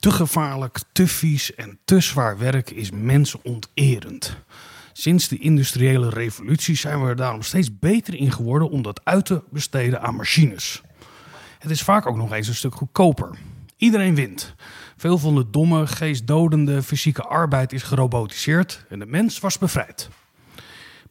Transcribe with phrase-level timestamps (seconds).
[0.00, 4.36] Te gevaarlijk, te vies en te zwaar werk is mensonterend.
[4.92, 9.26] Sinds de industriële revolutie zijn we er daarom steeds beter in geworden om dat uit
[9.26, 10.82] te besteden aan machines.
[11.58, 13.38] Het is vaak ook nog eens een stuk goedkoper.
[13.76, 14.54] Iedereen wint.
[14.96, 20.08] Veel van de domme, geestdodende fysieke arbeid is gerobotiseerd en de mens was bevrijd.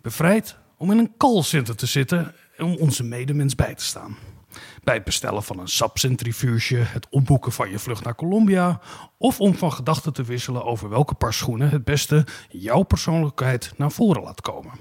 [0.01, 4.17] Bevrijd om in een callcenter te zitten en om onze medemens bij te staan.
[4.83, 8.79] Bij het bestellen van een sapcentrifuge, het opboeken van je vlucht naar Colombia
[9.17, 13.91] of om van gedachten te wisselen over welke paar schoenen het beste jouw persoonlijkheid naar
[13.91, 14.71] voren laat komen.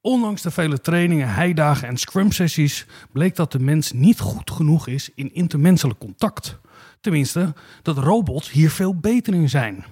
[0.00, 5.10] Ondanks de vele trainingen, heidagen en scrum-sessies bleek dat de mens niet goed genoeg is
[5.14, 6.58] in intermenselijk contact.
[7.00, 9.84] Tenminste, dat robots hier veel beter in zijn.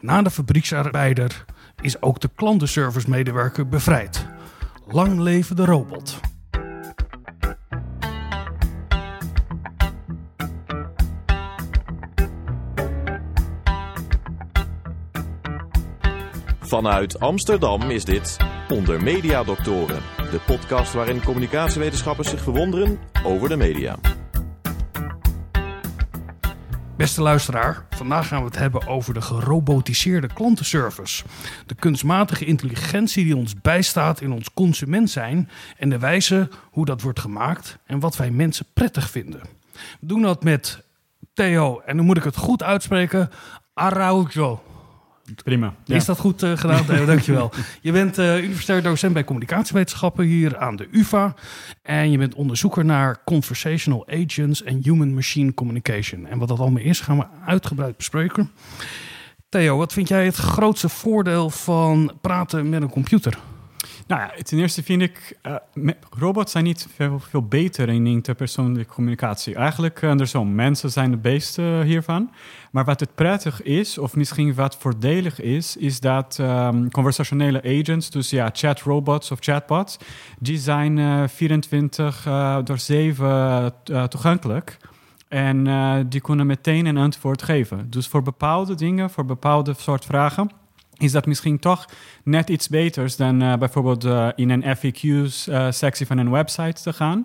[0.00, 1.44] Na de fabrieksarbeider
[1.80, 4.26] is ook de klantenservice-medewerker bevrijd.
[4.86, 6.20] Lang leven de robot.
[16.68, 18.36] Vanuit Amsterdam is dit
[18.68, 23.96] Onder Media Doctoren, de podcast waarin communicatiewetenschappers zich verwonderen over de media.
[26.96, 31.24] Beste luisteraar, vandaag gaan we het hebben over de gerobotiseerde klantenservice.
[31.66, 37.02] De kunstmatige intelligentie die ons bijstaat in ons consument zijn en de wijze hoe dat
[37.02, 39.40] wordt gemaakt en wat wij mensen prettig vinden.
[39.72, 40.84] We doen dat met
[41.34, 43.30] Theo, en dan moet ik het goed uitspreken,
[43.74, 44.62] Araujo.
[45.44, 45.74] Prima.
[45.86, 47.04] Is dat goed uh, gedaan, Theo?
[47.14, 47.50] Dankjewel.
[47.80, 51.34] Je bent uh, universitair docent bij communicatiewetenschappen hier aan de UvA.
[51.82, 56.26] En je bent onderzoeker naar conversational agents en human-machine communication.
[56.26, 58.50] En wat dat allemaal is, gaan we uitgebreid bespreken.
[59.48, 63.38] Theo, wat vind jij het grootste voordeel van praten met een computer?
[64.08, 65.38] Nou ja, ten eerste vind ik,
[65.74, 66.86] uh, robots zijn niet
[67.20, 69.54] veel, beter in interpersoonlijke communicatie.
[69.54, 72.30] Eigenlijk andersom, mensen zijn de beste hiervan.
[72.70, 78.10] Maar wat het prettig is, of misschien wat voordelig is, is dat um, conversationele agents,
[78.10, 79.98] dus ja, chatrobots of chatbots,
[80.38, 83.72] die zijn uh, 24 uh, door 7
[84.08, 84.76] toegankelijk.
[85.28, 85.66] En
[86.08, 87.90] die kunnen meteen een antwoord geven.
[87.90, 90.50] Dus voor bepaalde dingen, voor bepaalde soort vragen
[90.98, 91.84] is dat misschien toch
[92.22, 96.92] net iets beters dan uh, bijvoorbeeld uh, in een FAQ-sectie uh, van een website te
[96.92, 97.24] gaan.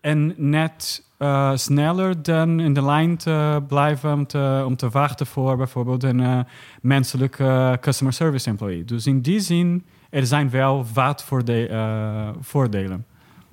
[0.00, 1.08] En net
[1.54, 6.46] sneller dan in de lijn te blijven om te, om te wachten voor bijvoorbeeld een
[6.80, 8.84] menselijke customer service employee.
[8.84, 13.06] Dus in die zin, er zijn wel wat voorde voordelen.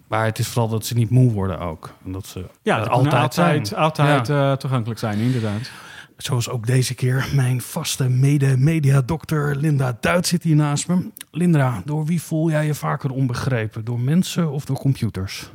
[0.08, 1.94] Maar het is vooral dat ze niet moe worden ook.
[2.06, 4.56] En dat ze ja, dat altijd, altijd, altijd ja.
[4.56, 5.72] toegankelijk zijn, inderdaad.
[6.18, 11.10] Zoals ook deze keer mijn vaste mede-media-dokter Linda Duits zit hier naast me.
[11.32, 13.86] Linda, door wie voel jij je vaker onbegrepen?
[13.86, 15.50] Door mensen of door computers?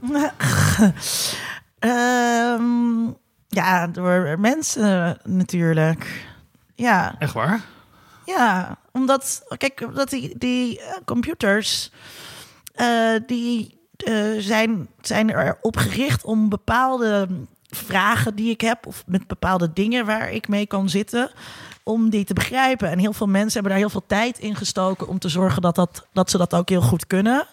[1.81, 3.17] um,
[3.49, 6.27] ja, door mensen natuurlijk.
[6.75, 7.15] Ja.
[7.19, 7.61] Echt waar?
[8.27, 11.93] Ja, omdat, kijk, dat die, die uh, computers,
[12.77, 17.29] uh, die uh, zijn, zijn erop gericht om bepaalde
[17.77, 21.31] vragen die ik heb of met bepaalde dingen waar ik mee kan zitten
[21.83, 22.91] om die te begrijpen.
[22.91, 25.75] En heel veel mensen hebben daar heel veel tijd in gestoken om te zorgen dat,
[25.75, 27.47] dat, dat ze dat ook heel goed kunnen.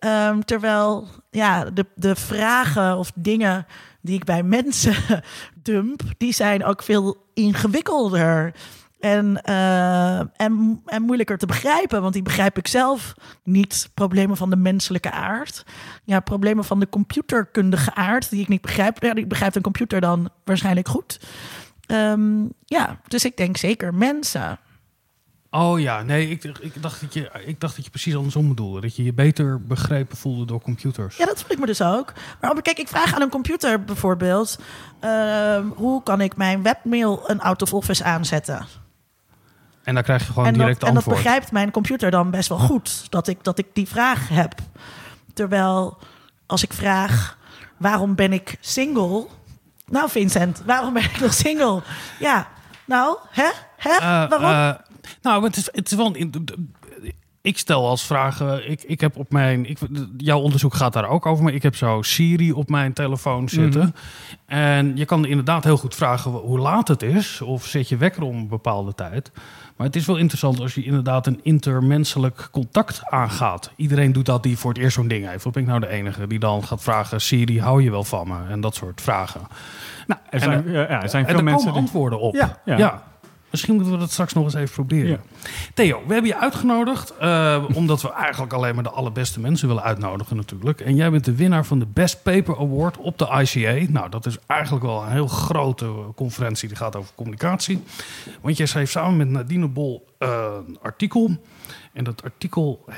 [0.00, 3.66] Um, terwijl ja, de, de vragen of dingen
[4.00, 4.94] die ik bij mensen
[5.62, 8.54] dump, die zijn ook veel ingewikkelder.
[9.02, 13.14] En, uh, en, en moeilijker te begrijpen, want die begrijp ik zelf
[13.44, 13.90] niet.
[13.94, 15.64] Problemen van de menselijke aard.
[16.04, 19.02] Ja, problemen van de computerkundige aard, die ik niet begrijp.
[19.02, 21.20] Ja, die begrijpt een computer dan waarschijnlijk goed.
[21.86, 24.58] Um, ja, dus ik denk zeker mensen.
[25.50, 28.80] Oh ja, nee, ik, ik, dacht dat je, ik dacht dat je precies andersom bedoelde.
[28.80, 31.16] Dat je je beter begrepen voelde door computers.
[31.16, 32.12] Ja, dat voel ik me dus ook.
[32.40, 34.58] Maar kijk, ik vraag aan een computer bijvoorbeeld...
[35.04, 38.66] Uh, hoe kan ik mijn webmail een out of office aanzetten?
[39.82, 41.06] En dan krijg je gewoon en direct dat, antwoord.
[41.06, 44.28] En dat begrijpt mijn computer dan best wel goed, dat ik, dat ik die vraag
[44.28, 44.54] heb.
[45.34, 45.98] Terwijl
[46.46, 47.38] als ik vraag,
[47.76, 49.26] waarom ben ik single?
[49.86, 51.82] Nou Vincent, waarom ben ik nog single?
[52.18, 52.48] Ja,
[52.84, 53.50] nou, hè?
[53.76, 53.94] hè?
[53.94, 54.50] Uh, waarom?
[54.50, 54.70] Uh,
[55.22, 56.16] nou, het is, het is wel...
[57.40, 59.78] Ik stel als vraag, ik, ik heb op mijn, ik,
[60.16, 63.80] jouw onderzoek gaat daar ook over, maar ik heb zo Siri op mijn telefoon zitten.
[63.80, 63.92] Mm
[64.46, 64.58] -hmm.
[64.58, 68.22] En je kan inderdaad heel goed vragen hoe laat het is, of zet je wekker
[68.22, 69.30] om een bepaalde tijd.
[69.82, 73.70] Maar het is wel interessant als je inderdaad een intermenselijk contact aangaat.
[73.76, 75.46] Iedereen doet dat die voor het eerst zo'n ding heeft.
[75.46, 78.28] Of ben ik nou de enige die dan gaat vragen: Siri, hou je wel van
[78.28, 78.36] me?
[78.48, 79.40] En dat soort vragen.
[80.06, 81.66] Nou, er zijn, en, ja, er zijn veel en mensen.
[81.66, 81.82] komen die...
[81.82, 82.34] antwoorden op.
[82.34, 82.76] Ja, ja.
[82.76, 83.02] ja.
[83.52, 85.10] Misschien moeten we dat straks nog eens even proberen.
[85.10, 85.18] Ja.
[85.74, 89.82] Theo, we hebben je uitgenodigd eh, omdat we eigenlijk alleen maar de allerbeste mensen willen
[89.82, 90.80] uitnodigen natuurlijk.
[90.80, 93.92] En jij bent de winnaar van de Best Paper Award op de ICA.
[93.92, 97.82] Nou, dat is eigenlijk wel een heel grote conferentie die gaat over communicatie.
[98.40, 101.30] Want jij schreef samen met Nadine Bol eh, een artikel.
[101.92, 102.94] En dat artikel, eh,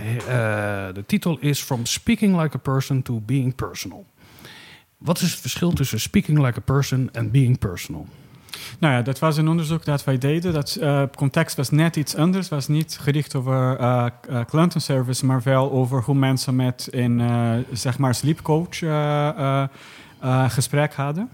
[0.93, 4.07] de titel is From Speaking Like a Person to Being Personal.
[4.99, 8.07] Wat is het verschil tussen speaking like a person en being personal?
[8.79, 10.53] Nou ja, dat was een onderzoek dat wij deden.
[10.53, 12.49] Dat uh, context was net iets anders.
[12.49, 17.23] was niet gericht over uh, uh, klantenservice, maar wel over hoe mensen met een
[17.73, 18.79] zeg maar sleepcoach
[20.49, 21.31] gesprek hadden.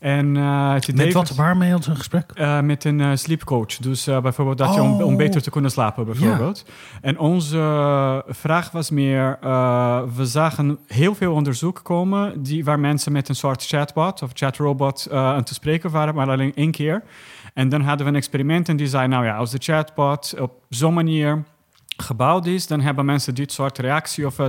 [0.00, 2.32] En, uh, het met wat, waarmee had een gesprek?
[2.34, 3.76] Uh, met een uh, sleepcoach.
[3.76, 6.64] Dus bijvoorbeeld dat je om, om, beter te kunnen slapen, bijvoorbeeld.
[6.66, 6.72] Ja.
[7.00, 9.38] En onze vraag was meer...
[10.14, 12.42] we zagen heel veel onderzoek komen...
[12.42, 16.14] Die, waar mensen met een soort chatbot of chatrobot aan te spreken waren...
[16.14, 17.02] maar alleen één keer.
[17.54, 19.08] En dan hadden we een experiment en die zei...
[19.08, 21.44] nou ja, als de chatbot op zo'n manier
[22.00, 24.46] gebouwd is, dan hebben mensen dit soort reactie of uh,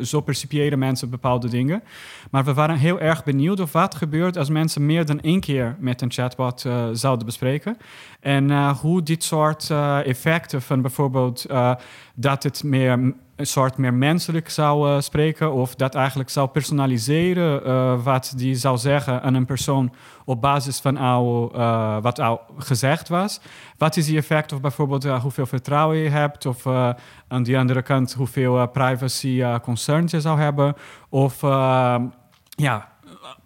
[0.00, 1.82] zo percipiëren mensen bepaalde dingen.
[2.30, 5.76] Maar we waren heel erg benieuwd of wat gebeurt als mensen meer dan één keer
[5.78, 7.76] met een chatbot uh, zouden bespreken.
[8.20, 9.70] En uh, hoe dit soort
[10.04, 11.46] effecten van bijvoorbeeld
[12.14, 18.32] dat het meer een soort meer menselijk zou spreken of dat eigenlijk zou personaliseren wat
[18.36, 19.94] die zou zeggen aan een persoon
[20.24, 21.52] op basis van al,
[22.02, 23.40] wat al gezegd was.
[23.78, 26.66] Wat is die effect of bijvoorbeeld hoeveel vertrouwen je hebt of
[27.28, 30.74] aan die andere kant hoeveel privacy concerns je zou hebben
[31.08, 31.40] of
[32.56, 32.92] ja,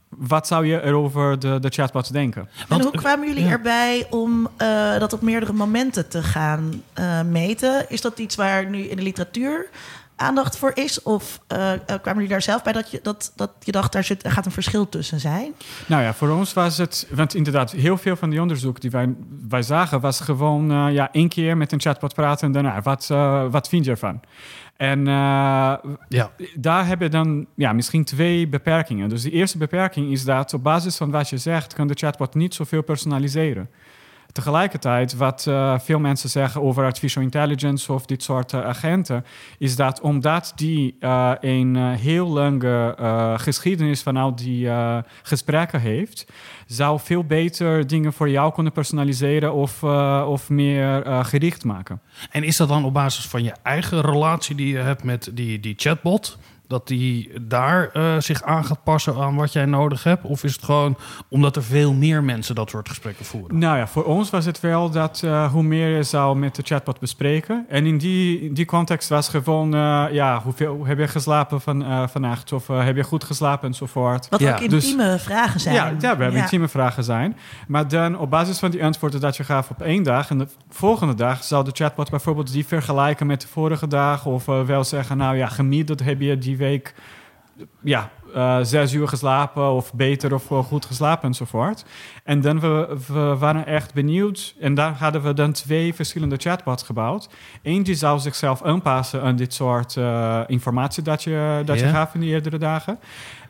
[0.08, 2.48] wat zou je erover de, de chatbots denken?
[2.68, 7.90] En hoe kwamen jullie erbij om uh, dat op meerdere momenten te gaan uh, meten?
[7.90, 9.68] Is dat iets waar nu in de literatuur
[10.16, 11.02] aandacht voor is?
[11.02, 14.24] Of uh, kwamen jullie daar zelf bij dat je, dat, dat je dacht, daar zit,
[14.24, 15.52] er gaat een verschil tussen zijn?
[15.86, 19.14] Nou ja, voor ons was het, want inderdaad, heel veel van die onderzoek die wij,
[19.48, 23.08] wij zagen, was gewoon uh, ja, één keer met een chatbot praten en daarna, wat,
[23.12, 24.20] uh, wat vind je ervan?
[24.78, 25.74] En uh,
[26.08, 26.32] ja.
[26.54, 29.08] daar heb je dan ja, misschien twee beperkingen.
[29.08, 32.34] Dus de eerste beperking is dat op basis van wat je zegt, kan de chatbot
[32.34, 33.70] niet zoveel personaliseren.
[34.32, 39.24] Tegelijkertijd, wat uh, veel mensen zeggen over artificial intelligence of dit soort uh, agenten,
[39.58, 42.94] is dat omdat die uh, een heel lange
[43.38, 44.68] geschiedenis van al die
[45.22, 46.26] gesprekken heeft,
[46.66, 49.82] zou veel beter dingen voor jou kunnen personaliseren of,
[50.24, 52.00] of meer gericht maken.
[52.30, 55.60] En is dat dan op basis van je eigen relatie die je hebt met die,
[55.60, 56.38] die chatbot?
[56.68, 60.24] Dat die daar uh, zich aan gaat passen aan wat jij nodig hebt?
[60.24, 60.96] Of is het gewoon
[61.28, 63.58] omdat er veel meer mensen dat soort gesprekken voeren?
[63.58, 66.62] Nou ja, voor ons was het wel dat uh, hoe meer je zou met de
[66.64, 67.66] chatbot bespreken.
[67.68, 72.08] En in die, in die context was gewoon, uh, ja, hoeveel heb je geslapen van,
[72.08, 72.52] vannacht?
[72.52, 74.28] Of heb je goed geslapen enzovoort.
[74.28, 74.54] Wat ja.
[74.54, 75.74] ook intieme dus, vragen zijn.
[75.74, 76.42] Ja, ja we hebben ja.
[76.42, 77.36] intieme vragen zijn.
[77.68, 80.30] Maar dan op basis van die antwoorden dat je gaf op één dag...
[80.30, 84.26] en de volgende dag zou de chatbot bijvoorbeeld die vergelijken met de vorige dag...
[84.26, 86.94] of wel zeggen, nou ja, gemiddeld heb je die week
[87.82, 91.84] ja, uh, zes uur geslapen of beter of goed geslapen enzovoort.
[92.24, 96.82] En dan we, we waren echt benieuwd en daar hadden we dan twee verschillende chatbots
[96.82, 97.28] gebouwd.
[97.62, 101.90] Eén die zou zichzelf aanpassen aan dit soort uh, informatie dat je, dat yeah.
[101.90, 102.98] je gaf in de eerdere dagen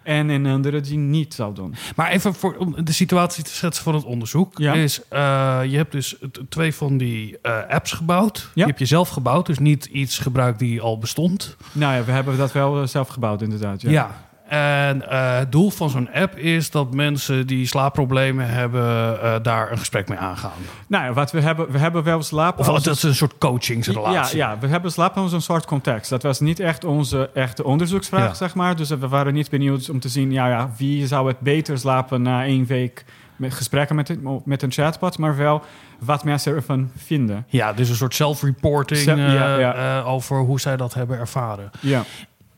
[0.09, 1.75] en een andere die niet zou doen.
[1.97, 4.59] Maar even voor, om de situatie te schetsen van het onderzoek.
[4.59, 4.75] Ja.
[4.75, 6.17] Is, uh, je hebt dus
[6.49, 8.39] twee van die uh, apps gebouwd.
[8.39, 8.51] Ja.
[8.55, 11.57] Die heb je zelf gebouwd, dus niet iets gebruikt die al bestond.
[11.73, 13.81] Nou ja, we hebben dat wel zelf gebouwd inderdaad.
[13.81, 19.19] Ja, ja en uh, het doel van zo'n app is dat mensen die slaapproblemen hebben,
[19.23, 20.53] uh, daar een gesprek mee aangaan.
[20.87, 22.59] Nou ja, wat we hebben, we hebben wel slaap.
[22.59, 24.37] Of dat is een soort coachingsrelatie.
[24.37, 26.11] Ja, ja, we hebben slaap als een soort context.
[26.11, 28.35] Dat was niet echt onze echte onderzoeksvraag, ja.
[28.35, 28.76] zeg maar.
[28.76, 32.23] Dus we waren niet benieuwd om te zien, ja, ja, wie zou het beter slapen
[32.23, 33.05] na één week
[33.37, 35.62] met gesprekken met, met een chatbot, maar wel
[35.99, 37.47] wat mensen ervan vinden.
[37.49, 39.99] Ja, dus een soort self-reporting Self, ja, ja.
[39.99, 41.71] uh, over hoe zij dat hebben ervaren.
[41.81, 42.05] Ja.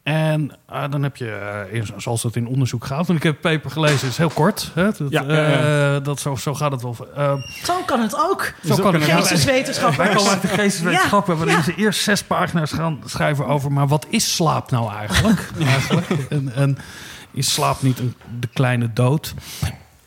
[0.02, 3.40] En uh, dan heb je, uh, zoals dat in onderzoek gaat, want ik heb het
[3.40, 4.71] paper gelezen, het is heel kort.
[4.75, 4.85] Hè?
[4.85, 5.95] Dat, ja, ja, ja.
[5.95, 6.97] Uh, dat zo, zo gaat het wel.
[7.62, 8.52] zo kan het ook.
[8.64, 9.97] Zo, zo kan het Geesteswetenschappers.
[10.07, 11.62] Wij komen uit de geesteswetenschappen, waarin ja.
[11.62, 15.50] ze eerst zes pagina's gaan schrijven over, maar wat is slaap nou eigenlijk?
[15.61, 16.07] eigenlijk?
[16.30, 16.78] En, en
[17.30, 19.35] is slaap niet een, de kleine dood?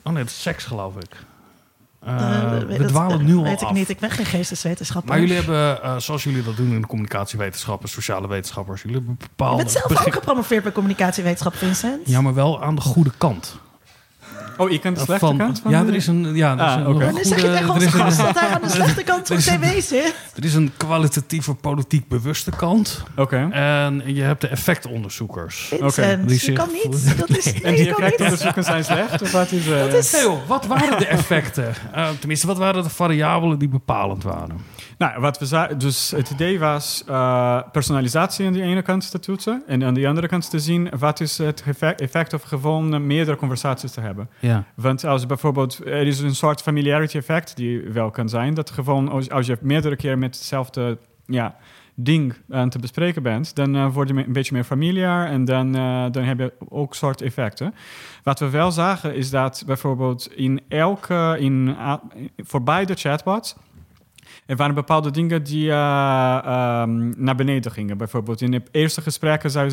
[0.04, 1.16] Oh nee, het is seks geloof ik.
[2.08, 3.90] Uh, we dwalen nu al weet ik niet.
[3.90, 5.12] Ik ben geen geesteswetenschapper.
[5.12, 9.18] Maar jullie hebben, uh, zoals jullie dat doen in de communicatiewetenschappen, sociale wetenschappers, jullie hebben
[9.18, 9.58] bepaalde...
[9.58, 12.08] Je bent zelf ook gepromoveerd bij communicatiewetenschap, Vincent.
[12.08, 13.60] Ja, maar wel aan de goede kant.
[14.58, 16.56] Oh, je kent de slechte van, kant van Ja, de- er is een, ja, er
[16.56, 17.06] is Ah, een oké.
[17.06, 18.70] En dan zeg je goede- tegen er onze is een- gast dat hij aan de
[18.80, 20.15] slechte kant van tv zit.
[20.36, 23.03] er is een kwalitatieve politiek bewuste kant.
[23.15, 23.48] Oké.
[23.51, 25.65] En je hebt de effectonderzoekers.
[25.80, 27.18] Vincent, Die je zich kan niet.
[27.18, 28.12] Dat is, En nee, die je kan niet.
[28.12, 29.22] effectonderzoeken zijn slecht?
[29.22, 31.74] Of wat is, eh, Dat is- Theo, wat waren de effecten?
[31.94, 34.58] Eh, tenminste, wat waren de variabelen die bepalend waren?
[34.98, 39.20] Nou, wat we za- dus het idee was eh, personalisatie aan die ene kant te
[39.20, 41.64] toetsen en aan die andere kant te zien wat is het
[41.98, 44.30] effect, of gewoon meerdere conversaties te hebben.
[44.40, 44.64] Ja.
[44.76, 49.10] Want als bijvoorbeeld, er is een soort familiarity effect die wel kan zijn, dat gewoon
[49.10, 51.56] als, als je meerdere keren met hetzelfde ja,
[51.96, 55.76] ding aan te bespreken bent, dan eh, word je een beetje meer familiar en dan,
[55.76, 57.74] eh, dan heb je ook soort effecten.
[58.24, 61.76] Wat we wel zagen is dat bijvoorbeeld in elke, in,
[62.38, 63.56] voor beide chatbots,
[64.46, 67.98] er waren bepaalde dingen die eh, ehm, naar beneden gingen.
[67.98, 69.72] Bijvoorbeeld in de eerste gesprekken zou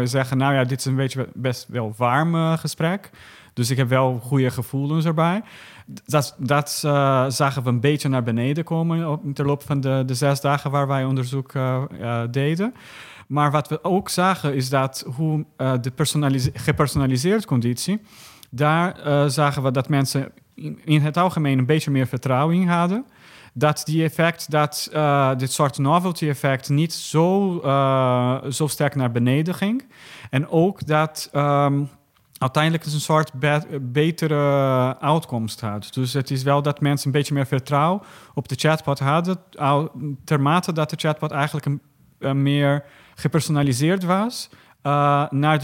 [0.00, 0.38] je, zeggen...
[0.38, 3.10] nou ja, dit is een beetje best wel warm eh, gesprek.
[3.52, 5.42] Dus ik heb wel goede gevoelens erbij.
[5.86, 9.10] Dat, dat eh, zagen we een beetje naar beneden komen...
[9.10, 11.52] op ter loop van de, de zes dagen waar wij onderzoek
[12.30, 12.74] deden.
[13.28, 15.44] Maar wat we ook zagen is dat hoe
[15.80, 18.00] de personalise- gepersonaliseerde conditie...
[18.50, 18.96] daar
[19.30, 23.04] zagen we dat mensen in, in het algemeen een beetje meer vertrouwen in hadden
[23.58, 29.10] dat die effect, dat eh, dit soort novelty effect niet zo, eh, zo sterk naar
[29.10, 29.84] beneden ging.
[30.30, 31.84] En ook dat ehm,
[32.38, 35.88] uiteindelijk een soort be- betere uitkomst had.
[35.92, 38.02] Dus het is wel dat mensen een beetje meer vertrouwen
[38.34, 39.38] op de chatbot hadden,
[40.24, 41.66] termate dat de chatbot eigenlijk
[42.18, 42.84] een meer
[43.14, 44.48] gepersonaliseerd was.
[44.86, 45.58] Eh, naar,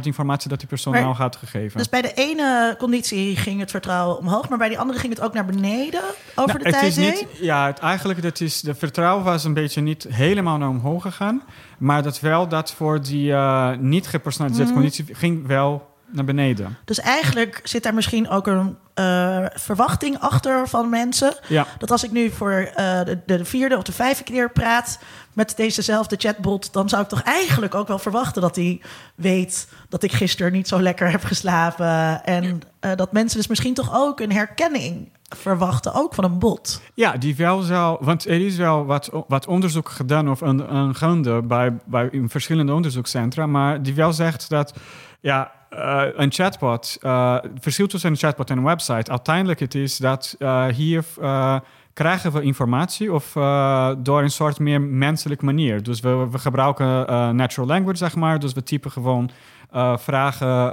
[0.00, 1.78] de informatie dat die persoon Maar- nou had gegeven.
[1.78, 5.22] Dus bij de ene conditie ging het vertrouwen omhoog, maar bij die andere ging het
[5.22, 6.00] ook naar beneden
[6.34, 7.10] over Nou, de het tijd is heen.
[7.10, 11.02] niet, ja, het, eigenlijk dat is, de vertrouwen was een beetje niet helemaal naar omhoog
[11.02, 11.42] gegaan.
[11.78, 14.80] Maar dat wel dat voor die eh, niet gepersonaliseerde Mhm.
[14.80, 16.78] conditie ging wel naar beneden.
[16.84, 21.34] Dus eigenlijk zit daar misschien ook een eh, verwachting achter van mensen.
[21.48, 24.98] Ja, Dat als ik nu voor de, de vierde of de vijfde keer praat
[25.34, 28.80] met dezezelfde chatbot, dan zou ik toch eigenlijk ook wel verwachten dat hij
[29.14, 32.24] weet dat ik gisteren niet zo lekker heb geslapen.
[32.24, 36.82] En eh, dat mensen dus misschien toch ook een herkenning verwachten, ook van een bot.
[36.94, 37.98] ja die wel zou...
[38.00, 42.28] Want er is wel wat, wat onderzoek gedaan of een, een gaande bij, bij in
[42.28, 43.46] verschillende onderzoekscentra.
[43.46, 44.74] Maar die wel zegt dat...
[45.20, 49.74] Ja, eh, een chatbot, eh, het verschil tussen een chatbot en een website, uiteindelijk het
[49.74, 51.56] is dat eh, hier eh,
[51.94, 55.82] krijgen we informatie of eh, door een soort meer menselijke manier.
[55.82, 58.38] Dus we, we gebruiken eh, natural language, zeg maar.
[58.38, 59.30] Dus we typen gewoon
[59.70, 60.72] eh, vragen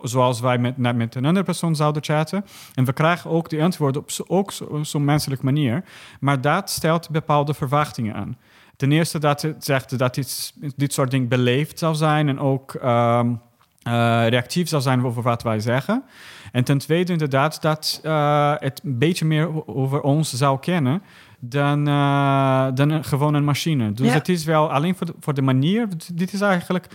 [0.00, 2.44] zoals wij met, met een andere persoon zouden chatten.
[2.74, 5.84] En we krijgen ook die antwoorden op zo, ook zo- zo'n menselijke manier.
[6.20, 8.36] Maar dat stelt bepaalde verwachtingen aan.
[8.76, 12.74] Ten eerste dat het zegt dat dit, dit soort dingen beleefd zal zijn en ook
[12.74, 13.30] ehm,
[13.82, 13.92] eh,
[14.28, 16.02] reactief zal zijn over wat wij zeggen.
[16.52, 21.02] En ten tweede inderdaad dat eh, het een beetje meer over ons zou kennen
[21.38, 23.92] dan, eh, dan een, gewoon een machine.
[23.92, 24.12] Dus Ja.
[24.12, 25.88] het is wel alleen voor de, voor de manier.
[26.14, 26.86] Dit is eigenlijk,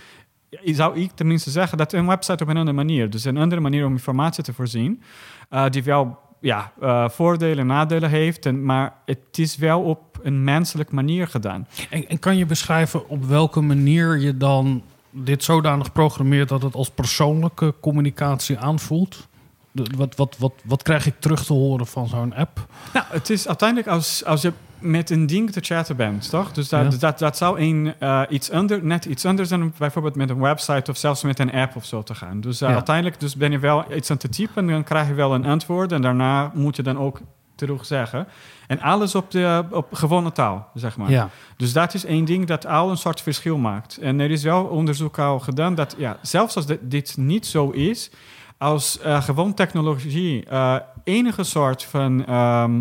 [0.64, 3.10] zou ik tenminste zeggen, dat een website op een andere manier.
[3.10, 5.02] Dus een andere manier om informatie te voorzien,
[5.48, 8.46] eh, die wel ja, eh, voordelen en nadelen heeft.
[8.46, 11.66] En, maar het is wel op een menselijke manier gedaan.
[11.90, 16.74] En, en kan je beschrijven op welke manier je dan dit zodanig programmeert dat het
[16.74, 19.28] als persoonlijke communicatie aanvoelt?
[19.96, 22.66] Wat, wat, wat, wat krijg ik terug te horen van zo'n app?
[22.92, 26.52] Nou, het is uiteindelijk als, als je met een ding te chatten bent, toch?
[26.52, 26.98] Dus dat, Ja.
[26.98, 30.90] dat, dat zou een, eh, iets ander, net iets anders dan bijvoorbeeld met een website
[30.90, 32.40] of zelfs met een app of zo te gaan.
[32.40, 32.74] Dus eh, Ja.
[32.74, 35.44] uiteindelijk dus ben je wel iets aan te typen en dan krijg je wel een
[35.46, 37.20] antwoord en daarna moet je dan ook
[37.54, 38.26] terug zeggen.
[38.66, 41.10] En alles op, de, op gewone taal, zeg maar.
[41.10, 41.28] Ja.
[41.56, 43.96] Dus dat is één ding dat al een soort verschil maakt.
[43.96, 48.10] En er is wel onderzoek al gedaan dat ja, zelfs als dit niet zo is,
[48.58, 52.80] als eh, gewoon technologie eh, enige soort van, ehm,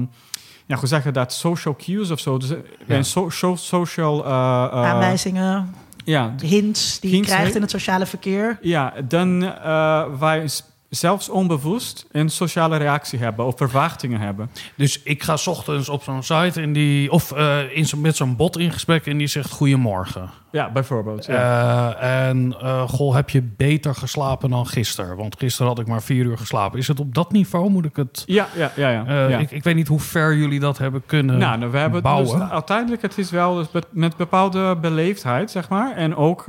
[0.66, 2.96] ja, hoe zeg je dat, social cues of zo, dus eh, Ja.
[2.96, 4.26] een so, so- social...
[4.26, 8.58] eh, eh, Aanwijzingen, Ja, hints die je krijgt in het sociale verkeer.
[8.62, 10.48] ja, dan eh wij
[10.90, 14.50] zelfs onbewust een sociale reactie hebben of verwachtingen hebben.
[14.76, 18.16] Dus ik ga 's ochtends op zo'n site en die, of eh, in zo, met
[18.16, 20.30] zo'n bot in gesprek en die zegt goedemorgen.
[20.52, 21.26] Ja, bijvoorbeeld.
[21.26, 21.96] Ja.
[21.96, 25.18] Eh, en eh, goh, heb je beter geslapen dan gisteren?
[25.18, 26.80] Want gisteren had ik maar vier uur geslapen.
[26.80, 27.70] Is het op dat niveau?
[27.70, 28.24] Moet ik het...
[28.26, 28.90] ja, ja, ja.
[28.90, 29.38] ja, ja.
[29.38, 32.40] ik, ik weet niet hoe ver jullie dat hebben kunnen Nou, nou, we hebben bouwen.
[32.40, 35.96] dus uiteindelijk het is wel dus met bepaalde beleefdheid, zeg maar.
[35.96, 36.46] En ook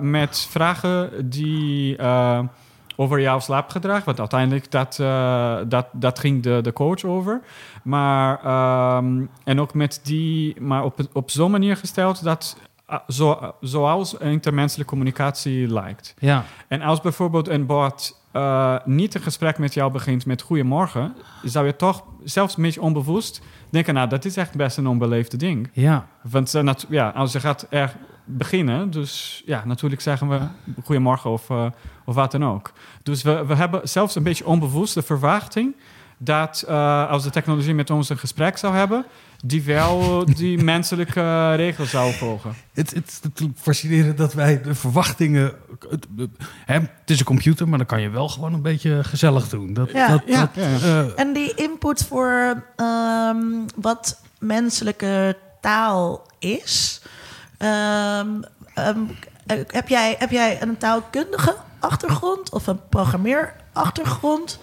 [0.00, 1.96] met vragen die
[2.96, 4.04] over jouw slaapgedrag.
[4.04, 7.40] Want uiteindelijk dat, eh, dat, dat ging de, de coach over.
[7.82, 12.56] Maar ehm, en ook met die, maar op, op zo'n manier gesteld dat
[12.86, 16.14] ah, zo, zoals intermenselijke communicatie lijkt.
[16.18, 21.14] Ja, En als bijvoorbeeld een bot eh, niet een gesprek met jou begint met goedemorgen,
[21.42, 25.36] zou je toch zelfs een beetje onbewust denken, nou, dat is echt best een onbeleefde
[25.36, 25.70] ding.
[25.72, 30.40] Ja, Want eh, ja, als je gaat er beginnen, dus ja, natuurlijk zeggen we
[30.84, 31.66] goedemorgen of, eh,
[32.04, 32.72] of wat dan ook.
[33.02, 35.74] Dus we, we hebben zelfs een beetje onbewust de verwachting
[36.18, 39.04] dat eh, als de technologie met ons een gesprek zou hebben,
[39.44, 42.54] die wel die menselijke regels zou volgen.
[42.72, 45.52] het, het is natuurlijk fascinerend dat wij de verwachtingen...
[45.88, 46.06] Het,
[46.64, 49.72] hè, het is een computer, maar dan kan je wel gewoon een beetje gezellig doen.
[49.72, 50.08] Dat, Ja.
[50.08, 50.78] dat, Ja, dat, ja, ja.
[50.78, 53.44] eh, En die input voor ehm,
[53.76, 57.02] wat menselijke taal is.
[57.62, 58.28] Ehm,
[58.74, 58.98] ehm,
[59.46, 64.58] eh, heb, jij, heb jij een taalkundige achtergrond of een programmeerachtergrond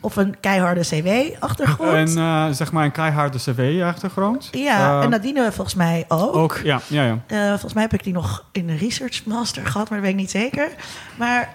[0.00, 1.92] of een keiharde CW-achtergrond?
[2.16, 4.48] En eh, zeg maar een keiharde cv-achtergrond.
[4.52, 6.36] ja, Eh, en Nadine volgens mij ook.
[6.36, 6.60] ook.
[6.64, 7.18] Ja, ja, ja.
[7.26, 10.16] Eh, volgens mij heb ik die nog in de research master gehad, maar dat weet
[10.16, 10.68] ik niet zeker.
[11.16, 11.48] Maar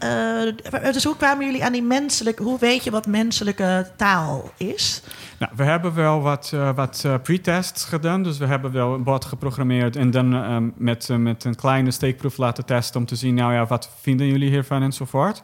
[0.00, 2.42] ehm, eh, dus hoe kwamen jullie aan die menselijke...
[2.42, 5.02] Hoe weet je wat menselijke taal is?
[5.38, 8.22] Nou, we hebben wel wat, eh, wat eh, pre-tests gedaan.
[8.22, 12.36] Dus we hebben wel een bot geprogrammeerd en dan met, eh, met een kleine steekproef
[12.36, 15.42] laten testen om te zien, nou ja, wat vinden jullie hiervan enzovoort.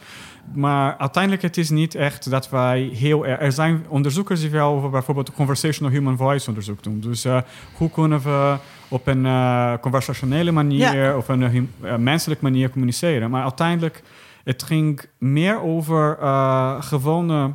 [0.54, 3.40] Maar uiteindelijk het is niet echt dat wij heel erg...
[3.40, 7.00] Er zijn onderzoekers die wel over bijvoorbeeld conversational human voice onderzoek doen.
[7.00, 7.40] Dus eh,
[7.72, 8.56] hoe kunnen we
[8.88, 11.16] op een eh, conversationele manier Ja.
[11.16, 13.30] of een menselijke manier communiceren.
[13.30, 14.02] Maar uiteindelijk,
[14.46, 17.54] het ging meer over uh, gewone...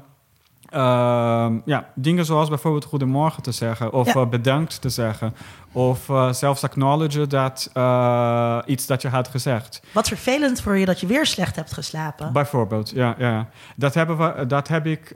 [0.74, 4.21] Uh, ja, dingen zoals bijvoorbeeld goedemorgen te zeggen of Ja.
[4.21, 5.33] uh, bedankt te zeggen
[5.71, 7.71] of zelfs acknowledgen dat
[8.65, 9.81] iets dat je had gezegd.
[9.93, 12.33] Wat vervelend voor je dat je weer slecht hebt geslapen.
[12.33, 13.15] Bijvoorbeeld, ja.
[13.17, 13.48] ja.
[13.75, 15.10] Dat, hebben we, dat heb ik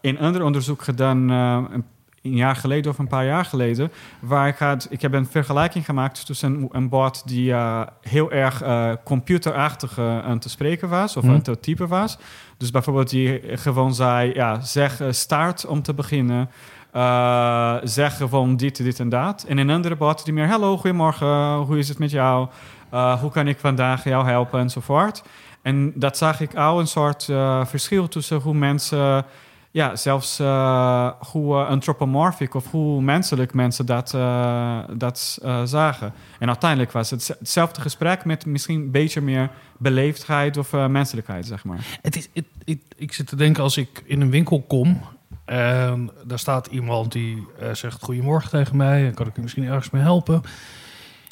[0.00, 1.84] in ander onderzoek gedaan een,
[2.22, 3.92] een jaar geleden of een paar jaar geleden.
[4.20, 7.54] Waar ik, had, ik heb een vergelijking gemaakt tussen een, een bot die
[8.00, 8.62] heel erg
[9.04, 11.34] computerachtig aan te spreken was of Hmm.
[11.34, 12.18] aan te typen was.
[12.56, 16.50] Dus bijvoorbeeld die gewoon zei, ja, zeg start om te beginnen.
[16.94, 19.44] Uh, zeg gewoon dit, dit en dat.
[19.48, 22.48] En een andere bot die meer, hallo, goedemorgen, hoe is het met jou?
[22.94, 25.22] Uh, hoe kan ik vandaag jou helpen enzovoort.
[25.62, 29.24] En dat zag ik al een soort uh, verschil tussen hoe mensen,
[29.70, 36.12] ja, zelfs uh, hoe anthropomorphic of hoe menselijk mensen dat, uh, dat zagen.
[36.38, 41.64] En uiteindelijk was het hetzelfde gesprek met misschien een beetje meer beleefdheid of menselijkheid, zeg
[41.64, 41.98] maar.
[42.02, 45.00] Het is, het, het, ik zit te denken als ik in een winkel kom
[45.44, 49.90] en daar staat iemand die zegt goedemorgen tegen mij en kan ik u misschien ergens
[49.90, 50.42] mee helpen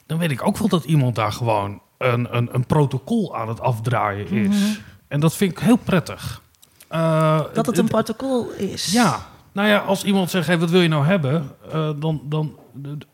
[0.07, 3.61] dan weet ik ook wel dat iemand daar gewoon een, een, een protocol aan het
[3.61, 4.47] afdraaien is.
[4.47, 4.77] Mm -hmm.
[5.09, 6.43] En dat vind ik heel prettig.
[6.91, 8.93] Uh, dat het een protocol is.
[8.93, 11.51] Ja, nou ja, als iemand zegt, hey, wat wil je nou hebben?
[11.75, 12.59] Uh, dan, dan,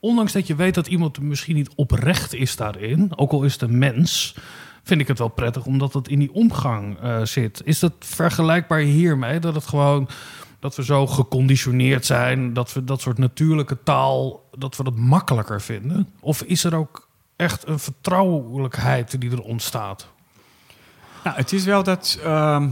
[0.01, 3.63] ondanks dat je weet dat iemand misschien niet oprecht is daarin, ook al is het
[3.63, 4.35] een mens,
[4.83, 7.63] vind ik het wel prettig omdat het in die omgang uh, zit.
[7.65, 9.39] Is dat vergelijkbaar hiermee?
[9.39, 10.09] Dat het gewoon
[10.61, 15.61] dat we zo geconditioneerd zijn, dat we dat soort natuurlijke taal, dat we dat makkelijker
[15.61, 16.09] vinden?
[16.21, 20.07] Of is er ook echt een vertrouwelijkheid die er ontstaat?
[21.25, 22.19] Nou, het is wel dat.
[22.25, 22.65] Uh,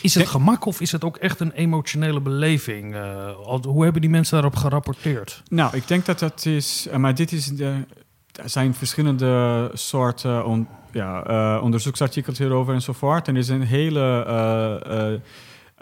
[0.00, 2.94] is het gemak of is het ook echt een emotionele beleving?
[2.94, 3.30] Uh,
[3.62, 5.42] hoe hebben die mensen daarop gerapporteerd?
[5.48, 6.86] Nou, ik denk dat dat is.
[6.88, 7.84] Uh, maar dit is de.
[8.32, 13.28] Er zijn verschillende soorten on, ja, uh, onderzoeksartikels hierover enzovoort.
[13.28, 15.20] En er is een hele.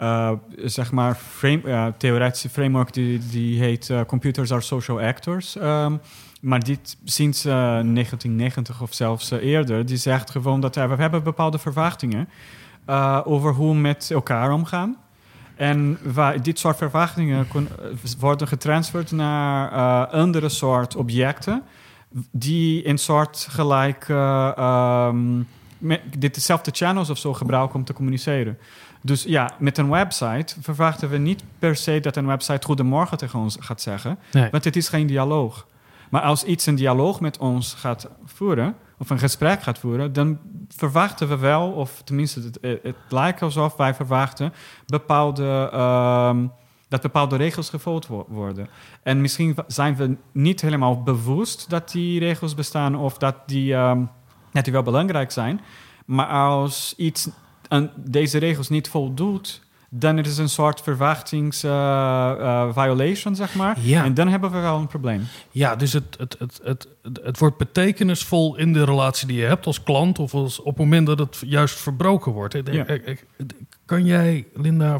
[0.01, 5.55] Uh, zeg maar, frame, theoretische framework die, die heet Computers are Social Actors.
[5.55, 5.99] Um,
[6.41, 12.29] maar dit sinds 1990 of zelfs eerder, die zegt gewoon dat we hebben bepaalde verwachtingen
[13.23, 14.97] over hoe we met elkaar omgaan.
[15.55, 17.67] En waar dit soort verwachtingen kon,
[18.19, 21.63] worden getransferd naar andere soort objecten
[22.31, 25.47] die een soort gelijk um,
[26.17, 28.57] dit dezelfde channels of zo gebruiken om te communiceren.
[29.01, 33.39] Dus ja, met een website verwachten we niet per se dat een website goedemorgen tegen
[33.39, 34.19] ons gaat zeggen.
[34.31, 34.49] Nee.
[34.51, 35.67] Want het is geen dialoog.
[36.09, 40.39] Maar als iets een dialoog met ons gaat voeren, of een gesprek gaat voeren, dan
[40.75, 44.53] verwachten we wel, of tenminste, het, het lijkt alsof wij verwachten
[44.85, 46.51] bepaalde, um,
[46.87, 48.67] dat bepaalde regels gevolgd wo worden.
[49.03, 54.09] En misschien zijn we niet helemaal bewust dat die regels bestaan of dat die, um,
[54.51, 55.61] dat die wel belangrijk zijn.
[56.05, 57.29] Maar als iets
[57.67, 59.61] aan deze regels niet voldoet,
[59.93, 63.77] dan is het een soort verwachtings uh, uh, violation, zeg maar.
[63.79, 64.03] Ja.
[64.03, 65.27] En dan hebben we wel een probleem.
[65.51, 66.87] Ja, dus het, het, het, het,
[67.23, 70.19] het wordt betekenisvol in de relatie die je hebt als klant...
[70.19, 72.57] of als, op het moment dat het juist verbroken wordt.
[72.63, 72.85] Ja.
[73.85, 74.99] Kan jij, Linda...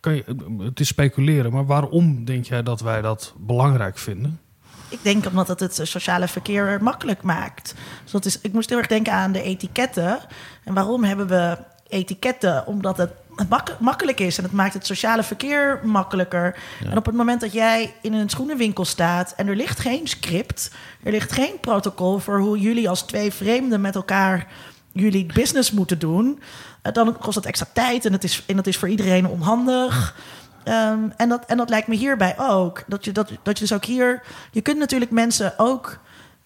[0.00, 0.24] Kan je,
[0.58, 4.40] het is speculeren, maar waarom denk jij dat wij dat belangrijk vinden?
[4.88, 7.74] Ik denk omdat het het sociale verkeer makkelijk maakt.
[8.02, 10.18] Dus dat is, ik moest heel erg denken aan de etiketten.
[10.64, 12.66] En waarom hebben we etiketten?
[12.66, 13.10] Omdat het
[13.48, 16.56] mak makkelijk is en het maakt het sociale verkeer makkelijker.
[16.90, 20.70] En op het moment dat jij in een schoenenwinkel staat en er ligt geen script,
[21.02, 24.46] er ligt geen protocol voor hoe jullie als twee vreemden met elkaar
[24.92, 26.40] jullie business moeten doen,
[26.82, 30.14] eh, dan kost dat extra tijd en, het is, en dat is voor iedereen onhandig.
[30.64, 32.84] Ehm, en, dat, en dat lijkt me hierbij ook.
[32.86, 34.22] Dat je, dat, dat je dus ook hier.
[34.50, 35.98] Je kunt natuurlijk mensen ook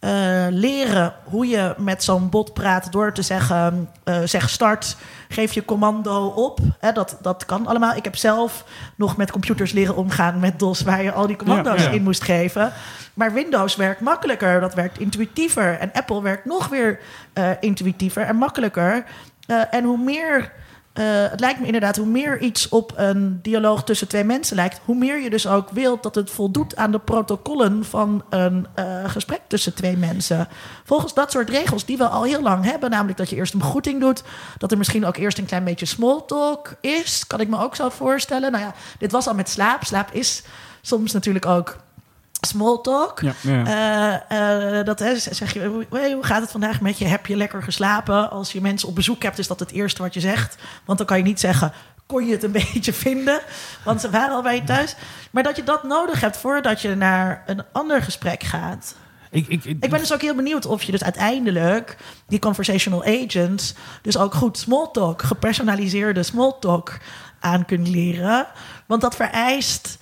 [0.03, 4.97] eh, leren hoe je met zo'n bot praat door te zeggen: eh, zeg start,
[5.29, 6.59] geef je commando op.
[6.79, 7.95] Hè, dat, dat kan allemaal.
[7.95, 8.65] Ik heb zelf
[8.97, 11.95] nog met computers leren omgaan met DOS, waar je al die commando's Ja, ja.
[11.95, 12.73] in moest geven.
[13.15, 15.79] Maar Windows werkt makkelijker, dat werkt intuïtiever.
[15.79, 16.99] En Apple werkt nog weer
[17.33, 19.05] eh, intuïtiever en makkelijker.
[19.71, 20.53] En hoe meer.
[20.93, 24.81] Eh, het lijkt me inderdaad, hoe meer iets op een dialoog tussen twee mensen lijkt,
[24.85, 29.11] hoe meer je dus ook wilt dat het voldoet aan de protocollen van een eh,
[29.11, 30.49] gesprek tussen twee mensen.
[30.85, 33.59] Volgens dat soort regels die we al heel lang hebben, namelijk dat je eerst een
[33.59, 34.23] begroeting doet,
[34.59, 37.77] dat er misschien ook eerst een klein beetje small talk is, kan ik me ook
[37.77, 38.53] zo voorstellen.
[38.53, 39.85] Nou ja, dit was al met slaap.
[39.85, 40.43] Slaap is
[40.81, 41.77] soms natuurlijk ook
[42.47, 43.21] small talk.
[43.21, 43.65] Ja, ja.
[44.29, 47.05] Eh, eh, dat hè, zeg je, hoe, hey, hoe gaat het vandaag met je?
[47.05, 48.31] Heb je lekker geslapen?
[48.31, 50.57] Als je mensen op bezoek hebt, is dat het eerste wat je zegt.
[50.85, 51.73] Want dan kan je niet zeggen,
[52.07, 53.41] kon je het een beetje vinden?
[53.85, 54.95] Want ze waren al bij je thuis.
[55.31, 58.95] Maar dat je dat nodig hebt voordat je naar een ander gesprek gaat.
[59.31, 63.75] Ik, ik, Ik ben dus ook heel benieuwd of je dus uiteindelijk die conversational agents
[64.03, 66.99] dus ook goed small talk, gepersonaliseerde small talk
[67.41, 68.47] aan kunt leren.
[68.87, 69.99] Want dat vereist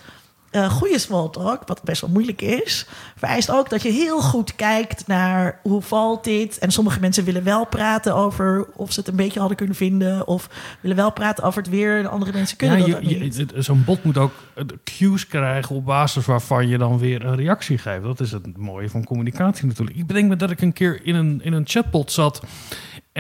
[0.51, 2.87] eh goede small talk, wat best wel moeilijk is.
[3.17, 6.59] Vereist ook dat je heel goed kijkt naar hoe valt dit.
[6.59, 10.27] En sommige mensen willen wel praten over of ze het een beetje hadden kunnen vinden.
[10.27, 10.49] Of
[10.81, 11.99] willen wel praten over het weer.
[11.99, 13.47] En andere mensen kunnen ja, dat je- niet.
[13.57, 17.79] Zo'n bot moet ook eh, cues krijgen op basis waarvan je dan weer een reactie
[17.79, 18.03] geeft.
[18.03, 19.97] Dat is het mooie van communicatie natuurlijk.
[19.97, 22.41] Ik bedenk me dat ik een keer in een, in een chatbot zat.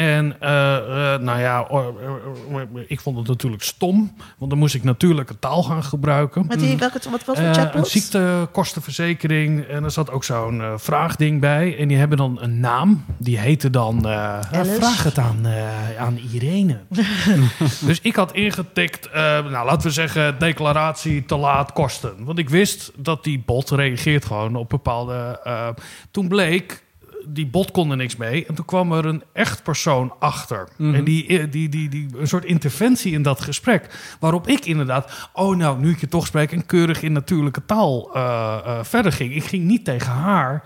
[0.00, 0.76] En eh,
[1.14, 1.66] eh, nou ja,
[2.86, 4.14] ik vond het natuurlijk stom.
[4.38, 6.44] Want dan moest ik natuurlijke taal gaan gebruiken.
[6.48, 7.84] Met die, welke, wat was voor Eh, chatbot?
[7.84, 9.64] een ziektekostenverzekering.
[9.64, 11.78] En er zat ook zo'n vraagding bij.
[11.78, 13.04] En die hebben dan een naam.
[13.18, 14.00] Die heette dan...
[14.52, 15.46] vraag het aan,
[15.98, 16.80] aan Irene.
[17.86, 19.12] dus ik had ingetikt...
[19.12, 20.38] nou, laten we zeggen...
[20.38, 22.24] declaratie te laat kosten.
[22.24, 25.40] Want ik wist dat die bot reageert gewoon op bepaalde...
[26.10, 26.88] toen bleek...
[27.28, 28.46] Die bot kon er niks mee.
[28.46, 30.68] En toen kwam er een echt persoon achter.
[30.78, 34.14] En die, eh, die, die, die, een soort interventie in dat gesprek.
[34.20, 36.52] Waarop ik inderdaad, oh nou, nu ik je toch spreek...
[36.52, 39.34] en keurig in natuurlijke taal eh, eh, verder ging.
[39.34, 40.64] Ik ging niet tegen haar.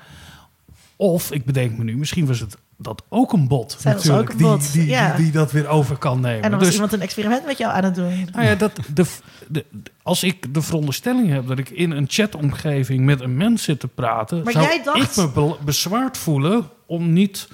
[0.96, 3.76] Of, ik bedenk me nu, misschien was het dat ook een bot.
[3.78, 5.14] Zij natuurlijk, ook een bot, die, die, ja.
[5.14, 6.42] die, die dat weer over kan nemen.
[6.42, 8.28] en dan was dus, iemand een experiment met jou aan het doen.
[8.32, 9.06] nou ja, dat, de,
[9.48, 9.64] de,
[10.02, 13.88] als ik de veronderstelling heb dat ik in een chatomgeving met een mens zit te
[13.88, 17.48] praten, Maar zou jij dacht- ik me be- bezwaard voelen om niet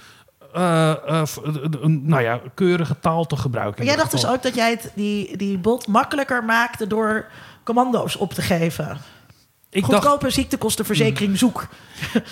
[0.55, 1.23] eh, eh,
[1.81, 3.77] een, nou ja, keurige taal te gebruiken.
[3.79, 7.27] Maar jij dacht dus ook dat jij het, die, die bot makkelijker maakte door
[7.65, 8.99] commando's op te geven.
[9.73, 11.67] Ik dacht, Goedkope ziektekostenverzekering zoek.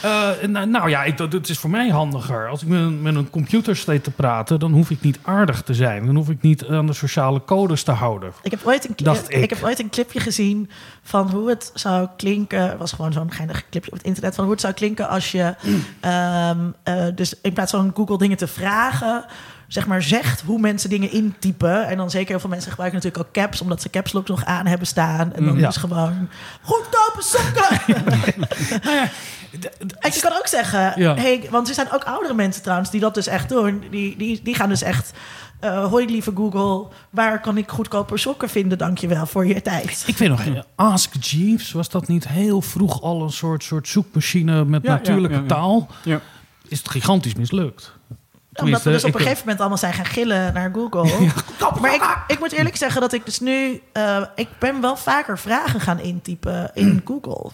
[0.03, 2.48] eh, nou, nou ja, ik, dat, het is voor mij handiger.
[2.48, 5.62] Als ik met een, met een computer steed te praten, dan hoef ik niet aardig
[5.62, 6.07] te zijn.
[6.07, 8.33] Dan hoef ik niet aan de sociale codes te houden.
[8.42, 9.42] Ik heb, ooit een, Dacht ik.
[9.42, 9.51] ik.
[9.51, 10.70] heb ooit een clipje gezien
[11.03, 12.68] van hoe het zou klinken.
[12.68, 14.35] Het was gewoon zo'n geinig clipje op het internet.
[14.35, 15.55] Van hoe het zou klinken als je.
[16.01, 19.24] ehm, eh, dus in plaats van Google dingen te vragen.
[19.68, 21.87] Zeg maar zegt hoe mensen dingen intypen.
[21.87, 23.61] En dan zeker heel veel mensen gebruiken natuurlijk ook caps.
[23.61, 25.33] Omdat ze caps lock nog aan hebben staan.
[25.33, 25.68] En dan Mm, ja.
[25.68, 26.28] is gewoon
[26.62, 27.81] goedkope sokken.
[29.98, 31.14] En je kan ook zeggen, Ja.
[31.14, 33.83] hey, want er zijn ook oudere mensen trouwens die dat dus echt doen.
[33.90, 35.12] Die, die, die gaan dus echt,
[35.61, 38.78] eh hoi lieve Google, waar kan ik goedkope sokken vinden?
[38.78, 40.04] Dankjewel voor je tijd.
[40.07, 40.42] Ik weet nog,
[40.76, 45.88] Ask Jeeves, was dat niet heel vroeg al een soort, soort zoekmachine met natuurlijke taal?
[46.04, 46.20] Ja.
[46.68, 47.92] Is het gigantisch mislukt.
[48.62, 51.28] Omdat we dus op een gegeven moment allemaal zijn gaan gillen naar Google.
[51.80, 53.82] maar ik, ik moet eerlijk zeggen dat ik dus nu...
[53.92, 57.50] eh, ik ben wel vaker vragen gaan intypen in Google.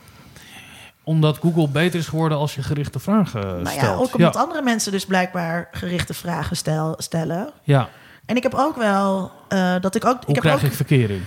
[1.02, 4.00] Omdat Google beter is geworden als je gerichte vragen Nou ja, stelt.
[4.00, 7.50] ook omdat andere mensen dus blijkbaar gerichte vragen stel, stellen.
[7.62, 7.88] Ja.
[8.26, 10.12] En ik heb ook wel eh, dat ik ook...
[10.24, 11.22] Hoe ik heb krijg ook, ik verkering?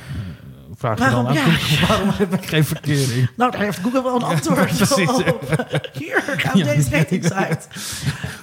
[0.77, 1.23] Vraag je Waarom?
[1.25, 1.51] dan aan Ja.
[1.51, 3.29] Google, waarom heb ik geen verkering?
[3.35, 5.67] Nou, daar heeft Google wel een antwoord precies, op.
[5.99, 7.59] Hier, gaan we deze dating site.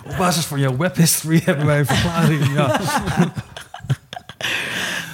[0.05, 2.55] Op basis van jouw webhistory hebben wij een verklaring.
[2.55, 2.81] Ja.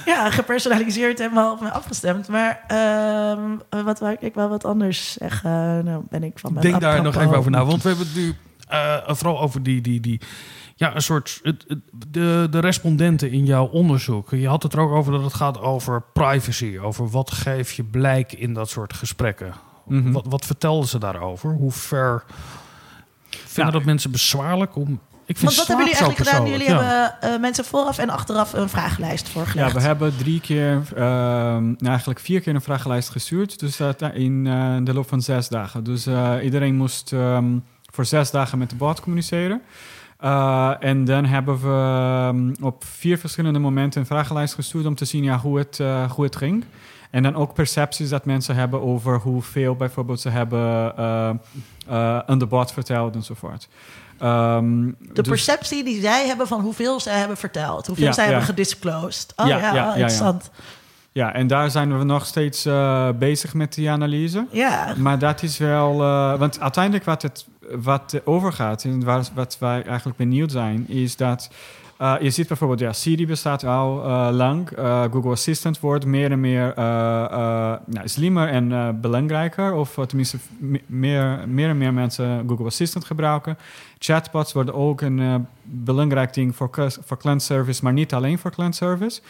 [0.05, 2.27] Ja, gepersonaliseerd en wel op me afgestemd.
[2.27, 5.83] Maar ehm, wat wou ik, ik wel wat anders zeggen?
[5.85, 7.65] Nou ben ik van mijn Denk daar nog even over na.
[7.65, 8.35] Want we hebben het nu
[8.67, 10.21] eh, vooral over die, die, die
[10.81, 14.29] ja, een soort het, het- de, de respondenten in jouw onderzoek.
[14.31, 16.77] Je had het er ook over dat het gaat over privacy.
[16.81, 19.53] Over wat geef je blijk in dat soort gesprekken.
[19.85, 20.11] Mhm.
[20.11, 21.53] Wat, wat vertelden ze daarover?
[21.53, 22.23] Hoe ver
[23.29, 24.99] vinden Nou, dat mensen bezwaarlijk om...
[25.25, 26.49] Ik vind Want wat hebben jullie eigenlijk gedaan?
[26.49, 26.81] Jullie ja.
[26.83, 29.73] hebben eh, mensen vooraf en achteraf een vragenlijst Ja, voorgelegd.
[29.73, 33.59] we hebben drie keer, ehm, nou eigenlijk vier keer een vragenlijst gestuurd.
[33.59, 35.83] Dus dat in eh, de loop van zes dagen.
[35.83, 37.57] Dus eh, iedereen moest ehm,
[37.91, 39.61] voor zes dagen met de bot communiceren.
[40.21, 45.05] Eh, en dan hebben we ehm, op vier verschillende momenten een vragenlijst gestuurd om te
[45.05, 46.65] zien ja, hoe, het, eh, hoe het ging.
[47.11, 52.39] En dan ook percepties dat mensen hebben over hoeveel bijvoorbeeld ze hebben eh, eh, aan
[52.39, 53.67] de bot verteld enzovoort.
[54.19, 57.87] Ehm, De dus- perceptie die zij hebben van hoeveel zij hebben verteld.
[57.87, 58.29] Hoeveel Ja, zij ja.
[58.29, 59.33] hebben gedisclosed.
[59.35, 60.51] Oh ja, interessant.
[61.11, 62.67] Ja, en daar zijn we nog steeds
[63.15, 64.47] bezig met die analyse.
[64.51, 64.93] Ja.
[64.97, 65.97] Maar dat is wel...
[66.37, 67.45] want uiteindelijk wat het
[67.81, 68.83] wat er overgaat...
[68.83, 70.87] en waar, wat wij eigenlijk benieuwd zijn...
[70.87, 71.49] is dat...
[72.01, 74.69] eh, je ziet bijvoorbeeld, ja, Siri bestaat al eh, lang.
[74.69, 76.83] Eh, Google Assistant wordt meer en meer uh,
[77.31, 79.73] uh, nou, slimmer en uh, belangrijker.
[79.73, 80.37] Of uh, tenminste,
[80.85, 83.57] meer, meer en meer mensen Google Assistant gebruiken.
[83.99, 86.69] Chatbots worden ook een uh, belangrijk ding voor,
[87.05, 89.21] voor klantservice, maar niet alleen voor klantservice.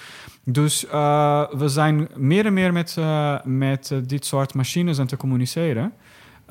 [0.43, 5.17] Dus uh, we zijn meer en meer met, uh, met dit soort machines aan te
[5.17, 5.93] communiceren.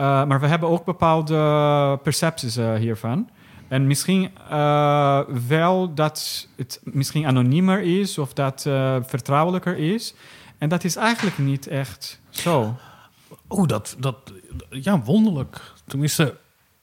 [0.01, 3.29] Uh, maar we hebben ook bepaalde percepties uh, hiervan.
[3.69, 10.15] En misschien uh, wel dat het misschien anoniemer is of dat uh, vertrouwelijker is.
[10.59, 12.77] En dat is eigenlijk niet echt zo.
[13.47, 14.17] Oh, dat, dat,
[14.71, 15.61] ja, wonderlijk.
[15.87, 16.37] Tenminste,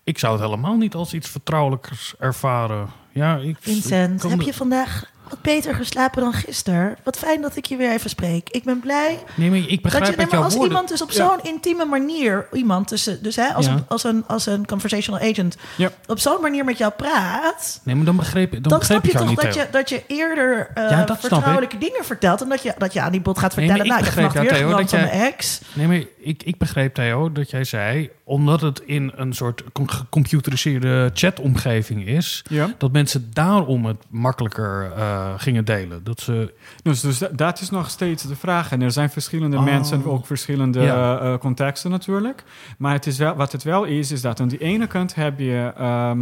[0.03, 2.87] ik zou het helemaal niet als iets vertrouwelijkers ervaren.
[3.11, 6.97] Ja, ik, Vincent, ik heb je vandaag wat beter geslapen dan gisteren?
[7.03, 8.49] Wat fijn dat ik je weer even spreek.
[8.49, 9.19] Ik ben blij.
[9.35, 10.71] Nee, maar ik begrijp dat je, nee, maar als woorden...
[10.71, 13.71] iemand dus op zo'n intieme manier, iemand tussen, dus hè, als, Ja.
[13.71, 15.89] een, als, een, als een conversational agent, Ja.
[16.07, 19.17] op zo'n manier met jou praat, Nee, maar dan begreep, dan dan begreep snap je
[19.19, 19.41] toch niet.
[19.41, 23.11] dat je, dat je eerder eh, vertrouwelijke dingen vertelt en dat je, dat je aan
[23.11, 23.91] die bot gaat Nee, vertellen.
[23.93, 25.61] maar ik nou, ik heb vannacht weer dat van mijn ex.
[25.73, 28.09] Nee, maar ik, ik begreep, Theo, dat jij zei...
[28.23, 32.43] omdat het in een soort com- gecomputeriseerde chatomgeving is...
[32.49, 32.69] Ja.
[32.77, 36.03] dat mensen daarom het makkelijker eh, gingen delen.
[36.03, 36.53] Dat ze...
[36.83, 38.71] Dus, dus da- dat is nog steeds de vraag.
[38.71, 39.63] En er zijn verschillende Oh.
[39.63, 41.19] mensen, ook verschillende Ja.
[41.19, 42.43] eh, contexten natuurlijk.
[42.77, 45.39] Maar het is wel, wat het wel is, is dat aan de ene kant heb
[45.39, 46.19] je ehm,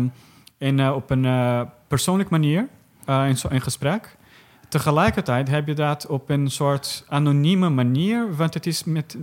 [0.57, 2.67] in, eh, op een eh, persoonlijke manier
[3.05, 4.15] eh, in, zo- in gesprek.
[4.69, 9.17] Tegelijkertijd heb je dat op een soort anonieme manier, want het is met,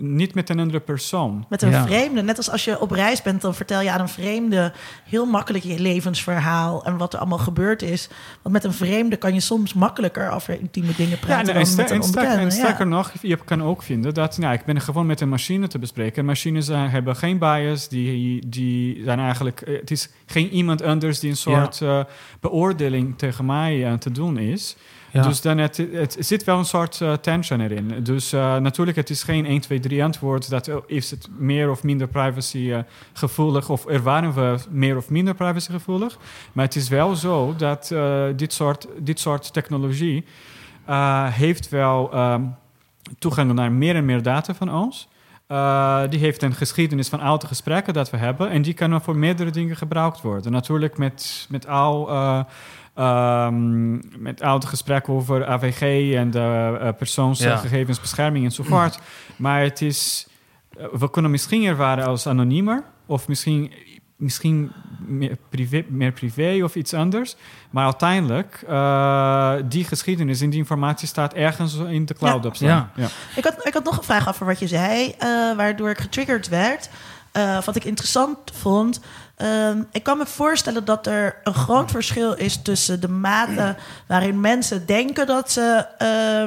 [0.00, 1.44] niet met een andere persoon.
[1.48, 1.86] Met een Ja.
[1.86, 2.22] vreemde.
[2.22, 4.72] Net als als je op reis bent, dan vertel je aan een vreemde
[5.04, 8.08] heel makkelijk je levensverhaal en wat er allemaal gebeurd is.
[8.42, 11.82] Want met een vreemde kan je soms makkelijker over intieme dingen praten dan en, ster-
[11.82, 12.50] met een en, ja.
[12.50, 15.78] sterker nog, je kan ook vinden dat nou, ik ben gewoon met een machine te
[15.78, 16.24] bespreken.
[16.24, 21.20] Machines eh, hebben geen bias, die, die zijn eigenlijk, eh, het is geen iemand anders
[21.20, 22.00] die een soort eh,
[22.40, 24.76] beoordeling tegen mij aan te doen is.
[25.12, 27.94] Dus dan het, zit wel een soort eh, tension erin.
[28.02, 30.50] Dus eh, natuurlijk, het is geen 1, 2, 3 antwoord.
[30.50, 32.78] Dat is het meer of minder privacy eh,
[33.12, 36.18] gevoelig of ervaren we meer of minder privacy gevoelig.
[36.52, 37.94] Maar het is wel zo dat
[38.36, 40.24] dit, soort, dit soort technologie
[41.30, 42.42] heeft wel ehm,
[43.18, 45.08] toegang naar meer en meer data van ons.
[45.48, 48.50] Uh, die heeft een geschiedenis van oude gesprekken dat we hebben.
[48.50, 50.52] En die kan voor meerdere dingen gebruikt worden.
[50.52, 52.10] Natuurlijk met, met al...
[52.10, 52.40] Uh,
[52.98, 58.98] um, met oude gesprekken over AVG en de uh, persoonsgegevensbescherming enzovoort.
[59.36, 60.26] maar het is...
[60.78, 62.82] uh, we kunnen misschien ervaren als anoniemer.
[63.06, 63.72] Of misschien,
[64.16, 64.72] misschien
[65.06, 67.36] meer, privé, meer privé of iets anders.
[67.70, 72.48] Maar uiteindelijk, uh, die geschiedenis en die informatie staat ergens in de cloud Ja.
[72.48, 72.68] op staan.
[72.68, 72.90] Ja.
[72.94, 73.08] Ja.
[73.36, 76.48] Ik, had, ik had nog een vraag over wat je zei, uh, waardoor ik getriggerd
[76.48, 76.90] werd.
[77.36, 79.00] Uh, wat ik interessant vond.
[79.42, 83.76] Um, ik kan me voorstellen dat er een groot verschil is tussen de mate
[84.06, 85.86] waarin mensen denken dat ze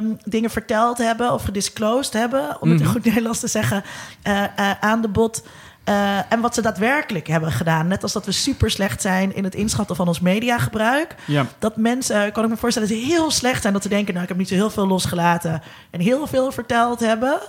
[0.01, 3.83] um, dingen verteld hebben of gedisclosed hebben, om het in goed Nederlands te zeggen,
[4.27, 5.43] uh, uh, aan de bot.
[5.89, 7.87] Uh, en wat ze daadwerkelijk hebben gedaan.
[7.87, 11.15] Net als dat we super slecht zijn in het inschatten van ons mediagebruik.
[11.25, 11.45] Ja.
[11.59, 13.73] Dat mensen, kan ik me voorstellen, dat ze heel slecht zijn.
[13.73, 15.61] Dat ze denken, nou, ik heb niet zo heel veel losgelaten.
[15.89, 17.39] En heel veel verteld hebben.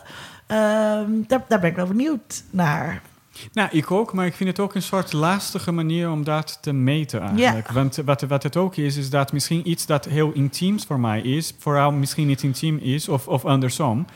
[0.46, 3.00] Um, daar, daar ben ik wel benieuwd naar.
[3.52, 6.72] Nou, ik ook, maar ik vind het ook een soort lastige manier om dat te
[6.72, 7.68] meten eigenlijk.
[7.68, 11.20] Want wat, wat het ook is, is dat misschien iets dat heel intiems voor mij
[11.20, 14.06] is, vooral misschien niet intiem is, of, of andersom.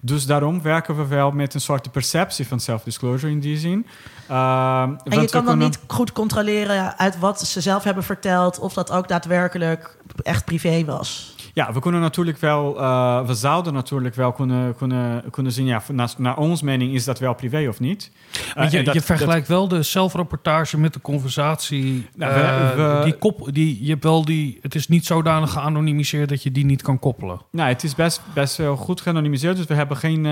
[0.00, 3.86] Dus daarom werken we wel met een soort perceptie van self-disclosure in die zin.
[4.30, 8.72] Uh, en je kan dan niet goed controleren uit wat ze zelf hebben verteld, of
[8.72, 11.36] dat ook daadwerkelijk echt privé was.
[11.58, 15.82] Ja, we kunnen natuurlijk wel, uh, we zouden natuurlijk wel kunnen, kunnen, kunnen zien, ja,
[15.92, 18.10] naar, naar ons mening is dat wel privé of niet.
[18.56, 22.08] Uh, je, dat, je, vergelijkt wel de zelfrapportage met de conversatie.
[22.14, 26.28] Nou, we, we, die kop, die, je hebt wel die, het is niet zodanig geanonimiseerd
[26.28, 27.40] dat je die niet kan koppelen.
[27.50, 30.26] Nou, het is best, best wel goed geanonimiseerd, dus we hebben geen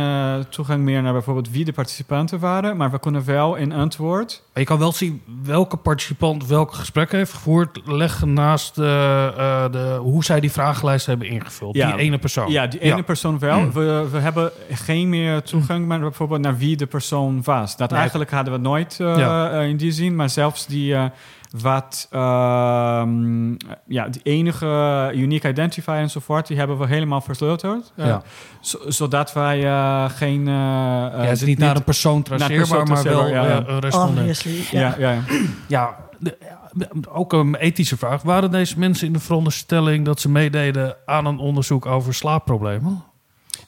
[0.49, 4.43] toegang meer naar bijvoorbeeld wie de participanten waren, maar we kunnen wel in antwoord.
[4.59, 10.25] Je kan wel zien welke participant welke gesprekken heeft gevoerd, leggen naast de, de, hoe
[10.25, 11.77] zij die vragenlijst hebben ingevuld.
[11.77, 12.51] Ja, die ene persoon.
[12.51, 13.61] Ja, die ene persoon wel.
[13.61, 13.73] Mm.
[13.73, 17.77] We, we hebben geen meer toegang maar bijvoorbeeld naar wie de persoon was.
[17.77, 21.05] Dat eigenlijk hadden we nooit uh, in die zin, maar zelfs die uh,
[21.61, 23.51] wat ehm,
[23.87, 27.93] ja, die enige unique identifier enzovoort, die hebben we helemaal versleuteld.
[27.97, 28.23] Ja.
[28.87, 29.61] zodat wij
[30.11, 30.47] geen.
[30.47, 34.41] ja, het is niet naar een persoon traceerbaar, maar wel ja, een respondent.
[34.71, 35.23] Ja, ja, ja.
[35.69, 35.97] ja
[37.09, 38.23] ook een ethische vraag.
[38.23, 43.05] Waren deze mensen in de veronderstelling dat ze meededen aan een onderzoek over slaapproblemen?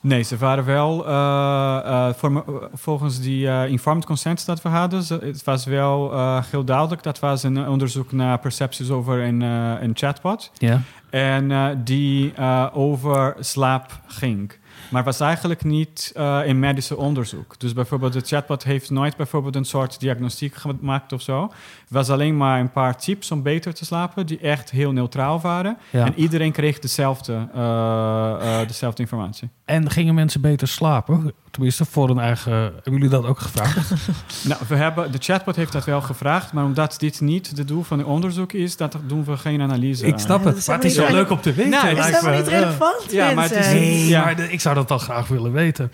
[0.01, 2.39] Nee, ze waren wel, uh, uh,
[2.75, 6.13] volgens die uh, informed consent dat we hadden, het was wel
[6.51, 7.03] heel duidelijk.
[7.03, 10.51] Dat was een onderzoek naar percepties over een, een chatbot.
[10.55, 10.81] Ja.
[11.11, 12.33] En die
[12.73, 14.53] over slaap ging.
[14.91, 16.13] Maar was eigenlijk niet
[16.45, 17.59] in medische onderzoek.
[17.59, 21.53] Dus bijvoorbeeld de chatbot heeft nooit bijvoorbeeld een soort diagnostiek gemaakt of zo.
[21.89, 25.41] Het was alleen maar een paar tips om beter te slapen, die echt heel neutraal
[25.41, 25.79] waren.
[25.91, 29.49] En iedereen kreeg dezelfde, uh, dezelfde informatie.
[29.65, 31.33] En gingen mensen beter slapen?
[31.51, 32.53] Tenminste, voor een eigen.
[32.53, 33.91] Hebben jullie dat ook gevraagd?
[34.49, 37.83] nou, we hebben, de chatbot heeft dat wel gevraagd, maar omdat dit niet de doel
[37.83, 40.07] van het onderzoek is, dat doen we geen analyse.
[40.07, 41.71] Ik snap het, maar het is zo leuk om te weten.
[41.71, 43.07] Nou, is dat niet relevant?
[43.11, 44.25] Ja, maar, het is, nee, ja.
[44.25, 45.93] maar ik zou dat dan graag willen weten.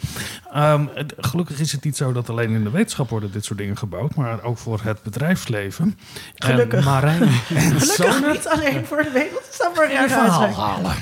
[0.57, 3.77] Um, gelukkig is het niet zo dat alleen in de wetenschap worden dit soort dingen
[3.77, 5.84] gebouwd, maar ook voor het bedrijfsleven.
[6.35, 6.79] Gelukkig.
[6.85, 9.11] En Marijn gelukkig niet alleen voor de
[9.75, 10.95] maar een verhaal halen.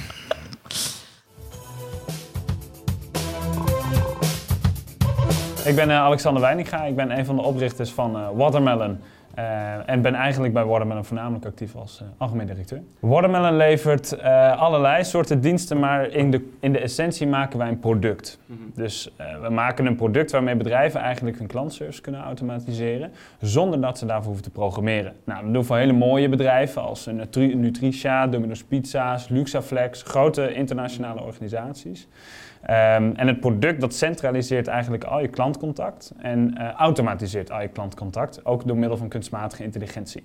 [5.64, 6.82] Ik ben uh, Alexander Weininga.
[6.84, 9.00] Ik ben een van de oprichters van uh, Watermelon.
[9.38, 12.82] Uh, en ben eigenlijk bij Watermelon voornamelijk actief als algemeen directeur.
[13.00, 14.22] Watermelon levert
[14.56, 18.38] allerlei soorten diensten, maar in de, in de essentie maken wij een product.
[18.46, 18.72] Mm -hmm.
[18.74, 24.06] Dus we maken een product waarmee bedrijven eigenlijk hun klantservice kunnen automatiseren, zonder dat ze
[24.06, 25.12] daarvoor hoeven te programmeren.
[25.24, 31.22] Nou, dat doen we voor hele mooie bedrijven als Nutricia, Domino's Pizza's, Luxaflex, grote internationale
[31.22, 32.08] organisaties.
[32.62, 37.68] Um, en het product dat centraliseert eigenlijk al je klantcontact en uh, automatiseert al je
[37.68, 40.22] klantcontact, ook door middel van kunstmatige intelligentie.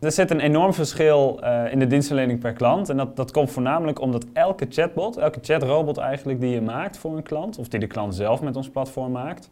[0.00, 2.88] Er zit een enorm verschil uh, in de dienstverlening per klant.
[2.88, 7.16] En dat, dat komt voornamelijk omdat elke chatbot, elke chatrobot eigenlijk die je maakt voor
[7.16, 9.50] een klant, of die de klant zelf met ons platform maakt,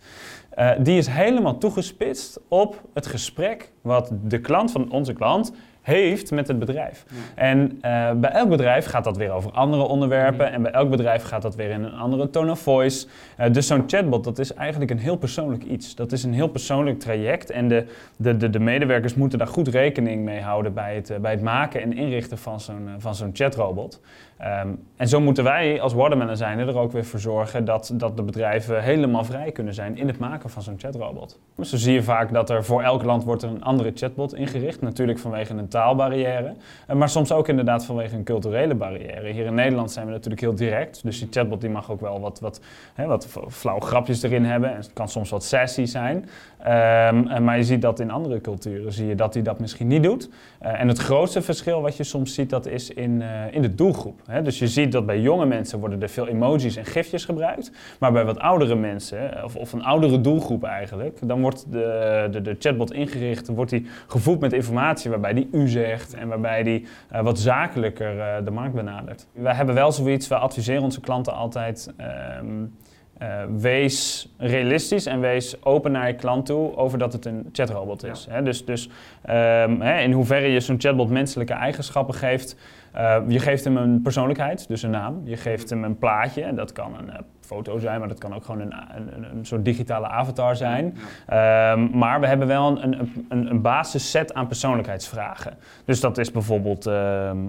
[0.58, 5.52] uh, die is helemaal toegespitst op het gesprek wat de klant van onze klant
[5.86, 7.04] heeft met het bedrijf.
[7.34, 10.52] En uh, bij elk bedrijf gaat dat weer over andere onderwerpen.
[10.52, 13.06] En bij elk bedrijf gaat dat weer in een andere tone of voice.
[13.40, 15.94] Uh, dus zo'n chatbot, dat is eigenlijk een heel persoonlijk iets.
[15.94, 17.50] Dat is een heel persoonlijk traject.
[17.50, 21.16] En de, de, de, de medewerkers moeten daar goed rekening mee houden bij het, uh,
[21.16, 24.00] bij het maken en inrichten van zo'n van zo'n chatrobot.
[24.40, 28.16] Um, en zo moeten wij als Watermelon zijn er ook weer voor zorgen dat, dat
[28.16, 31.38] de bedrijven helemaal vrij kunnen zijn in het maken van zo'n chatrobot.
[31.54, 34.80] Dus zo zie je vaak dat er voor elk land wordt een andere chatbot ingericht.
[34.80, 36.54] Natuurlijk vanwege een taalbarrière,
[36.86, 39.32] eh, maar soms ook inderdaad vanwege een culturele barrière.
[39.32, 42.20] Hier in Nederland zijn we natuurlijk heel direct, dus die chatbot die mag ook wel
[42.20, 42.60] wat, wat,
[42.94, 44.70] hè, wat flauw grapjes erin hebben.
[44.70, 46.16] En het kan soms wat sassy zijn.
[46.16, 50.02] Um, maar je ziet dat in andere culturen, zie je dat hij dat misschien niet
[50.02, 50.28] doet.
[50.62, 54.20] Uh, en het grootste verschil wat je soms ziet, dat is in, in de doelgroep.
[54.26, 54.42] Hè?
[54.42, 57.70] Dus je ziet dat bij jonge mensen worden er veel emojis en gifjes gebruikt.
[57.98, 62.42] Maar bij wat oudere mensen, of, of een oudere doelgroep eigenlijk, dan wordt de, de,
[62.42, 66.86] de chatbot ingericht, wordt die gevoed met informatie waarbij die u zegt en waarbij die
[67.12, 69.26] uh, wat zakelijker de markt benadert.
[69.32, 71.94] Wij hebben wel zoiets, we adviseren onze klanten altijd...
[72.40, 72.74] Um,
[73.22, 78.04] uh, wees realistisch en wees open naar je klant toe over dat het een chatrobot
[78.04, 78.26] is.
[78.30, 78.42] Ja.
[78.42, 82.56] Dus, dus um, hè, in hoeverre je zo'n chatbot menselijke eigenschappen geeft.
[82.98, 85.20] Uh, je geeft hem een persoonlijkheid, dus een naam.
[85.24, 87.14] Je geeft hem een plaatje, en dat kan een uh,
[87.46, 90.84] foto zijn, maar dat kan ook gewoon een, een, een soort digitale avatar zijn.
[90.84, 95.54] Um, maar we hebben wel een, een, een basisset aan persoonlijkheidsvragen.
[95.84, 96.98] Dus dat is bijvoorbeeld, um, uh,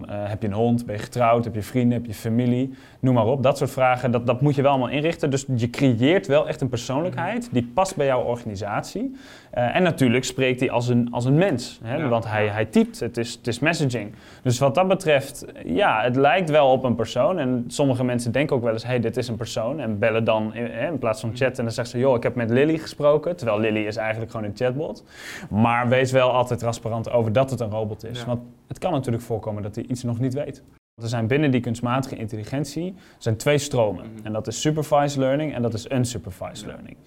[0.07, 3.25] heb je een hond, ben je getrouwd, heb je vrienden, heb je familie, noem maar
[3.25, 3.43] op.
[3.43, 5.29] Dat soort vragen, dat, dat moet je wel allemaal inrichten.
[5.29, 9.15] Dus je creëert wel echt een persoonlijkheid die past bij jouw organisatie.
[9.57, 11.95] Uh, en natuurlijk spreekt hij als een, als een mens, hè?
[11.95, 12.07] Ja.
[12.07, 14.13] want hij, hij typt, het is, het is messaging.
[14.41, 17.39] Dus wat dat betreft, ja, het lijkt wel op een persoon.
[17.39, 19.79] En sommige mensen denken ook wel eens, hey, dit is een persoon.
[19.79, 22.35] En bellen dan in, in plaats van chatten en dan zeggen ze, joh, ik heb
[22.35, 23.35] met Lily gesproken.
[23.35, 25.03] Terwijl Lily is eigenlijk gewoon een chatbot.
[25.49, 28.19] Maar wees wel altijd transparant over dat het een robot is.
[28.19, 28.25] Ja.
[28.25, 30.63] Want het kan natuurlijk voorkomen dat hij iets nog niet weet.
[31.01, 34.05] Er zijn binnen die kunstmatige intelligentie zijn twee stromen.
[34.23, 36.97] En dat is supervised learning en dat is unsupervised learning.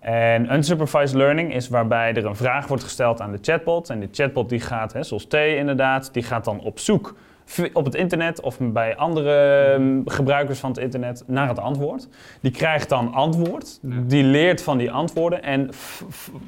[0.00, 3.90] En unsupervised learning is waarbij er een vraag wordt gesteld aan de chatbot.
[3.90, 7.14] En de chatbot die gaat, hè, zoals T inderdaad, die gaat dan op zoek
[7.72, 12.08] op het internet of bij andere um, gebruikers van het internet naar het antwoord.
[12.40, 15.70] Die krijgt dan antwoord, die leert van die antwoorden en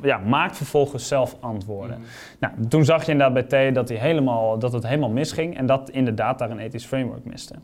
[0.02, 1.98] ja, maakt vervolgens zelf antwoorden.
[2.40, 5.66] Nou, toen zag je inderdaad bij T dat, hij helemaal, dat het helemaal misging en
[5.66, 7.54] dat inderdaad daar een ethisch framework miste.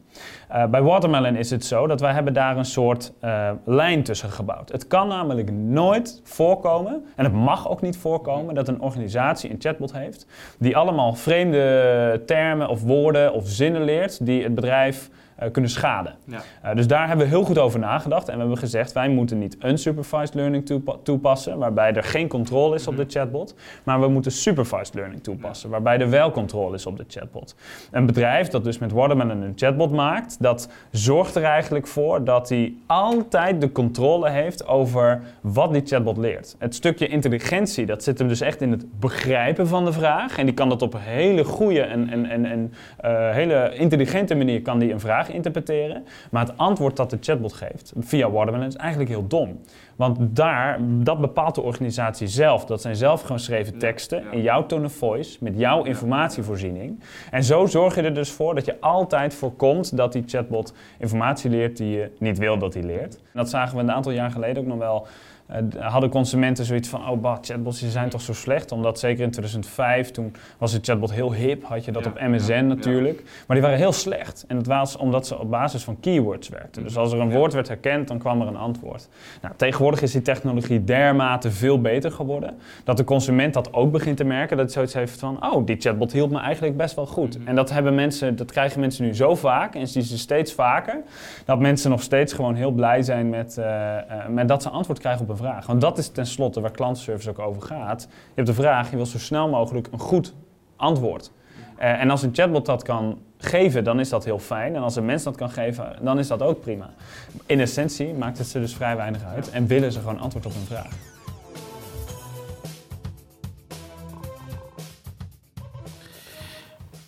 [0.52, 4.30] Uh, bij Watermelon is het zo dat wij hebben daar een soort uh, lijn tussen
[4.30, 4.72] gebouwd.
[4.72, 9.60] Het kan namelijk nooit voorkomen, en het mag ook niet voorkomen, dat een organisatie een
[9.60, 10.26] chatbot heeft
[10.58, 15.08] die allemaal vreemde termen of woorden of zinnen leert die het bedrijf
[15.52, 16.14] kunnen schaden.
[16.24, 16.42] Ja.
[16.64, 19.38] Uh, dus daar hebben we heel goed over nagedacht en we hebben gezegd wij moeten
[19.38, 23.10] niet unsupervised learning toepassen, waarbij er geen controle is op de mhm.
[23.10, 27.56] chatbot, maar we moeten supervised learning toepassen, waarbij er wel controle is op de chatbot.
[27.90, 32.48] Een bedrijf dat dus met Watermelon een chatbot maakt, dat zorgt er eigenlijk voor dat
[32.48, 36.56] hij altijd de controle heeft over wat die chatbot leert.
[36.58, 40.44] Het stukje intelligentie, dat zit hem dus echt in het begrijpen van de vraag en
[40.44, 42.72] die kan dat op een hele goede en, en, en, en
[43.04, 46.04] uh, hele intelligente manier kan die een vraag interpreteren.
[46.30, 49.60] Maar het antwoord dat de chatbot geeft via Watermelon is eigenlijk heel dom.
[49.96, 52.64] Want daar, dat bepaalt de organisatie zelf.
[52.64, 57.00] Dat zijn zelfgeschreven teksten in jouw tone of voice, met jouw informatievoorziening.
[57.30, 61.50] En zo zorg je er dus voor dat je altijd voorkomt dat die chatbot informatie
[61.50, 63.14] leert die je niet wil dat hij leert.
[63.14, 65.06] En dat zagen we een aantal jaar geleden ook nog wel
[65.78, 68.72] hadden consumenten zoiets van, oh bah, chatbots die zijn toch zo slecht?
[68.72, 72.66] Omdat zeker in 2005, toen was de chatbot heel hip, had je dat op MSN
[72.66, 73.22] natuurlijk.
[73.46, 74.44] Maar die waren heel slecht.
[74.48, 76.82] En dat was omdat ze op basis van keywords werkten.
[76.82, 79.08] Dus als er een woord werd herkend, dan kwam er een antwoord.
[79.42, 84.16] Nou, tegenwoordig is die technologie dermate veel beter geworden, dat de consument dat ook begint
[84.16, 84.56] te merken.
[84.56, 87.38] Dat hij zoiets heeft van, oh, die chatbot hielp me eigenlijk best wel goed.
[87.38, 87.48] Mhm.
[87.48, 91.02] En dat, hebben mensen, dat krijgen mensen nu zo vaak, en zien ze steeds vaker,
[91.44, 94.98] dat mensen nog steeds gewoon heel blij zijn met, uh, uh, met dat ze antwoord
[94.98, 95.66] krijgen op een vraag.
[95.66, 98.02] Want dat is tenslotte waar klantenservice ook over gaat.
[98.10, 100.34] Je hebt de vraag, je wil zo snel mogelijk een goed
[100.76, 101.30] antwoord.
[101.78, 104.76] Uh, en als een chatbot dat kan geven, dan is dat heel fijn.
[104.76, 106.90] En als een mens dat kan geven, dan is dat ook prima.
[107.46, 110.52] In essentie maakt het ze dus vrij weinig uit en willen ze gewoon antwoord op
[110.52, 110.92] hun vraag.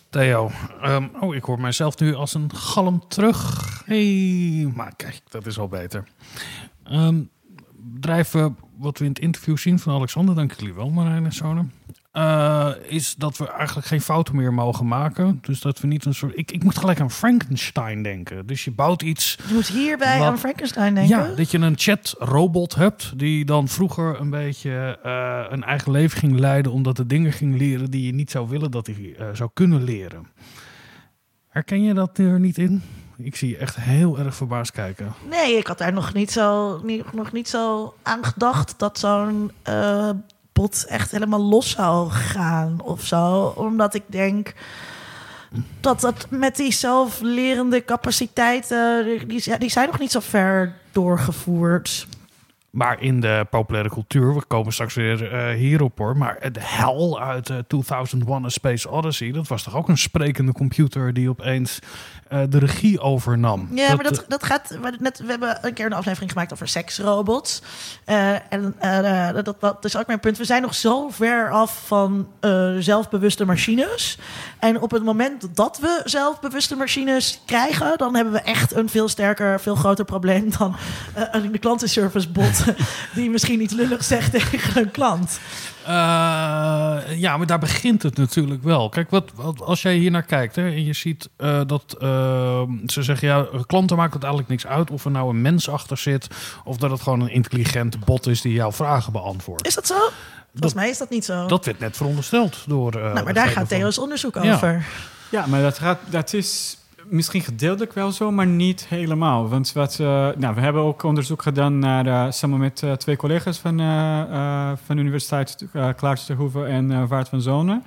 [0.09, 0.51] Theo,
[0.83, 3.81] um, oh, ik hoor mijzelf nu als een galm terug.
[3.85, 6.03] hey, maar kijk, dat is al beter.
[6.91, 7.29] Um,
[7.93, 11.71] bedrijven, wat we in het interview zien van Alexander, dank jullie wel Marijn en Zonen.
[12.13, 15.39] Uh, is dat we eigenlijk geen fouten meer mogen maken.
[15.41, 16.37] Dus dat we niet een soort.
[16.37, 18.45] Ik, ik moet gelijk aan Frankenstein denken.
[18.45, 19.37] Dus je bouwt iets.
[19.47, 21.17] Je moet hierbij aan Frankenstein denken.
[21.17, 23.19] Ja, dat je een chat-robot hebt.
[23.19, 26.71] die dan vroeger een beetje uh, een eigen leven ging leiden.
[26.71, 29.83] omdat de dingen ging leren die je niet zou willen dat hij uh, zou kunnen
[29.83, 30.27] leren.
[31.47, 32.81] Herken je dat er niet in?
[33.17, 35.13] Ik zie je echt heel erg verbaasd kijken.
[35.29, 36.77] Nee, ik had daar nog niet zo,
[37.11, 40.09] nog niet zo aan gedacht dat zo'n uh,
[40.53, 43.53] bot echt helemaal los zou gaan of zo.
[43.55, 44.53] Omdat ik denk
[45.79, 52.07] dat dat met die zelflerende capaciteiten, die, die zijn nog niet zo ver doorgevoerd.
[52.69, 56.17] Maar in de populaire cultuur, we komen straks weer uh, hierop hoor.
[56.17, 60.51] Maar de hel uit uh, 2001 A Space Odyssey, dat was toch ook een sprekende
[60.51, 61.79] computer die opeens
[62.33, 63.69] uh, de regie overnam.
[63.73, 64.77] Ja, maar dat, dat gaat.
[64.99, 67.61] Net, we hebben een keer een aflevering gemaakt over seksrobots.
[68.05, 70.37] Uh, en uh, dat, dat is ook mijn punt.
[70.37, 72.27] We zijn nog zo ver af van
[72.79, 74.17] zelfbewuste machines.
[74.59, 79.07] En op het moment dat we zelfbewuste machines krijgen, dan hebben we echt een veel
[79.07, 80.75] sterker, veel groter probleem dan
[81.31, 82.63] een klantenservice bot
[83.15, 85.39] die misschien iets lullig zegt tegen een klant.
[85.87, 85.93] Uh,
[87.19, 88.89] ja, maar daar begint het natuurlijk wel.
[88.89, 92.61] Kijk, wat, wat als jij hier naar kijkt hè, en je ziet uh, dat uh,
[92.85, 95.97] ze zeggen, ja, klanten maakt het eigenlijk niks uit of er nou een mens achter
[95.97, 96.27] zit
[96.63, 99.67] of dat het gewoon een intelligente bot is die jouw vragen beantwoordt.
[99.67, 100.09] Is dat zo?
[100.51, 101.47] Volgens mij is dat niet zo.
[101.47, 102.91] Dat werd net verondersteld door.
[102.91, 104.85] nou, maar daar gaat Theo's onderzoek over.
[105.29, 106.77] Ja, maar dat, gaat, dat is
[107.09, 109.49] misschien gedeeltelijk wel zo, maar niet helemaal.
[109.49, 113.15] Want wat, uh, nou, we hebben ook onderzoek gedaan naar, uh, samen met uh, twee
[113.15, 113.77] collega's van,
[114.85, 117.83] van de Universiteit Klaartje Hoeven en Waard van Zonen.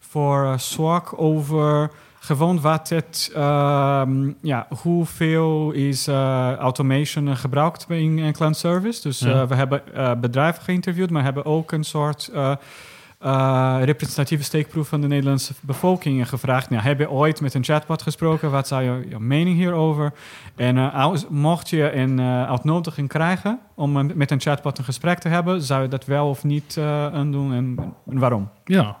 [0.00, 6.08] Voor SWAC over gewoon wat het, ehm, ja, hoeveel is
[6.58, 9.02] automation gebruikt in, in klantservice.
[9.02, 9.46] Dus ja.
[9.46, 9.82] we hebben
[10.20, 12.30] bedrijven geïnterviewd, maar hebben ook een soort
[13.20, 16.70] uh, representatieve steekproef van de Nederlandse bevolking gevraagd.
[16.70, 18.50] Nou, heb je ooit met een chatbot gesproken?
[18.50, 20.12] Wat zou je, je mening hierover?
[20.56, 25.28] En uh, mocht je een uh, uitnodiging krijgen om met een chatbot een gesprek te
[25.28, 26.74] hebben, zou je dat wel of niet
[27.12, 28.50] doen en, en waarom?
[28.64, 28.96] Ja.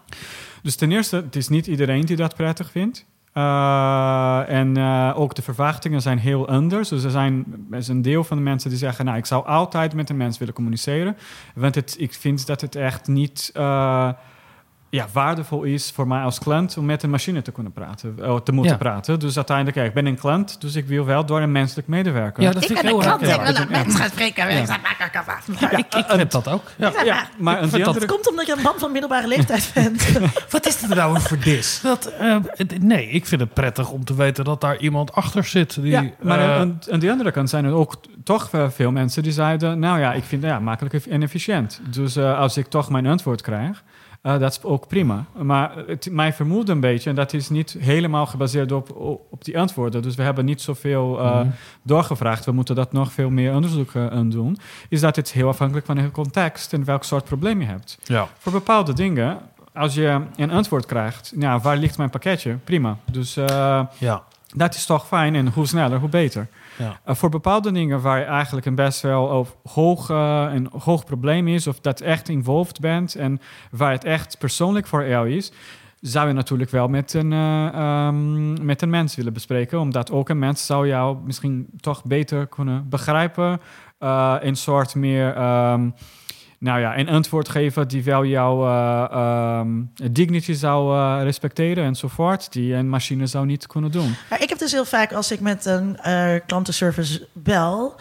[0.62, 3.06] Dus ten eerste, het is niet iedereen die dat prettig vindt.
[3.36, 6.88] Uh, en uh, ook de verwachtingen zijn heel anders.
[6.88, 9.46] Dus er zijn er is een deel van de mensen die zeggen: Nou, ik zou
[9.46, 11.16] altijd met een mens willen communiceren.
[11.54, 13.50] Want het, ik vind dat het echt niet.
[13.56, 14.10] Uh,
[14.90, 18.36] ja, waardevol is voor mij als klant om met een machine te kunnen praten, uh,
[18.38, 18.78] te moeten Ja.
[18.78, 19.18] praten.
[19.18, 22.42] Dus uiteindelijk, ja, ik ben een klant, dus ik wil wel door een menselijk medewerker.
[22.42, 23.48] Ja, dat Ik vind ben ik een heel klant, raar.
[23.48, 24.50] ik wil een mens gaan spreken.
[24.52, 24.64] Ja.
[25.60, 26.62] Ja, ik, ik heb dat ook.
[26.76, 26.92] Ja.
[27.04, 30.18] Ja, maar dat- andere komt omdat je een man van middelbare leeftijd bent.
[30.50, 31.80] Wat is er nou voor dis?
[31.82, 32.36] Dat, eh,
[32.80, 35.74] nee, ik vind het prettig om te weten dat daar iemand achter zit.
[35.82, 38.90] Die, Ja, maar eh, aan, aan de andere kant zijn er ook toch wel veel
[38.90, 39.78] mensen die zeiden...
[39.78, 41.80] nou ja, ik vind het ja, makkelijk en efficiënt.
[41.90, 43.82] Dus eh, als ik toch mijn antwoord krijg,
[44.26, 45.24] eh, dat is ook prima.
[45.42, 48.96] Maar het, mij vermoedt een beetje, en dat is niet helemaal gebaseerd op,
[49.30, 50.02] op die antwoorden...
[50.02, 51.46] dus we hebben niet zoveel Mhm.
[51.82, 52.44] doorgevraagd.
[52.44, 54.58] We moeten dat nog veel meer onderzoek eh, doen.
[54.88, 57.98] Is dat het heel afhankelijk van de context en welk soort probleem je hebt.
[58.04, 58.28] ja.
[58.38, 59.38] Voor bepaalde dingen,
[59.74, 61.32] als je een antwoord krijgt...
[61.34, 62.56] nou, waar ligt mijn pakketje?
[62.64, 62.96] Prima.
[63.10, 63.34] Dus...
[63.98, 64.22] Ja.
[64.54, 66.48] dat is toch fijn en hoe sneller, hoe beter.
[66.78, 67.00] Ja.
[67.08, 71.48] Uh, voor bepaalde dingen waar eigenlijk een best wel of hoog, uh, een hoog probleem
[71.48, 75.52] is, of dat echt involved bent en waar het echt persoonlijk voor jou is,
[76.00, 80.28] zou je natuurlijk wel met een, uh, um, met een mens willen bespreken, omdat ook
[80.28, 83.60] een mens zou jou misschien toch beter kunnen begrijpen,
[84.40, 85.42] een soort meer.
[85.72, 85.94] Um,
[86.58, 89.60] nou ja, een antwoord geven die wel jouw uh,
[90.12, 94.14] dignity zou uh, respecteren enzovoort, die een machine zou niet kunnen doen.
[94.30, 97.94] Ja, ik heb dus heel vaak als ik met een uh, klantenservice bel.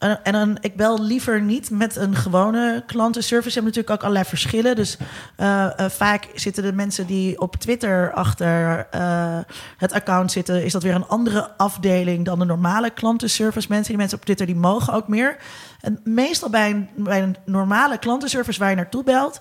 [0.00, 3.48] En dan, ik bel liever niet met een gewone klantenservice.
[3.48, 4.76] Je hebt natuurlijk ook allerlei verschillen.
[4.76, 4.96] Dus
[5.40, 9.38] uh, vaak zitten de mensen die op Twitter achter uh,
[9.76, 10.64] het account zitten...
[10.64, 13.88] is dat weer een andere afdeling dan de normale klantenservice mensen.
[13.88, 15.36] Die mensen op Twitter die mogen ook meer.
[15.80, 19.40] En meestal bij een, bij een normale klantenservice waar je naartoe belt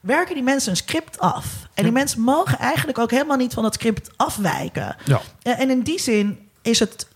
[0.00, 1.46] werken die mensen een script af.
[1.74, 4.96] En die mensen mogen eigenlijk ook helemaal niet van dat script afwijken.
[5.04, 5.20] Ja.
[5.42, 7.06] En in die zin is het,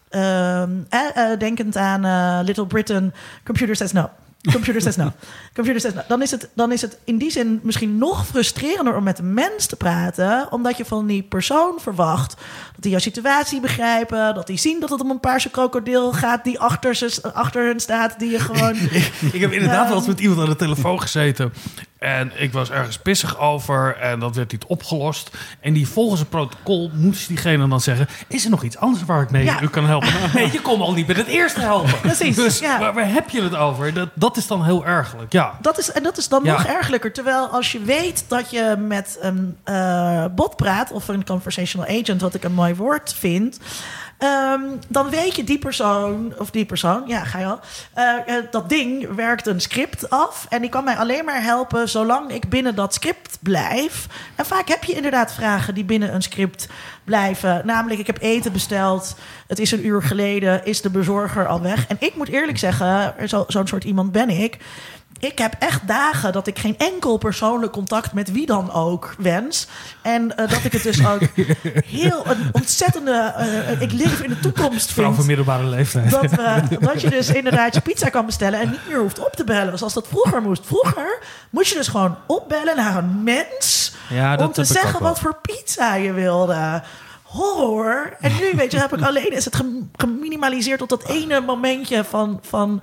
[1.39, 3.13] denkend aan uh, Little Britain,
[3.45, 4.11] computer says no.
[4.53, 5.13] Computer says no.
[5.55, 6.03] Computer says no.
[6.09, 9.35] Dan is, het, dan is het in die zin misschien nog frustrerender om met een
[9.35, 12.37] mens te praten, omdat je van die persoon verwacht
[12.73, 16.45] dat die jouw situatie begrijpen, dat die zien dat het om een paarse krokodil gaat
[16.45, 18.75] die achter, ze, achter hen staat, die je gewoon.
[19.33, 21.53] ik, heb inderdaad wel eens met iemand aan de telefoon gezeten.
[21.99, 25.31] En ik was ergens pissig over en dat werd niet opgelost.
[25.61, 28.07] En die volgens het protocol moest diegene dan zeggen...
[28.29, 29.63] is er nog iets anders waar ik mee Ja.
[29.63, 30.09] u kan helpen?
[30.35, 32.01] Nee, je kon al niet met het eerste helpen.
[32.01, 32.79] Precies, Dus ja.
[32.79, 33.95] waar, waar heb je het over?
[33.95, 35.59] Dat, dat is dan heel ergelijk, ja.
[35.61, 36.53] Dat is, en dat is dan Ja.
[36.53, 37.13] nog ergelijker.
[37.13, 40.93] Terwijl als je weet dat je met een eh, bot praat...
[40.93, 43.59] of een conversational agent, wat ik een mooi woord vind...
[44.19, 47.61] ehm, dan weet je die persoon, of die persoon, ja, ga je al...
[47.95, 50.47] eh, eh, dat ding werkt een script af...
[50.49, 54.07] en die kan mij alleen maar helpen zolang ik binnen dat script blijf.
[54.35, 56.69] En vaak heb je inderdaad vragen die binnen een script
[57.05, 57.63] blijven.
[57.65, 60.65] Namelijk, ik heb eten besteld, het is een uur geleden...
[60.67, 61.87] is de bezorger al weg?
[61.87, 64.59] En ik moet eerlijk zeggen, zo- zo'n soort iemand ben ik...
[65.25, 69.67] Ik heb echt dagen dat ik geen enkel persoonlijk contact met wie dan ook wens.
[70.03, 71.21] En eh, dat ik het dus ook
[72.01, 73.33] heel een ontzettende.
[73.37, 75.27] eh, ik leef in de toekomst van vind.
[75.27, 76.11] middelbare leeftijd.
[76.11, 79.33] Dat, we, dat je dus inderdaad je pizza kan bestellen en niet meer hoeft op
[79.33, 79.79] te bellen.
[79.79, 80.67] Zoals dat vroeger moest.
[80.67, 81.19] Vroeger
[81.51, 83.93] moest je dus gewoon opbellen naar een mens.
[84.09, 86.83] Ja, om te zeggen wat voor pizza je wilde.
[87.23, 88.17] Horror.
[88.21, 92.05] En nu, weet je, heb ik alleen is het gem- geminimaliseerd tot dat ene momentje
[92.05, 92.39] van.
[92.43, 92.83] van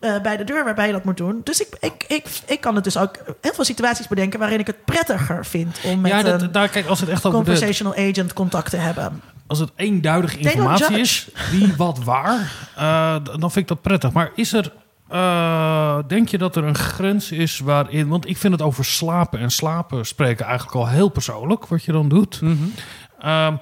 [0.00, 1.40] eh, bij de deur waarbij je dat moet doen.
[1.44, 4.66] Dus ik, ik, ik, ik kan het dus ook heel veel situaties bedenken waarin ik
[4.66, 7.44] het prettiger vind om met ja, dat, een daar, kijk, als het echt over de,
[7.44, 9.22] conversational agent contact te hebben.
[9.46, 14.12] als het eenduidige informatie is, wie wat waar, eh, dan vind ik dat prettig.
[14.12, 14.72] Maar is er,
[15.08, 19.38] eh, denk je dat er een grens is waarin, want ik vind het over slapen
[19.38, 22.34] en slapen spreken eigenlijk al heel persoonlijk, wat je dan doet.
[22.34, 23.56] Z-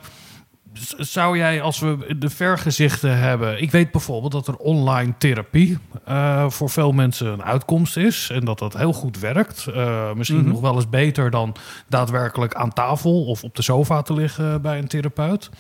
[0.99, 3.62] zou jij, als we de vergezichten hebben...
[3.62, 8.31] Ik weet bijvoorbeeld dat er online therapie eh, voor veel mensen een uitkomst is.
[8.33, 9.66] En dat dat heel goed werkt.
[9.66, 10.49] Eh, misschien Mhm.
[10.49, 11.55] nog wel eens beter dan
[11.89, 13.24] daadwerkelijk aan tafel...
[13.24, 15.51] of op de sofa te liggen bij een therapeut.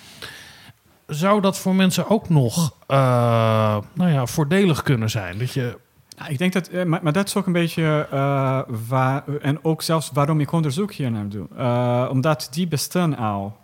[1.06, 2.96] Zou dat voor mensen ook nog eh,
[3.94, 5.38] nou ja, voordelig kunnen zijn?
[5.38, 5.78] Dat je...
[6.18, 9.82] Nou, ik denk dat, maar, maar dat is ook een beetje uh, waar, en ook
[9.82, 11.46] zelfs waarom ik onderzoek hier naar doe.
[11.58, 13.56] Uh, omdat die bestaan al.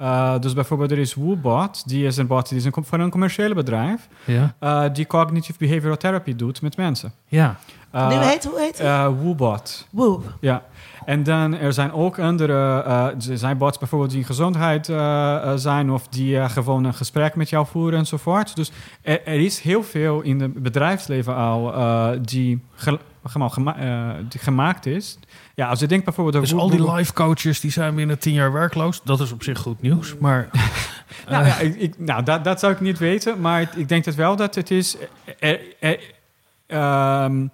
[0.00, 3.10] Uh, dus bijvoorbeeld er is WooBot, die is een bot die is een, van een
[3.10, 4.54] commerciële bedrijf, Ja.
[4.60, 7.12] uh, die cognitive behavioral therapy doet met mensen.
[7.26, 7.56] Ja.
[7.94, 8.86] Uh, nu heet, hoe heet het?
[8.86, 9.86] uh, WooBot.
[9.90, 10.22] Woo.
[10.40, 10.62] Ja.
[11.04, 14.86] En dan er zijn ook andere, uh, er zijn bots bijvoorbeeld die in gezondheid
[15.60, 18.56] zijn of die uh, gewoon een gesprek met jou voeren enzovoort.
[18.56, 18.72] Dus
[19.02, 24.14] er, er is heel veel in het bedrijfsleven al uh, die, ge, gema gema uh,
[24.28, 25.18] die gemaakt is.
[25.56, 26.44] Ja, als je denkt bijvoorbeeld...
[26.44, 29.00] Dus al die life coaches die zijn binnen tien jaar werkloos.
[29.04, 30.14] Dat is op zich goed nieuws.
[30.18, 30.48] Maar
[31.28, 34.14] Nou, ja, ik, ik- nou dat, dat zou ik niet weten, maar ik, denk het
[34.14, 34.96] wel dat het is.
[35.38, 35.98] eh, eh, eh,
[36.66, 37.46] ehm,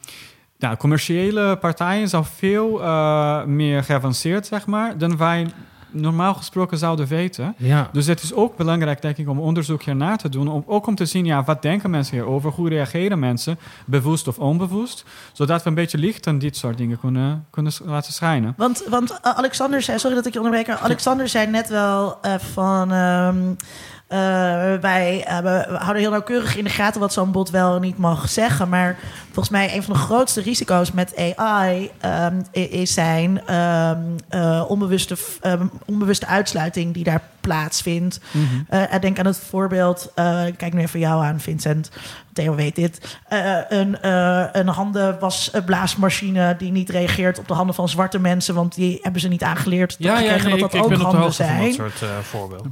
[0.58, 2.78] nou, commerciële partijen zijn veel
[3.46, 5.46] meer geavanceerd, zeg maar, dan wij
[5.92, 7.54] normaal gesproken zouden weten.
[7.56, 7.88] Ja.
[7.92, 10.48] Dus het is ook belangrijk, denk ik, om onderzoek hiernaar te doen.
[10.48, 12.50] Om, ook om te zien, ja, wat denken mensen hierover?
[12.50, 15.04] Hoe reageren mensen, bewust of onbewust?
[15.32, 18.54] Zodat we een beetje licht aan dit soort dingen kunnen, kunnen laten schijnen.
[18.56, 22.18] Want, want uh, Alexander zei, sorry dat ik je onderbreek, maar Alexander zei net wel
[22.22, 22.92] eh, van.
[22.92, 23.52] ehm, eh,
[24.80, 27.98] wij eh, we houden heel nauwkeurig in de gaten wat zo'n bot wel en niet
[27.98, 28.68] mag zeggen.
[28.68, 33.98] Maar volgens mij een van de grootste risico's met AI ehm, is zijn ehm,
[34.28, 38.20] eh, onbewuste, ehm, onbewuste uitsluiting die daar plaatsvindt.
[38.68, 41.90] Eh, denk aan het voorbeeld, eh, ik kijk nu even jou aan, Vincent.
[42.32, 43.18] Theo weet dit.
[43.28, 48.74] Eh, een, eh een handenwasblaasmachine die niet reageert op de handen van zwarte mensen, want
[48.74, 49.96] die hebben ze niet aangeleerd.
[49.98, 51.72] Ja, ja, nee, dat ik, dat ik ook ben op de hoogte van dat zijn.
[51.72, 52.70] soort eh, voorbeelden.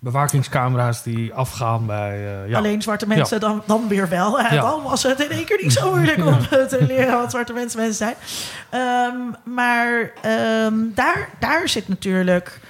[0.00, 2.42] Bewakingscamera's die afgaan bij...
[2.42, 2.56] eh, ja.
[2.58, 4.40] Alleen zwarte mensen dan, dan weer wel.
[4.40, 4.60] En Ja.
[4.62, 7.80] dan was het in één keer niet zo moeilijk om te leren wat zwarte mensen
[7.80, 8.14] mensen zijn.
[8.70, 12.60] Ehm, maar ehm, daar, daar zit natuurlijk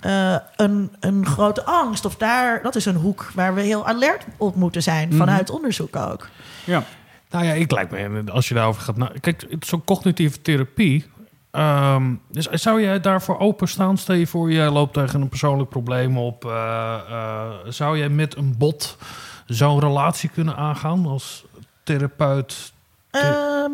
[0.00, 2.04] eh, een, een grote angst.
[2.04, 5.12] Of daar, dat is een hoek waar we heel alert op moeten zijn.
[5.14, 6.28] Vanuit onderzoek ook.
[6.64, 6.82] Ja.
[7.30, 8.96] Nou ja, ik lijkt me, als je daarover gaat...
[8.96, 11.06] na- Kijk, zo'n cognitieve therapie...
[11.50, 13.96] ehm, dus zou jij daarvoor openstaan?
[13.96, 16.44] Stel je voor, jij loopt tegen een persoonlijk probleem op.
[16.44, 18.96] eh, eh, zou jij met een bot
[19.46, 21.44] zo'n relatie kunnen aangaan als
[21.82, 22.72] therapeut?
[23.10, 23.72] Ehm,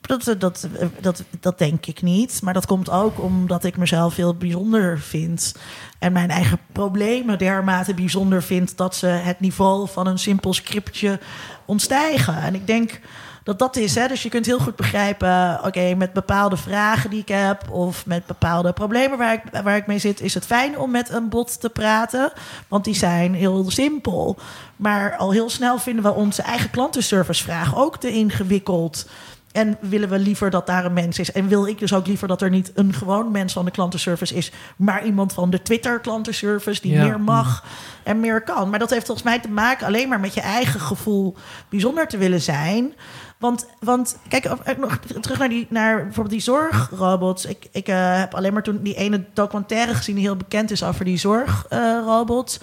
[0.00, 0.68] dat, dat,
[1.00, 2.42] dat, dat denk ik niet.
[2.42, 5.54] Maar dat komt ook omdat ik mezelf heel bijzonder vind.
[5.98, 11.20] En mijn eigen problemen dermate bijzonder vind dat ze het niveau van een simpel scriptje
[11.64, 12.36] ontstijgen.
[12.36, 13.00] En ik denk
[13.44, 13.94] dat dat is.
[13.94, 14.08] Hè?
[14.08, 18.26] Dus je kunt heel goed begrijpen, oké, met bepaalde vragen die ik heb of met
[18.26, 21.60] bepaalde problemen waar ik, waar ik mee zit, is het fijn om met een bot
[21.60, 22.32] te praten.
[22.68, 24.38] Want die zijn heel simpel.
[24.76, 29.06] Maar al heel snel vinden we onze eigen klantenservicevraag ook te ingewikkeld.
[29.52, 31.32] En willen we liever dat daar een mens is.
[31.32, 34.34] En wil ik dus ook liever dat er niet een gewoon mens van de klantenservice
[34.34, 37.04] is, maar iemand van de Twitter-klantenservice die Ja.
[37.04, 37.64] meer mag
[38.02, 38.70] en meer kan.
[38.70, 41.36] Maar dat heeft volgens mij te maken alleen maar met je eigen gevoel
[41.68, 42.94] bijzonder te willen zijn.
[43.42, 47.44] Want, want kijk, eh, nog terug naar, die, naar bijvoorbeeld die zorgrobots.
[47.44, 50.84] Ik, ik eh, heb alleen maar toen die ene documentaire gezien die heel bekend is
[50.84, 52.60] over die zorgrobots.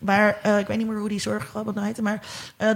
[0.00, 2.02] Maar eh, ik weet niet meer hoe die zorgrobot nou heette.
[2.02, 2.20] Maar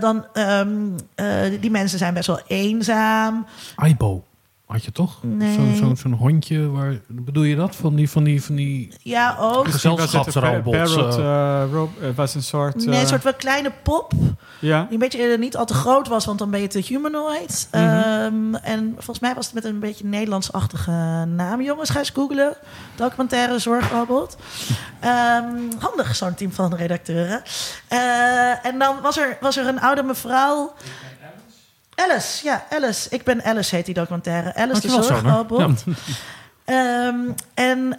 [0.01, 0.71] dan, ehm,
[1.15, 3.47] eh, die mensen zijn best wel eenzaam.
[3.77, 4.25] Aibo,
[4.71, 5.19] had je toch?
[5.23, 5.55] Nee.
[5.55, 7.77] Zo'n zo'n zo'n hondje, waar, bedoel je dat?
[7.77, 9.69] Van die, van die, van die Ja, ook.
[9.69, 10.95] Gezelschapsrobots.
[10.95, 11.63] Parrot, eh.
[11.63, 12.75] eh, het was een soort...
[12.75, 14.13] Nee, een eh, soort wel kleine pop.
[14.61, 16.79] Ja, Die een beetje eh, niet al te groot was, want dan ben je te
[16.79, 17.69] humanoid.
[17.71, 17.83] Mhm.
[17.83, 20.91] Ehm, en volgens mij was het met een beetje Nederlands-achtige
[21.27, 21.63] naam.
[21.63, 22.57] Jongens, ga eens googlen.
[22.95, 24.37] Documentaire zorgrobot.
[25.01, 27.43] Ehm, handig, zo'n team van redacteuren.
[27.89, 30.73] Eh, en dan was er, was er een oude mevrouw...
[32.09, 33.11] Alice, ja, Alice.
[33.11, 34.55] Ik ben Alice, heet die documentaire.
[34.55, 35.33] Alice, de Dankjewel, Soner.
[35.33, 35.85] zorgrobot.
[36.65, 37.19] Ehm,
[37.55, 37.99] en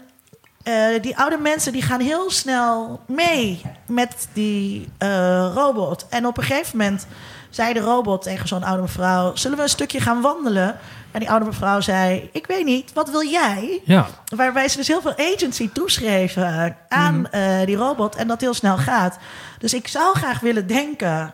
[0.63, 6.05] eh, die oude mensen die gaan heel snel mee met die eh, robot.
[6.09, 7.07] En op een gegeven moment
[7.49, 9.35] zei de robot tegen zo'n oude mevrouw...
[9.35, 10.77] zullen we een stukje gaan wandelen?
[11.11, 13.81] En die oude mevrouw zei, ik weet niet, wat wil jij?
[13.85, 18.53] Ja, Waarbij ze dus heel veel agency toeschreven aan eh, die robot en dat heel
[18.53, 19.17] snel gaat.
[19.57, 21.33] Dus ik zou graag willen denken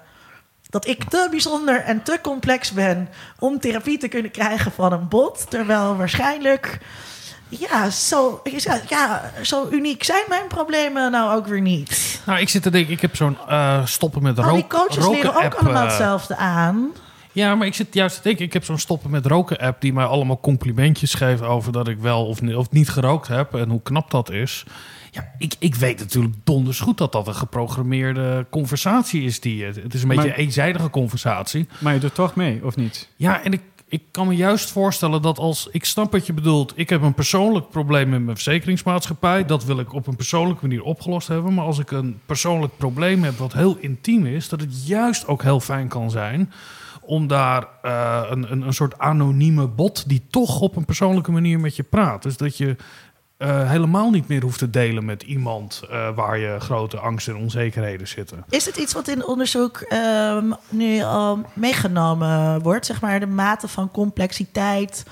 [0.69, 3.09] dat ik te bijzonder en te complex ben
[3.39, 5.45] om therapie te kunnen krijgen van een bot.
[5.49, 6.79] Terwijl waarschijnlijk,
[7.49, 8.41] ja, zo,
[8.87, 12.21] ja, zo uniek zijn mijn problemen nou ook weer niet.
[12.25, 15.03] nou ik zit te denken, ik heb zo'n eh, stoppen met Al roken die coaches
[15.03, 16.91] roken leren ook app, allemaal eh, hetzelfde aan.
[17.31, 19.93] Ja, maar ik zit juist te denken, ik heb zo'n stoppen met roken app die
[19.93, 24.11] mij allemaal complimentjes geeft over dat ik wel of niet gerookt heb en hoe knap
[24.11, 24.65] dat is.
[25.11, 29.39] Ja, ik, ik weet natuurlijk donders goed dat dat een geprogrammeerde conversatie is.
[29.39, 31.67] Die, het is een beetje Maar- een eenzijdige conversatie.
[31.79, 33.09] maar je doet toch mee, of niet?
[33.15, 35.67] Ja, en ik, ik kan me juist voorstellen dat als...
[35.71, 36.73] Ik snap wat je bedoelt.
[36.75, 39.45] Ik heb een persoonlijk probleem met mijn verzekeringsmaatschappij.
[39.45, 41.53] Dat wil ik op een persoonlijke manier opgelost hebben.
[41.53, 44.49] Maar als ik een persoonlijk probleem heb wat heel intiem is...
[44.49, 46.51] dat het juist ook heel fijn kan zijn...
[47.01, 50.09] om daar eh, een, een, een soort anonieme bot...
[50.09, 52.23] die toch op een persoonlijke manier met je praat.
[52.23, 52.75] Dus dat je...
[53.37, 57.41] eh, helemaal niet meer hoeft te delen met iemand eh, waar je grote angsten en
[57.41, 58.43] onzekerheden zitten.
[58.49, 62.85] Is het iets wat in onderzoek ehm, nu al meegenomen wordt?
[62.85, 65.05] Zeg maar de mate van complexiteit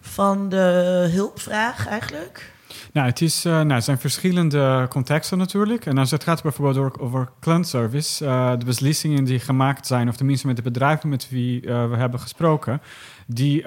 [0.00, 2.52] van de hulpvraag eigenlijk?
[2.92, 5.86] Nou, het, is, uh, nou, het zijn verschillende contexten natuurlijk.
[5.86, 10.16] En als het gaat bijvoorbeeld over, over klantservice, uh, de beslissingen die gemaakt zijn, of
[10.16, 12.80] tenminste met de bedrijven met wie uh, we hebben gesproken,
[13.26, 13.66] die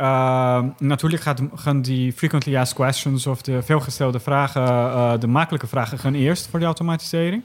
[0.77, 6.13] natuurlijk gaat, gaan die frequently asked questions of de veelgestelde vragen, de makkelijke vragen, gaan
[6.13, 7.43] eerst voor de automatisering.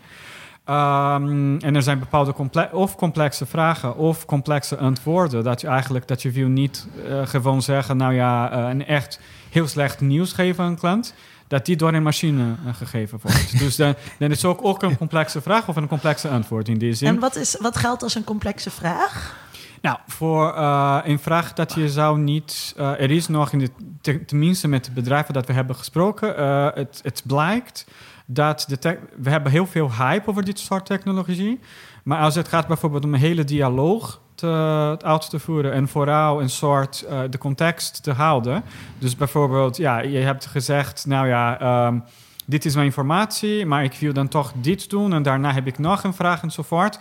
[0.70, 5.44] Um, en er zijn bepaalde comple of complexe vragen of complexe antwoorden.
[5.44, 9.68] Dat je eigenlijk dat je wil niet uh, gewoon zeggen, nou ja, een echt heel
[9.68, 11.14] slecht nieuws geven aan een klant.
[11.48, 13.58] Dat die door een machine gegeven wordt.
[13.62, 16.78] dus dan, dan is het ook, ook een complexe vraag of een complexe antwoord in
[16.78, 17.08] die zin.
[17.08, 19.36] En wat, is, wat geldt als een complexe vraag?
[19.80, 22.74] Nou, voor uh, een vraag dat je zou niet.
[22.78, 24.24] Uh, er is nog in de.
[24.24, 26.40] Tenminste, met de bedrijven dat we hebben gesproken.
[26.40, 27.86] Uh, het, het blijkt
[28.26, 31.60] dat de we hebben heel veel hype over dit soort technologie.
[32.02, 36.40] Maar als het gaat bijvoorbeeld om een hele dialoog te, uit te voeren en vooral
[36.40, 38.62] een soort de context te houden.
[38.98, 42.04] Dus bijvoorbeeld, ja, je hebt gezegd, nou ja, um,
[42.46, 45.78] dit is mijn informatie, maar ik wil dan toch dit doen en daarna heb ik
[45.78, 46.98] nog een vraag enzovoort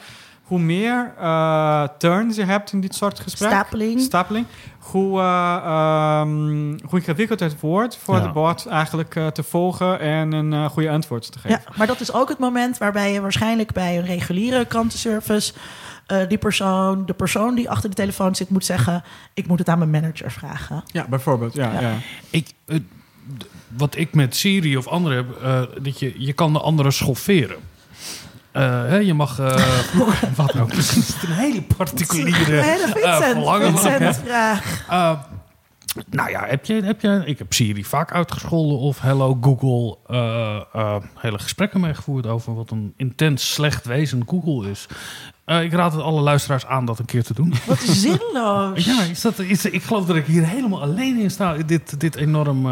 [0.49, 4.45] hoe meer uh, turns je hebt in dit soort gesprekken, stapeling, stapeling
[4.79, 8.21] hoe, uh, um, hoe ingewikkeld het wordt voor ja.
[8.21, 11.61] de bot eigenlijk uh, te volgen en een goede antwoord te geven.
[11.65, 15.53] Ja, maar dat is ook het moment waarbij je waarschijnlijk bij een reguliere klantenservice
[16.27, 19.77] die persoon, de persoon die achter de telefoon zit, moet zeggen: Ik moet het aan
[19.77, 20.83] mijn manager vragen.
[20.85, 21.53] Ja, bijvoorbeeld.
[21.53, 21.79] Ja, ja.
[21.79, 21.93] ja.
[22.29, 22.53] Ik,
[23.67, 27.57] wat ik met Siri of anderen heb, dat je, je kan de anderen schofferen.
[28.61, 29.39] Hè, je mag.
[29.99, 30.69] Uh, wat nou?
[30.69, 32.57] Het is een hele particuliere.
[32.57, 34.85] Een hele Vincent, uh, Vincent vraag.
[36.09, 37.21] nou ja, heb je, heb je.
[37.25, 39.97] Ik heb Siri vaak uitgescholden of Hello Google.
[41.15, 44.87] hele gesprekken mee gevoerd over wat een intens slecht wezen Google is.
[45.49, 47.53] Uh, ik raad het alle luisteraars aan dat een keer te doen.
[47.65, 48.85] Wat zinloos.
[48.85, 51.53] ja, is dat, is, ik geloof dat ik hier helemaal alleen in sta.
[51.53, 52.65] Dit, dit enorm.
[52.65, 52.71] Uh,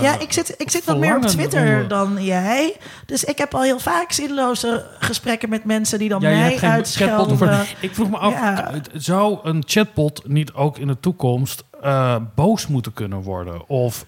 [0.00, 2.76] ja, ik zit, ik zit wat meer op Twitter dan jij.
[3.06, 7.66] Dus ik heb al heel vaak zinloze gesprekken met mensen die dan ja, mij uitschelden.
[7.80, 8.70] Ik vroeg me af, ja.
[8.92, 13.68] zou een chatbot niet ook in de toekomst uh, boos moeten kunnen worden?
[13.68, 14.04] Of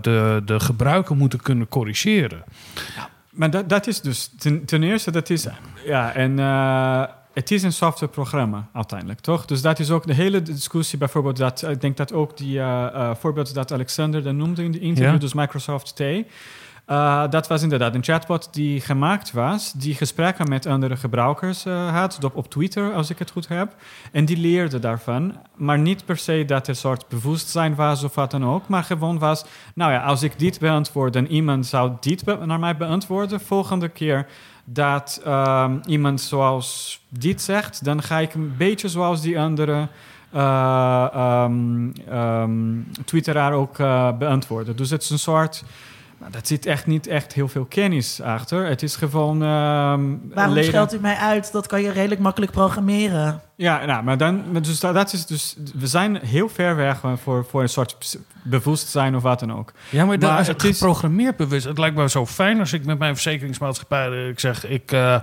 [0.00, 2.44] de, de gebruiker moeten kunnen corrigeren?
[2.96, 5.46] Ja, maar dat, dat is dus ten, ten eerste, dat is.
[5.84, 6.38] Ja, en
[7.36, 9.44] het is een softwareprogramma uiteindelijk, toch?
[9.44, 12.62] Dus dat is ook de hele discussie, bijvoorbeeld dat, ik denk dat ook die uh,
[12.62, 15.18] uh, voorbeeld dat Alexander dan noemde in de interview, ja.
[15.18, 16.00] dus Microsoft T.
[16.00, 22.24] Uh, dat was inderdaad een chatbot die gemaakt was, die gesprekken met andere gebruikers had,
[22.24, 23.74] op, op Twitter, als ik het goed heb.
[24.12, 28.14] En die leerde daarvan, maar niet per se dat er een soort bewustzijn was of
[28.14, 31.92] wat dan ook, maar gewoon was, nou ja, als ik dit beantwoord en iemand zou
[32.00, 34.26] dit naar mij beantwoorden, volgende keer
[34.68, 39.88] dat um, iemand zoals dit zegt, dan ga ik een beetje zoals die andere
[40.34, 41.48] uh,
[43.04, 44.76] twitteraar ook uh, beantwoorden.
[44.76, 45.64] Dus het is een soort...
[46.26, 48.66] Nou, dat zit echt niet echt heel veel kennis achter.
[48.66, 49.42] Het is gewoon.
[49.42, 50.64] Uh, Waarom leden...
[50.64, 51.52] scheldt u mij uit?
[51.52, 53.40] Dat kan je redelijk makkelijk programmeren.
[53.56, 54.42] Ja, nou, maar dan.
[54.62, 55.56] Dus dat is dus.
[55.74, 59.72] We zijn heel ver weg voor, voor een soort bewustzijn of wat dan ook.
[59.90, 61.64] Ja, maar, maar als het is geprogrammeerd bewust.
[61.64, 64.08] Het lijkt me zo fijn als ik met mijn verzekeringsmaatschappij.
[64.08, 64.92] Eh, ik zeg, ik.
[64.92, 65.22] Uh,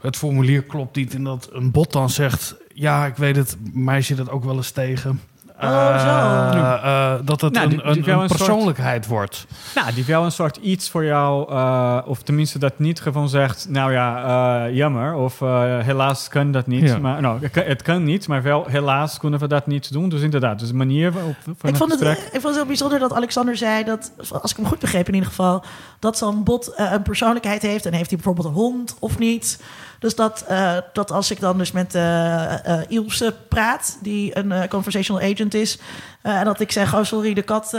[0.00, 1.14] het formulier klopt niet.
[1.14, 2.54] En dat een bot dan zegt.
[2.74, 5.20] Ja, ik weet het, meisje dat ook wel eens tegen.
[5.60, 6.06] Oh, zo.
[6.06, 9.46] Uh, uh, dat het nou, een, een, een, persoonlijkheid soort, wordt.
[9.74, 13.66] Nou, die wel een soort iets voor jou, uh, of tenminste dat niet gewoon zegt,
[13.68, 15.40] nou ja, jammer, of
[15.84, 16.88] helaas kan dat niet.
[16.88, 16.98] Ja.
[16.98, 20.08] Maar, nou, het kan niet, maar wel helaas kunnen we dat niet doen.
[20.08, 23.12] Dus inderdaad, dus de manier waarop ik vond, het, ik vond het heel bijzonder dat
[23.12, 25.64] Alexander zei dat, als ik hem goed begreep in ieder geval,
[25.98, 29.58] dat zo'n bot een persoonlijkheid heeft en heeft hij bijvoorbeeld een hond of niet.
[29.98, 34.68] Dus dat, uh, dat als ik dan dus met uh, uh, Ilse praat, die een
[34.68, 35.78] conversational agent is,
[36.22, 37.70] en dat ik zeg, oh sorry, de kat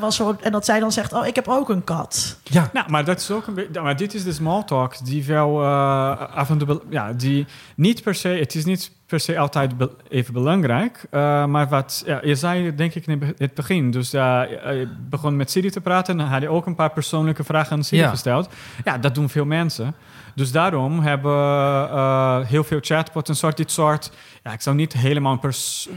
[0.00, 2.38] was zo, en dat zij dan zegt, oh ik heb ook een kat.
[2.42, 5.24] Ja, nou, maar dat is ook een beetje, maar dit is de small talk die
[5.24, 7.46] wel af en toe, ja, die
[7.76, 11.06] niet per se, het is niet per se altijd be even belangrijk.
[11.10, 13.90] Uh, maar wat ja, je zei, denk ik, in het begin.
[13.90, 16.12] Dus uh, je begon met Siri te praten.
[16.12, 18.08] En dan had je ook een paar persoonlijke vragen aan Siri ja.
[18.08, 18.48] gesteld.
[18.84, 19.94] Ja, dat doen veel mensen.
[20.36, 24.10] Dus daarom hebben uh, heel veel chatbots een soort, dit soort...
[24.42, 25.88] Ja, ik zou niet helemaal een pers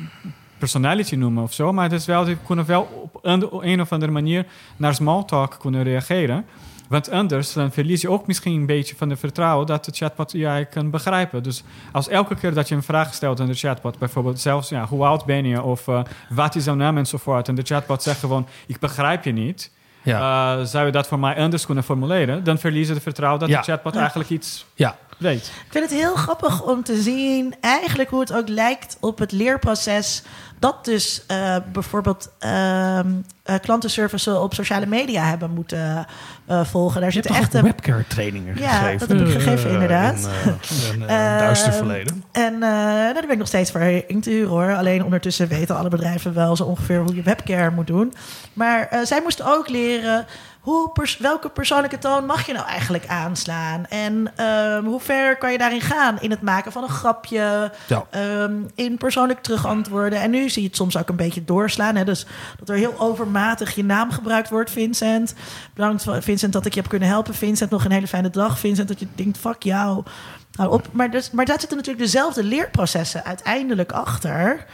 [0.58, 1.74] personality noemen of zo.
[1.74, 3.20] Maar het is wel, die kunnen wel op
[3.62, 4.46] een, of andere manier
[4.78, 6.46] naar small talk kunnen reageren.
[6.88, 10.32] Want anders dan verlies je ook misschien een beetje van de vertrouwen dat de chatbot
[10.32, 11.44] jij kan begrijpen.
[11.44, 15.06] Dus als elke keer dat je een vraag stelt aan de chatbot, bijvoorbeeld zelfs hoe
[15.06, 18.48] oud ben je of uh, wat is jouw naam enzovoort, en de chatbot zegt gewoon
[18.68, 19.72] ik begrijp je niet,
[20.10, 20.57] Ja.
[20.60, 23.57] eh, zou je dat voor mij anders kunnen formuleren, dan verliezen de vertrouwen dat Ja.
[23.57, 23.99] de chatbot Ja.
[23.99, 25.45] eigenlijk iets Ja, weet.
[25.66, 29.32] Ik vind het heel grappig om te zien, eigenlijk hoe het ook lijkt op het
[29.32, 30.24] leerproces.
[30.60, 33.07] Dat dus eh, bijvoorbeeld ehm
[33.43, 36.05] eh, klantenservice op sociale media hebben moeten
[36.45, 37.01] eh, volgen.
[37.01, 39.07] Daar zitten echt webcare trainingen Ja, gegeven?
[39.07, 40.30] dat heb ik gegeven, inderdaad.
[40.45, 42.24] In, eh, in, eh, Eh, duister verleden.
[42.32, 44.76] En eh, daar ben ik nog steeds voor in te huren hoor.
[44.76, 48.14] Alleen ondertussen weten alle bedrijven wel zo ongeveer hoe je webcare moet doen.
[48.53, 50.26] Maar eh, zij moesten ook leren
[50.60, 53.86] hoe pers- welke persoonlijke toon mag je nou eigenlijk aanslaan.
[53.86, 58.05] En ehm, hoe ver kan je daarin gaan in het maken van een grapje, Ja.
[58.10, 60.22] ehm, in persoonlijk terugantwoorden.
[60.22, 61.95] En nu zie je het soms ook een beetje doorslaan.
[61.95, 62.03] Hè?
[62.05, 62.26] Dus
[62.60, 65.34] dat er heel overmatig je naam gebruikt wordt, Vincent.
[65.74, 67.34] Bedankt Vincent dat ik je heb kunnen helpen.
[67.34, 68.60] Vincent, nog een hele fijne dag.
[68.60, 70.03] Vincent, dat je denkt, fuck jou.
[70.51, 70.88] Nou, op.
[70.91, 74.66] Maar, dus, maar daar zitten natuurlijk dezelfde leerprocessen uiteindelijk achter.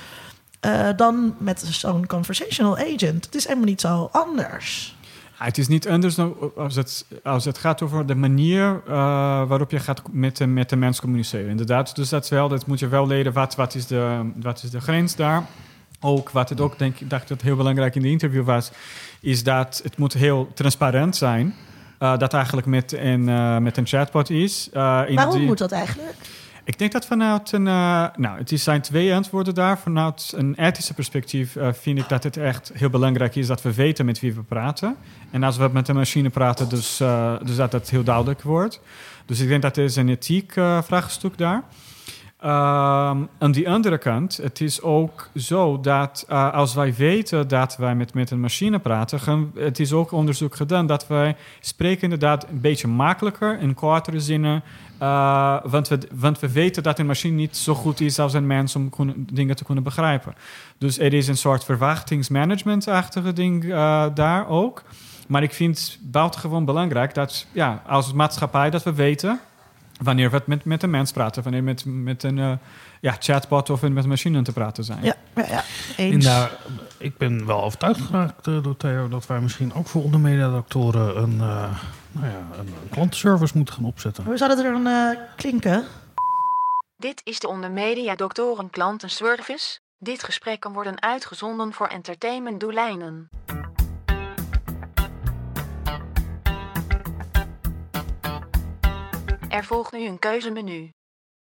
[0.60, 3.26] eh, dan met zo'n conversational agent.
[3.26, 4.95] Het is helemaal niet zo anders.
[5.46, 6.18] Ja, het is niet anders
[6.56, 8.94] als het, als het gaat over de manier eh,
[9.48, 11.50] waarop je gaat met de, met de mens communiceren.
[11.50, 13.34] Inderdaad, dus dat, is wel, dat moet je wel leren.
[13.34, 15.44] Wat, wat, is de, wat is de grens daar?
[16.00, 18.72] Ook wat het ook, denk ik, dacht dat heel belangrijk in de interview was,
[19.20, 21.54] is dat het moet heel transparant zijn.
[22.00, 24.70] eh, dat eigenlijk met een, eh, met een chatbot is.
[24.74, 26.16] In Waarom die- moet dat eigenlijk?
[26.66, 27.68] Ik denk dat vanuit een.
[27.68, 29.80] eh, nou, het zijn twee antwoorden daar.
[29.80, 33.74] Vanuit een ethische perspectief eh, vind ik dat het echt heel belangrijk is dat we
[33.74, 34.96] weten met wie we praten.
[35.32, 38.82] En als we met een machine praten, dus, eh, dus dat het heel duidelijk wordt.
[39.26, 40.52] Dus ik denk dat er een ethiek
[40.84, 41.64] vraagstuk daar.
[42.40, 47.78] Ehm, aan die andere kant, het is ook zo dat eh, als wij weten dat
[47.78, 52.48] wij met, met een machine praten, het is ook onderzoek gedaan dat wij spreken inderdaad
[52.50, 54.64] een beetje makkelijker in kortere zinnen,
[54.98, 58.48] eh, want, we, want we weten dat een machine niet zo goed is als een
[58.48, 60.36] mens om dingen te kunnen begrijpen.
[60.78, 64.84] Dus er is een soort verwachtingsmanagement-achtige ding eh, daar ook.
[65.28, 69.40] Maar ik vind het buitengewoon belangrijk dat ja, als maatschappij dat we weten
[70.02, 72.52] wanneer we met, met een mens praten, wanneer we met, met een eh,
[73.02, 75.04] ja, chatbot of met een machine te praten zijn.
[75.04, 75.64] Ja, ja, ja.
[75.98, 76.26] En eens.
[76.26, 76.52] daar,
[76.98, 81.34] ik ben wel overtuigd geraakt eh, door Theo dat wij misschien ook voor ondermediadoctoren een,
[81.34, 81.80] eh,
[82.12, 84.24] nou ja, een, een klantenservice moeten gaan opzetten.
[84.24, 85.86] Hoe zou dat er dan klinken?
[86.98, 89.80] Dit is de onder Media Doctoren Klantenservice.
[90.00, 93.30] Dit gesprek kan worden uitgezonden voor entertainmentdoeleinden.
[99.56, 100.90] Er volgt nu een keuzemenu.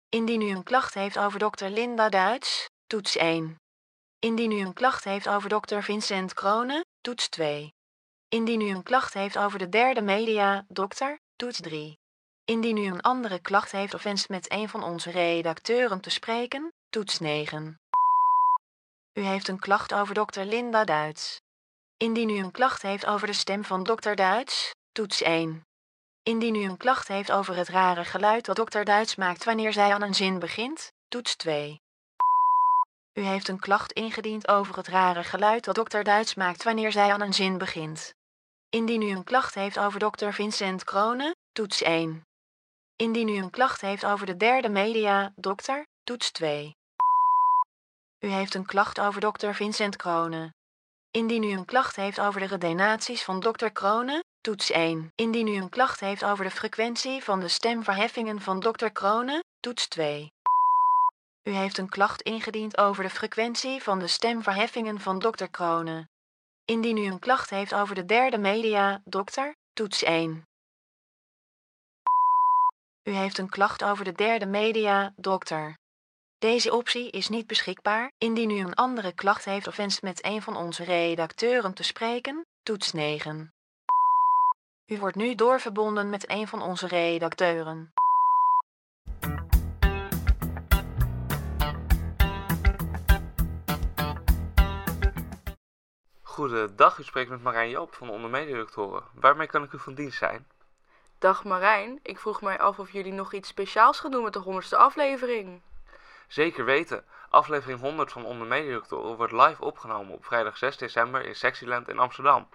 [0.08, 1.64] Indien u een klacht heeft over Dr.
[1.64, 3.56] Linda Duits, toets 1.
[4.18, 5.78] Indien u een klacht heeft over Dr.
[5.80, 7.72] Vincent Kroonen, toets 2.
[8.28, 11.98] Indien u een klacht heeft over de derde media, dokter, toets 3.
[12.44, 16.72] Indien u een andere klacht heeft of wenst met een van onze redacteuren te spreken,
[16.88, 17.76] toets 9.
[19.12, 21.40] U heeft een klacht over dokter Linda Duits.
[21.96, 25.62] Indien u een klacht heeft over de stem van dokter Duits, toets 1.
[26.24, 29.94] Indien u een klacht heeft over het rare geluid dat dokter Duits maakt wanneer zij
[29.94, 31.80] aan een zin begint, toets 2.
[33.12, 37.12] U heeft een klacht ingediend over het rare geluid dat dokter Duits maakt wanneer zij
[37.12, 38.14] aan een zin begint.
[38.68, 42.26] Indien u een klacht heeft over dokter Vincent Kroonen, toets 1.
[42.96, 46.76] Indien u een klacht heeft over de derde media, dokter, toets 2.
[48.18, 50.54] U heeft een klacht over dokter Vincent Kroonen.
[51.10, 55.12] Indien u een klacht heeft over de redenaties van dokter Kroonen, toets 1.
[55.14, 59.88] Indien u een klacht heeft over de frequentie van de stemverheffingen van dokter Kroonen, toets
[59.88, 60.32] 2.
[61.42, 66.10] U heeft een klacht ingediend over de frequentie van de stemverheffingen van dokter Kroonen.
[66.64, 70.48] Indien u een klacht heeft over de derde media, dokter, toets 1.
[73.02, 75.78] U heeft een klacht over de derde media, dokter.
[76.38, 78.12] Deze optie is niet beschikbaar.
[78.18, 82.46] Indien u een andere klacht heeft of wenst met een van onze redacteuren te spreken,
[82.62, 83.53] toets 9.
[84.86, 87.92] U wordt nu doorverbonden met een van onze redacteuren.
[96.22, 99.02] Goedendag, u spreekt met Marijn Joop van de Ondermediadoctoren.
[99.14, 100.46] Waarmee kan ik u van dienst zijn?
[101.18, 104.38] Dag Marijn, ik vroeg mij af of jullie nog iets speciaals gaan doen met de
[104.38, 105.62] honderdste aflevering.
[106.28, 107.04] Zeker weten.
[107.28, 112.48] Aflevering 100 van Ondermediadoctoren wordt live opgenomen op vrijdag 6 december in Sexyland in Amsterdam.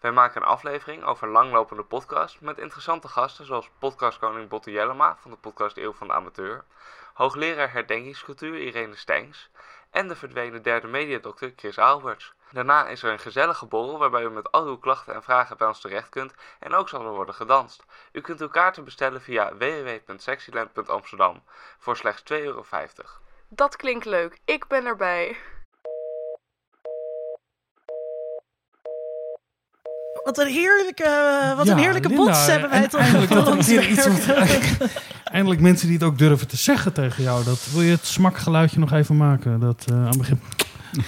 [0.00, 5.30] Wij maken een aflevering over langlopende podcasts met interessante gasten zoals podcastkoning Botte Jellema van
[5.30, 6.64] de podcast Eeuw van de Amateur,
[7.14, 9.50] hoogleraar herdenkingscultuur Irene Stengs
[9.90, 12.32] en de verdwenen derde mediadokter Chris Alberts.
[12.50, 15.66] Daarna is er een gezellige borrel waarbij u met al uw klachten en vragen bij
[15.66, 17.84] ons terecht kunt en ook zal er worden gedanst.
[18.12, 21.42] U kunt uw kaarten bestellen via www.sexyland.amsterdam
[21.78, 22.64] voor slechts 2,50 euro.
[23.48, 25.36] Dat klinkt leuk, ik ben erbij.
[30.24, 31.10] Wat een heerlijke,
[31.56, 34.88] wat Ja, een heerlijke Linda, bots hebben wij toch Eindelijk, dat ons weer iets wat-
[35.24, 37.44] eindelijk mensen die het ook durven te zeggen tegen jou.
[37.44, 39.60] Dat, wil je het smakgeluidje nog even maken?
[39.60, 40.40] Dat eh, aan het begin...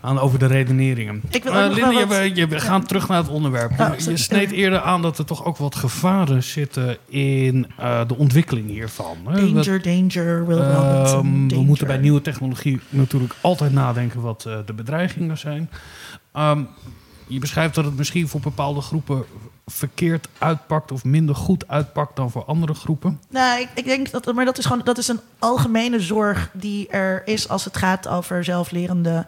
[0.00, 1.22] Aan over de redeneringen.
[1.30, 3.80] Ik wil Eh, Linda, je, wat- we- je, we gaan terug naar het onderwerp.
[3.80, 8.16] Oh, je sneed eerder aan dat er toch ook wat gevaren zitten in eh, de
[8.16, 9.16] ontwikkeling hiervan.
[9.24, 9.52] hè?
[9.52, 11.48] Dat- Danger, danger, Will Ehm, Robinson.
[11.48, 15.70] we moeten bij nieuwe technologie natuurlijk altijd nadenken wat eh, de bedreigingen zijn.
[16.32, 16.60] Ehm,
[17.26, 19.24] je beschrijft dat het misschien voor bepaalde groepen
[19.66, 23.20] verkeerd uitpakt of minder goed uitpakt dan voor andere groepen.
[23.30, 26.88] Nou, ik, ik denk dat, maar dat is gewoon dat is een algemene zorg die
[26.88, 29.26] er is als het gaat over zelflerende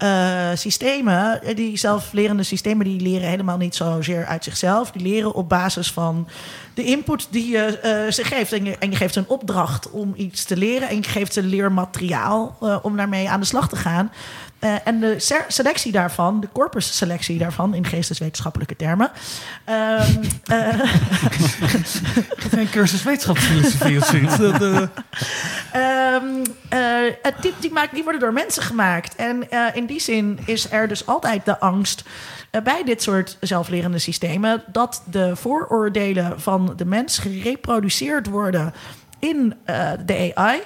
[0.00, 1.40] eh, systemen.
[1.54, 4.90] Die zelflerende systemen die leren helemaal niet zozeer uit zichzelf.
[4.90, 6.28] Die leren op basis van
[6.74, 8.52] de input die je eh, ze geeft.
[8.52, 10.88] En je, geeft een opdracht om iets te leren.
[10.88, 14.12] En je geeft ze leermateriaal eh, om daarmee aan de slag te gaan.
[14.60, 19.10] Eh, en de se- selectie daarvan, de corpusselectie daarvan in geesteswetenschappelijke termen.
[19.64, 20.80] ehm, eh,
[22.50, 24.36] Geen cursus wetenschapsfilosofie of zoiets.
[24.36, 24.82] Dat, eh,
[25.72, 26.24] Ehm,
[26.68, 29.14] eh, het die, die, maakt, die worden door mensen gemaakt.
[29.16, 32.02] En in die zin is er dus altijd de angst
[32.62, 38.74] bij dit soort zelflerende systemen dat de vooroordelen van de mens gereproduceerd worden
[39.18, 39.54] in
[40.06, 40.60] de AI.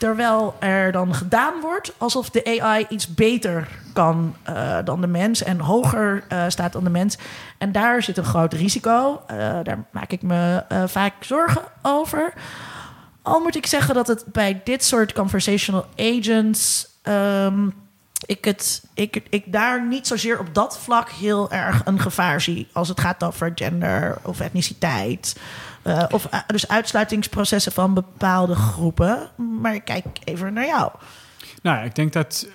[0.00, 5.42] Terwijl er dan gedaan wordt alsof de AI iets beter kan eh, dan de mens
[5.42, 7.18] en hoger eh, staat dan de mens.
[7.58, 9.22] En daar zit een groot risico.
[9.26, 12.32] Eh, daar maak ik me vaak zorgen over.
[13.22, 16.88] Al moet ik zeggen dat het bij dit soort conversational agents.
[17.02, 17.68] ehm,
[18.26, 22.68] ik, het, ik, ik daar niet zozeer op dat vlak heel erg een gevaar zie.
[22.72, 25.36] Als het gaat over gender of etniciteit.
[25.82, 29.30] Eh, of eh, dus uitsluitingsprocessen van bepaalde groepen.
[29.60, 30.90] Maar ik kijk even naar jou.
[31.62, 32.48] Nou, ik denk dat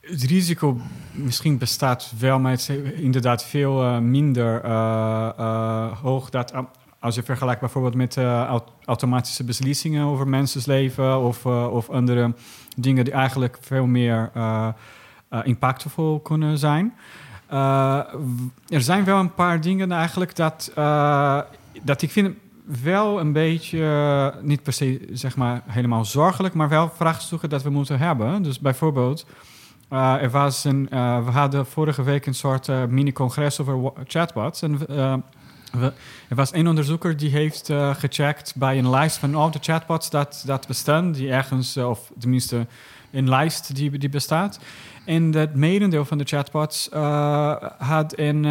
[0.00, 0.80] het risico
[1.12, 4.66] misschien bestaat wel, maar het is inderdaad veel eh, minder
[6.02, 6.30] hoog.
[6.30, 6.52] Dat,
[6.98, 12.34] als je vergelijkt bijvoorbeeld met au- automatische beslissingen over mensen's leven of, of andere
[12.76, 14.30] dingen die eigenlijk veel meer
[15.42, 16.94] impactvol kunnen zijn.
[18.68, 20.70] Er zijn wel een paar dingen eigenlijk dat,
[21.84, 22.36] dat ik vind
[22.82, 27.62] wel een beetje, eh, niet per se zeg maar helemaal zorgelijk, maar wel vraagstukken dat
[27.62, 28.42] we moeten hebben.
[28.42, 29.26] Dus bijvoorbeeld,
[29.88, 34.62] eh, er was een, eh, we hadden vorige week een soort mini-congres over chatbots.
[34.62, 34.88] En
[36.28, 40.42] er was één onderzoeker die heeft gecheckt bij een lijst van al de chatbots dat,
[40.46, 42.66] dat bestaan, die ergens, of tenminste
[43.10, 44.58] een lijst die, die bestaat.
[45.04, 46.88] En het merendeel van de chatbots
[47.78, 48.44] had een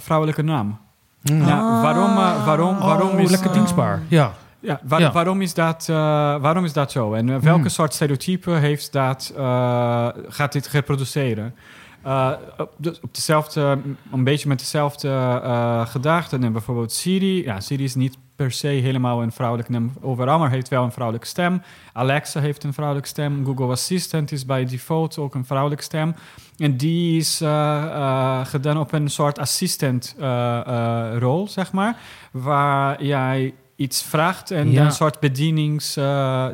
[0.00, 0.83] vrouwelijke naam.
[1.24, 4.02] Ja, waarom, eh, waarom, waarom oh, is lekker dienstbaar.
[4.08, 4.32] Ja.
[4.60, 5.12] ja, waar- Ja.
[5.12, 5.96] Waarom, is dat, eh,
[6.40, 7.12] waarom is dat zo?
[7.14, 7.68] En eh, welke Hmm.
[7.68, 11.54] soort stereotypen heeft dat, eh, gaat dit reproduceren?
[12.02, 13.78] Eh, op, de- op dezelfde,
[14.12, 16.44] een beetje met dezelfde eh gedachten.
[16.44, 17.44] En bijvoorbeeld Siri.
[17.44, 20.92] Ja, Siri is niet per se helemaal een vrouwelijke naam overal, maar heeft wel een
[20.92, 21.62] vrouwelijke stem.
[21.92, 23.44] Alexa heeft een vrouwelijke stem.
[23.44, 26.14] Google Assistant is bij default ook een vrouwelijke stem.
[26.56, 31.96] En die is eh, eh, gedaan op een soort assistant-rol, zeg maar.
[32.30, 34.84] Waar jij iets vraagt en Ja.
[34.84, 35.96] een soort bedienings...
[35.96, 36.04] eh,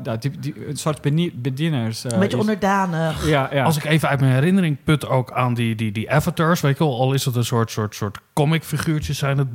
[0.03, 2.05] ja, die, die, een soort bedie- bedieners...
[2.05, 3.29] eh, Een beetje is- onderdanig.
[3.29, 3.65] Ja, ja.
[3.65, 6.85] Als ik even uit mijn herinnering put ook aan die, die, die avatars, weet je
[6.85, 9.49] wel, al is het een soort, soort, soort comic figuurtjes zijn het,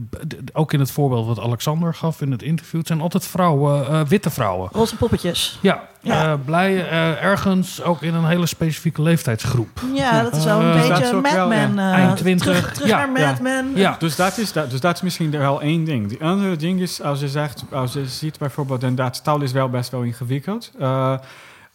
[0.53, 4.01] ook in het voorbeeld wat Alexander gaf in het interview, het zijn altijd vrouwen, eh,
[4.05, 4.70] witte vrouwen.
[4.74, 5.59] Roze poppetjes.
[5.61, 6.24] Ja, Ja.
[6.32, 9.82] eh, blij eh, ergens ook in een hele specifieke leeftijdsgroep.
[9.93, 11.47] Ja, dat is wel een beetje Mad.
[11.47, 11.80] Men.
[11.80, 12.45] eh, Eind 20.
[12.45, 13.30] Terug, terug Ja, naar ja.
[13.32, 13.72] Mad Men.
[13.76, 16.07] Ja, Dus dat, is, dat, dus dat is misschien wel één ding.
[16.07, 19.70] Die andere ding is, als je zegt, als je ziet bijvoorbeeld, inderdaad, taal is wel
[19.70, 20.72] best wel ingewikkeld.
[20.80, 21.14] Eh,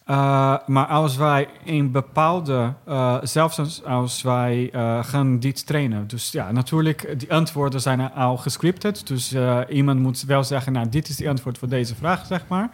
[0.05, 4.69] eh, maar als wij een bepaalde, eh, zelfs als, wij
[5.01, 6.07] gaan dit trainen.
[6.07, 9.07] Dus ja, natuurlijk, die antwoorden zijn al gescripted.
[9.07, 9.35] Dus
[9.69, 12.69] iemand moet wel zeggen, nou, dit is de antwoord voor deze vraag, zeg maar.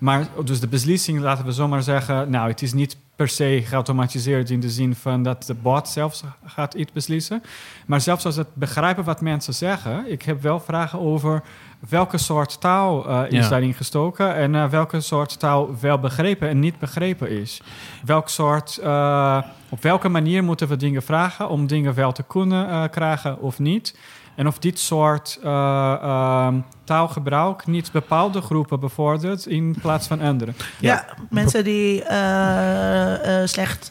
[0.00, 4.50] Maar dus de beslissing, laten we zomaar zeggen, nou, het is niet per se geautomatiseerd
[4.50, 7.42] in de zin van dat de bot zelfs gaat iets beslissen.
[7.86, 11.42] Maar zelfs als het begrijpen wat mensen zeggen, ik heb wel vragen over
[11.88, 13.48] welke soort taal eh, is Ja.
[13.48, 17.62] daarin gestoken en eh, welke soort taal wel begrepen en niet begrepen is.
[18.04, 22.90] Welk soort, eh, op welke manier moeten we dingen vragen om dingen wel te kunnen
[22.90, 23.98] krijgen of niet?
[24.36, 26.54] En of dit soort eh, ehm,
[26.84, 30.52] taalgebruik niet bepaalde groepen bevordert in plaats van andere.
[30.80, 33.90] Ja, mensen die eh, eh, slecht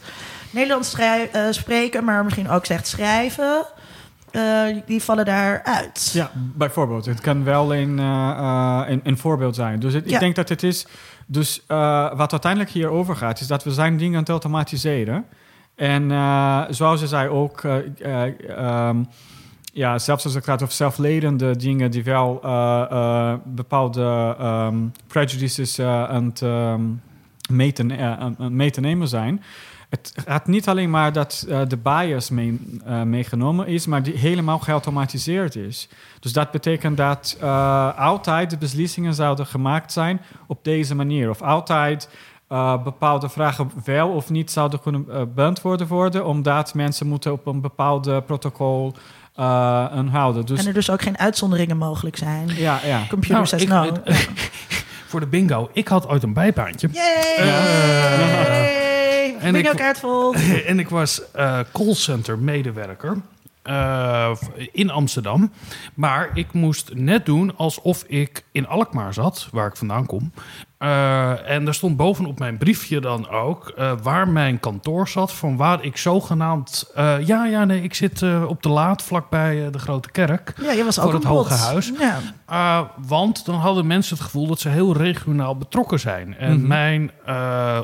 [0.50, 3.64] Nederlands eh, spreken, maar misschien ook slecht schrijven,
[4.30, 4.42] eh,
[4.86, 6.10] die vallen daaruit.
[6.12, 7.06] Ja, bijvoorbeeld.
[7.06, 9.80] Het kan wel een, een, een voorbeeld zijn.
[9.80, 10.14] Dus het- Ja.
[10.14, 10.86] ik denk dat het is...
[11.26, 15.24] Dus eh, wat uiteindelijk hierover gaat, is dat we zijn dingen aan het automatiseren.
[15.74, 18.24] En uh, zoals je zei ook, uh,
[18.88, 19.08] um,
[19.74, 26.24] ja, zelfs als het gaat over zelfledende dingen die wel uh, bepaalde um, prejudices aan
[26.24, 27.00] het um,
[27.50, 27.72] mee,
[28.70, 29.42] te, nemen zijn.
[29.88, 35.56] Het gaat niet alleen maar dat de bias mee, meegenomen is, maar die helemaal geautomatiseerd
[35.56, 35.88] is.
[36.20, 37.36] Dus dat betekent dat
[37.96, 41.30] altijd de beslissingen zouden gemaakt zijn op deze manier.
[41.30, 42.08] Of altijd
[42.84, 48.22] bepaalde vragen wel of niet zouden kunnen beantwoord worden, omdat mensen moeten op een bepaalde
[48.22, 48.94] protocol
[49.42, 50.46] uh, houden.
[50.46, 50.60] Dus...
[50.60, 52.48] En er dus ook geen uitzonderingen mogelijk zijn.
[52.48, 53.02] Ja, ja.
[53.08, 53.92] Computer says no.
[55.08, 56.88] voor de bingo, ik had ooit een bijbaantje.
[56.92, 57.36] Yay!
[59.40, 60.34] en bingo kaart vol.
[60.66, 61.22] en ik was
[61.72, 63.16] callcenter medewerker.
[63.66, 64.30] Uh,
[64.72, 65.52] in Amsterdam.
[65.94, 70.32] Maar ik moest net doen alsof ik in Alkmaar zat, waar ik vandaan kom.
[70.82, 75.56] Uh, en er stond bovenop mijn briefje dan ook uh, waar mijn kantoor zat, van
[75.56, 76.92] waar ik zogenaamd.
[76.96, 80.54] Uh, ja, ja, nee, ik zit op de laad vlakbij de grote kerk.
[80.62, 81.92] Ja, je was voor ook het Hoge Huis.
[81.98, 82.18] Ja.
[83.06, 86.36] Want dan hadden mensen het gevoel dat ze heel regionaal betrokken zijn.
[86.36, 86.66] En mm -hmm.
[86.66, 87.10] mijn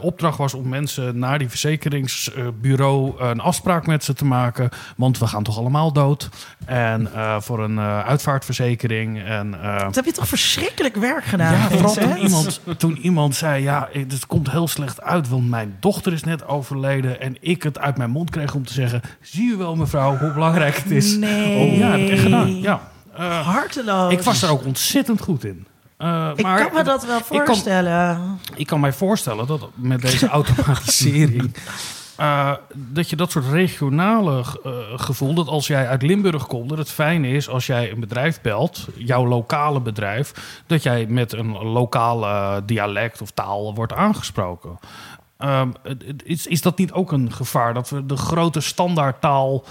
[0.01, 4.69] opdracht was om mensen naar die verzekeringsbureau een afspraak met ze te maken.
[4.97, 6.29] Want we gaan toch allemaal dood.
[6.65, 9.23] En voor een uitvaartverzekering.
[9.23, 9.51] En,
[9.85, 11.53] dat heb je toch verschrikkelijk werk gedaan?
[11.53, 12.61] Ja, vooral toen iemand.
[12.77, 17.21] Toen iemand zei: Ja, het komt heel slecht uit, want mijn dochter is net overleden.
[17.21, 20.33] En ik het uit mijn mond kreeg om te zeggen: Zie je wel, mevrouw, hoe
[20.33, 21.17] belangrijk het is?
[21.17, 21.71] Nee.
[21.71, 22.61] Oh, ja, heb ik echt gedaan.
[22.61, 22.81] Ja.
[23.19, 24.13] Uh, Harteloos.
[24.13, 25.67] Ik was er ook ontzettend goed in.
[25.99, 28.11] Uh, ik maar, kan me dat wel voorstellen.
[28.11, 31.57] Ik kan, ik kan mij voorstellen dat met deze automatisering.
[32.21, 36.79] Uh, dat je dat soort regionale uh, gevoel, dat als jij uit Limburg komt, dat
[36.79, 41.53] het fijn is als jij een bedrijf belt, jouw lokale bedrijf, dat jij met een
[41.53, 44.79] lokale dialect of taal wordt aangesproken.
[45.41, 45.63] Uh,
[46.25, 49.65] is, is dat niet ook een gevaar dat we de grote standaardtaal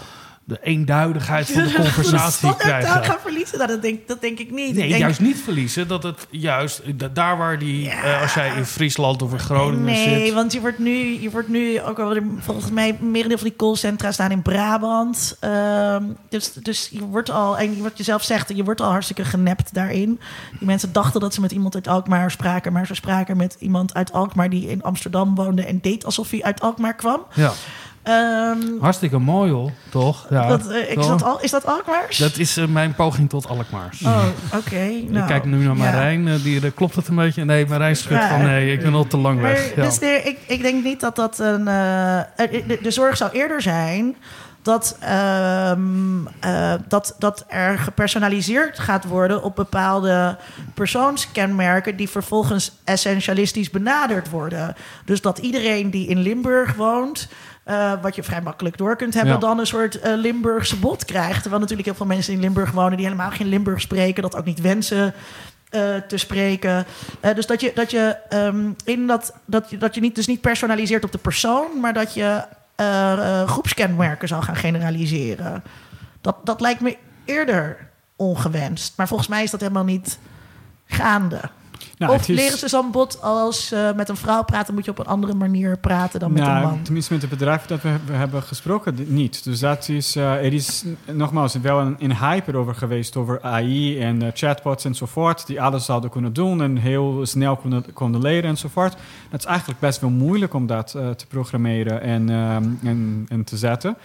[0.48, 2.94] de eenduidigheid van de conversatie krijgen.
[2.94, 4.76] Dat gaan verliezen, nou, dat, denk, dat denk ik niet.
[4.76, 5.02] Nee, ik denk...
[5.02, 5.88] juist niet verliezen.
[5.88, 6.82] Dat het juist
[7.14, 8.04] daar waar die, ja.
[8.04, 10.18] uh, als jij in Friesland of in Groningen nee, zit.
[10.18, 13.56] Nee, want je wordt nu, je wordt nu ook al volgens mij merendeel van die
[13.56, 15.38] callcentra staan in Brabant.
[15.44, 15.96] Uh,
[16.30, 19.74] dus, dus je wordt al, en wat je zelf zegt, je wordt al hartstikke genept
[19.74, 20.20] daarin.
[20.58, 23.94] Die mensen dachten dat ze met iemand uit Alkmaar spraken, maar ze spraken met iemand
[23.94, 27.26] uit Alkmaar die in Amsterdam woonde en deed alsof hij uit Alkmaar kwam.
[27.34, 27.54] Ja.
[28.10, 30.26] Um, Hartstikke mooi hoor, toch?
[30.30, 32.18] Ja, dat, uh, is, dat al, is dat Alkmaars?
[32.18, 34.02] Dat is uh, mijn poging tot Alkmaars.
[34.02, 34.58] Oh, oké.
[34.58, 36.34] Okay, nou, ik kijk nu naar Marijn, ja.
[36.34, 37.46] uh, die, klopt het een beetje?
[37.46, 39.74] Nee, Marijn schudt ja, van nee, ik ben al te lang weg.
[39.74, 41.66] Dus ik, ik denk niet dat dat een...
[41.66, 44.16] De, de, zorg zou eerder zijn
[44.68, 44.98] dat,
[45.70, 46.28] um,
[46.88, 50.38] dat, dat er gepersonaliseerd gaat worden op bepaalde
[50.74, 54.76] persoonskenmerken die vervolgens essentialistisch benaderd worden.
[55.06, 57.28] Dus dat iedereen die in Limburg woont.
[57.70, 59.40] Uh, wat je vrij makkelijk door kunt hebben, ja.
[59.40, 61.42] dan een soort uh, Limburgse bot krijgt.
[61.42, 64.46] Terwijl natuurlijk heel veel mensen in Limburg wonen die helemaal geen Limburg spreken, dat ook
[64.46, 65.14] niet wensen
[65.72, 66.86] uh, te spreken.
[67.36, 71.04] dus dat je, dat je um, in dat, dat, dat je niet, dus niet personaliseert
[71.04, 72.44] op de persoon, maar dat je
[73.46, 75.64] groepskenmerken zal gaan generaliseren.
[76.22, 78.94] Dat, dat lijkt me eerder ongewenst.
[78.98, 80.20] Maar volgens mij is dat helemaal niet
[80.86, 81.40] gaande.
[81.98, 82.36] Nou, of is...
[82.36, 85.34] leren ze zo'n bot als uh, met een vrouw praten, moet je op een andere
[85.34, 86.82] manier praten dan met nou, een man?
[86.82, 89.44] Tenminste, met het bedrijf dat we, we hebben gesproken, niet.
[89.44, 94.00] Dus dat is, uh, er is nogmaals wel een, een hype over geweest over AI
[94.00, 98.50] en uh, chatbots enzovoort, die alles zouden kunnen doen en heel snel konden, konden leren
[98.50, 98.96] enzovoort.
[99.30, 102.30] Dat is eigenlijk best wel moeilijk om dat te programmeren en,
[102.84, 103.98] en, en te zetten.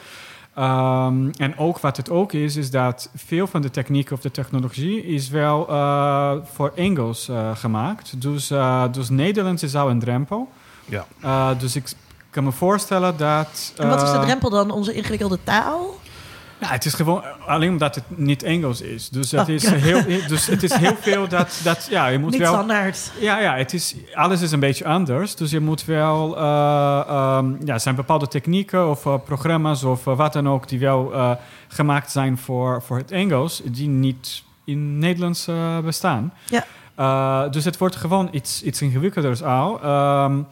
[0.59, 4.31] Um, en ook wat het ook is, is dat veel van de techniek of de
[4.31, 8.23] technologie is wel uh, voor Engels uh, gemaakt.
[8.23, 10.49] Dus, uh, dus Nederlands is al een drempel.
[10.85, 11.55] Ja.
[11.55, 11.93] dus ik
[12.31, 13.73] kan me voorstellen dat...
[13.77, 14.71] en wat is de drempel dan?
[14.71, 16.01] Onze ingewikkelde taal?
[16.63, 19.09] Nou, het is gewoon alleen omdat het niet Engels is.
[19.09, 22.31] Dus het, oh, is, heel, dus het is heel veel dat, dat ja, je moet
[22.31, 22.53] niet wel...
[22.53, 23.13] standaard.
[23.21, 25.35] Ja, ja het is, alles is een beetje anders.
[25.35, 26.39] Dus je moet wel...
[26.39, 30.69] Uh, um, ja, er zijn bepaalde technieken of uh, programma's of uh, wat dan ook...
[30.69, 31.13] die wel
[31.69, 33.63] gemaakt zijn voor, voor het Engels...
[33.65, 35.49] die niet in Nederlands
[35.85, 36.33] bestaan.
[36.95, 37.49] Ja.
[37.49, 39.85] dus het wordt gewoon iets, iets ingewikkelder al.
[40.25, 40.47] Um,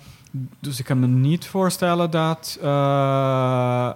[0.60, 3.90] dus ik kan me niet voorstellen dat, uh,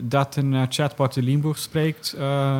[0.00, 2.58] dat een chatbot die Limburg spreekt uh,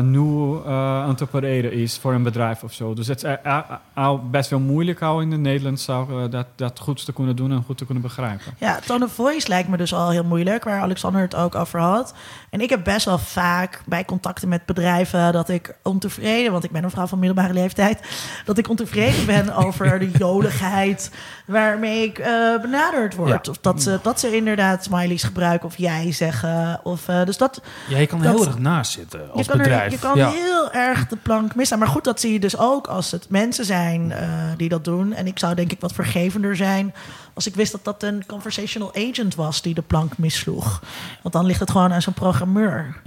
[0.00, 2.94] nu aan het opereren is voor een bedrijf of zo.
[2.94, 7.12] Dus het is best wel moeilijk al in het Nederlands zou, dat, dat goed te
[7.12, 8.54] kunnen doen en goed te kunnen begrijpen.
[8.58, 11.80] Ja, tone of voice lijkt me dus al heel moeilijk, waar Alexander het ook over
[11.80, 12.14] had.
[12.50, 16.70] En ik heb best wel vaak bij contacten met bedrijven dat ik ontevreden, want ik
[16.70, 18.00] ben een vrouw van middelbare leeftijd,
[18.44, 21.10] dat ik ontevreden ben over de joligheid
[21.52, 23.46] waarmee ik eh, benaderd word.
[23.46, 23.50] Ja.
[23.50, 26.80] Of dat ze, dat ze inderdaad smileys gebruiken of jij zeggen.
[26.82, 29.58] Of, eh, dus dat, Ja, je kan Dat- heel erg naast zitten als je kan,
[29.58, 29.84] bedrijf.
[29.86, 30.30] Er, je kan ja.
[30.30, 31.78] heel erg de plank missen.
[31.78, 35.12] Maar goed, dat zie je dus ook als het mensen zijn eh, die dat doen.
[35.12, 36.94] En ik zou denk ik wat vergevender zijn
[37.34, 40.82] als ik wist dat dat een conversational agent was die de plank missloeg.
[41.22, 43.00] Want dan ligt het gewoon aan zo'n programmeur.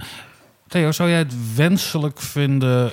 [0.68, 2.92] Theo, zou jij het wenselijk vinden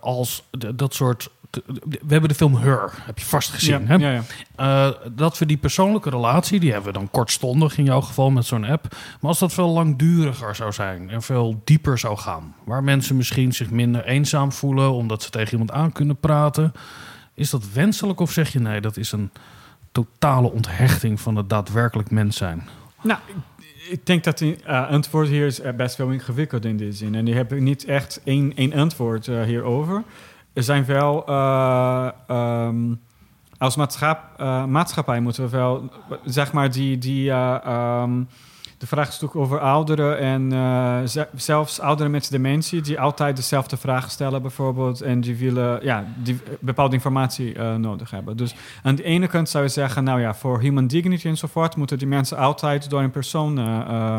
[0.00, 0.42] als
[0.74, 1.28] dat soort...
[1.66, 3.80] We hebben de film Her, heb je vast gezien.
[3.80, 3.94] ja, hè?
[3.94, 4.22] ja, ja.
[4.56, 8.44] Eh, dat we die persoonlijke relatie, die hebben we dan kortstondig in jouw geval met
[8.44, 8.86] zo'n app.
[9.20, 13.52] Maar als dat veel langduriger zou zijn en veel dieper zou gaan, waar mensen misschien
[13.52, 16.72] zich minder eenzaam voelen omdat ze tegen iemand aan kunnen praten,
[17.34, 19.30] is dat wenselijk of zeg je nee, dat is een
[19.92, 22.68] totale onthechting van het daadwerkelijk mens zijn?
[23.02, 23.18] Nou,
[23.90, 27.14] ik, denk dat het uh, antwoord hier is eh, best wel ingewikkeld in die zin.
[27.14, 30.02] En die hebben niet echt één, één antwoord eh, hierover.
[30.54, 32.94] Er zijn wel, eh, ehm,
[33.58, 33.76] als
[34.36, 35.90] eh, maatschappij moeten we wel,
[36.24, 38.22] zeg maar, die, die eh, ehm,
[38.78, 38.86] de
[39.36, 40.52] over ouderen en
[41.08, 46.04] ze- zelfs ouderen met dementie, die altijd dezelfde vragen stellen bijvoorbeeld en die willen, ja,
[46.16, 48.36] die bepaalde informatie nodig hebben.
[48.36, 51.98] Dus aan de ene kant zou je zeggen, nou ja, voor human dignity enzovoort moeten
[51.98, 54.16] die mensen altijd door een persoon eh,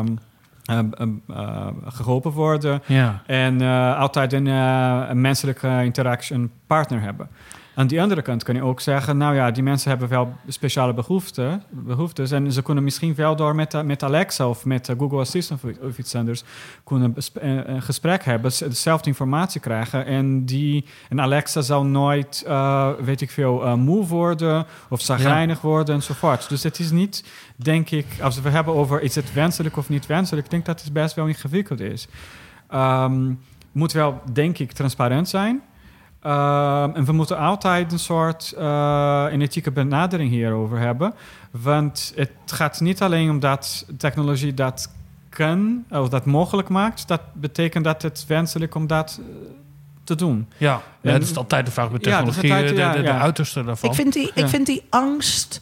[0.66, 3.22] eh, eh, eh, geholpen worden Ja.
[3.26, 3.60] en
[3.96, 7.28] altijd een, een menselijke interactie, een partner hebben.
[7.78, 10.94] Aan die andere kant kan je ook zeggen, nou ja, die mensen hebben wel speciale
[10.94, 14.98] behoeften, behoeftes en ze kunnen misschien wel door met, eh, met Alexa of met eh,
[14.98, 16.44] Google Assistant of, iets anders
[16.84, 22.42] kunnen besp- eh, een gesprek hebben, dezelfde informatie krijgen en die en Alexa zou nooit,
[22.46, 26.48] eh, weet ik veel, eh, moe worden of zagrijnig worden enzovoort.
[26.48, 27.24] Dus het is niet,
[27.56, 30.64] denk ik, als we het hebben over is het wenselijk of niet wenselijk, ik denk
[30.66, 32.08] dat het best wel ingewikkeld is.
[32.68, 33.32] Ehm,
[33.72, 35.62] moet wel, denk ik, transparant zijn.
[36.26, 41.14] Ehm, en we moeten altijd een soort eh, een ethieke benadering hierover hebben.
[41.50, 44.90] Want het gaat niet alleen om dat technologie dat
[45.28, 47.08] kan, of dat mogelijk maakt.
[47.08, 49.26] Dat betekent dat het wenselijk om dat eh,
[50.04, 50.48] te doen.
[50.56, 53.10] Ja, En- dat is altijd de vraag met Ja, technologie, altijd- de, de, ja, de
[53.10, 53.90] uiterste daarvan.
[53.90, 54.42] Ik vind die, Ja.
[54.42, 55.60] ik vind die angst.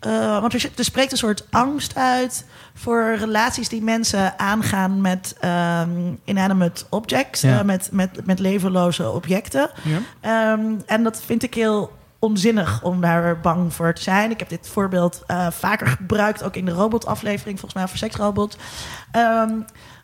[0.00, 2.44] Eh, want er, er spreekt een soort angst uit
[2.74, 5.90] voor relaties die mensen aangaan met ehm,
[6.24, 7.58] inanimate objects, Ja.
[7.58, 9.70] eh, met, met, met levenloze objecten.
[9.82, 9.98] Ja?
[10.20, 14.30] Ehm, en dat vind ik heel onzinnig om daar bang voor te zijn.
[14.30, 18.56] Ik heb dit voorbeeld eh, vaker gebruikt, ook in de robotaflevering, volgens mij voor seksrobot.
[19.12, 19.52] Ehm,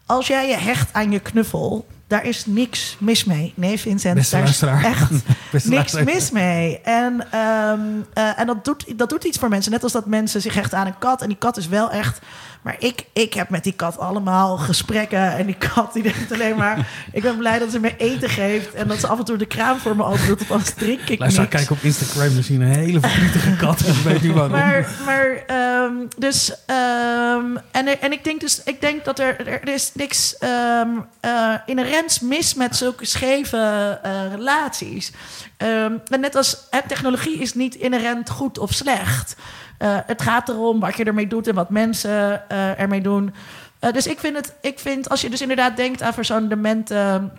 [0.06, 3.52] als jij je hecht aan je knuffel, daar is niks mis mee.
[3.56, 5.10] Nee, Vincent, Beste daar is echt
[5.52, 6.04] Beste niks luisteraar.
[6.04, 6.80] mis mee.
[6.80, 7.80] En, ehm,
[8.12, 9.72] eh, en dat, doet, dat doet iets voor mensen.
[9.72, 11.22] Net als dat mensen zich hechten aan een kat.
[11.22, 12.18] En die kat is wel echt...
[12.66, 15.36] Maar ik, ik heb met die kat allemaal gesprekken.
[15.36, 16.88] En die kat die denkt alleen maar...
[17.12, 18.74] ik ben blij dat ze me eten geeft.
[18.74, 20.50] En dat ze af en toe de kraan voor me open doet.
[20.50, 21.54] Anders drink ik Luister, niks.
[21.54, 23.80] kijk op Instagram, we zien een hele verdrietige kat.
[23.80, 24.50] Ik weet niet waarom.
[24.52, 29.46] Maar, maar ehm, dus, ehm, en, er- en ik denk dus, ik denk dat er,
[29.46, 30.88] er, is niks ehm
[31.20, 35.12] eh inherents mis met zulke scheve eh, relaties.
[35.56, 39.36] En net als hè, technologie is niet inherent goed of slecht.
[39.78, 43.34] Eh, het gaat erom wat je ermee doet en wat mensen eh, ermee doen.
[43.78, 47.30] Eh, dus ik vind het, ik vind, als je dus inderdaad denkt aan zo'n demente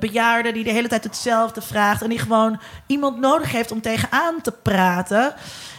[0.00, 4.40] bejaarde die de hele tijd hetzelfde vraagt en die gewoon iemand nodig heeft om tegenaan
[4.42, 5.34] te praten.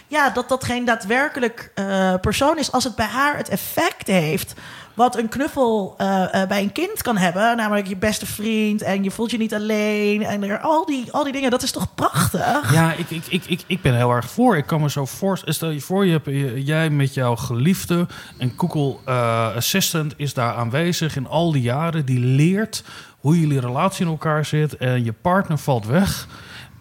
[0.06, 1.72] Ja, dat dat geen daadwerkelijk
[2.20, 2.72] persoon is.
[2.72, 4.54] Als het bij haar het effect heeft
[4.94, 9.04] wat een knuffel eh, eh, bij een kind kan hebben, namelijk je beste vriend en
[9.04, 11.94] je voelt je niet alleen en er, al, die, al die dingen, dat is toch
[11.94, 12.72] prachtig?
[12.72, 14.56] Ja, ik, ik, ik, ik, ik ben heel erg voor.
[14.56, 15.54] Ik kan me zo voorstellen.
[15.54, 18.06] Stel je voor, je hebt, jij met jouw geliefde
[18.38, 22.04] en Google eh, Assistant is daar aanwezig in al die jaren.
[22.04, 22.84] Die leert
[23.18, 26.26] hoe jullie relatie in elkaar zit en je partner valt weg.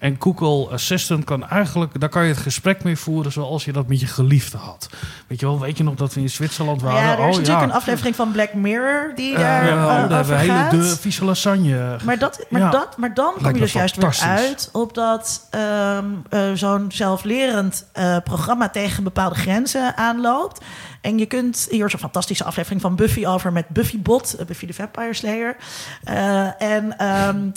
[0.02, 3.88] En Google Assistant kan eigenlijk, daar kan je het gesprek mee voeren zoals je dat
[3.88, 4.90] met je geliefde had.
[5.28, 7.02] Weet je wel, weet je nog dat we in Zwitserland waren?
[7.02, 7.64] Ja, er is oh, natuurlijk ja.
[7.64, 11.26] een aflevering van Black Mirror die Eh, daar eh, daar hebben over hele de vieze
[11.26, 11.98] lasagne.
[12.04, 12.70] Maar, dat, maar, Ja.
[12.70, 17.86] dat, maar dan kom je dus juist weer uit op dat ehm, eh, zo'n zelflerend
[18.24, 20.62] programma tegen bepaalde grenzen aanloopt.
[21.02, 24.46] En je kunt, hier is een fantastische aflevering van Buffy over met Buffy Bot, eh,
[24.46, 25.56] Buffy the Vampire Slayer.
[26.04, 27.50] Eh, en ehm,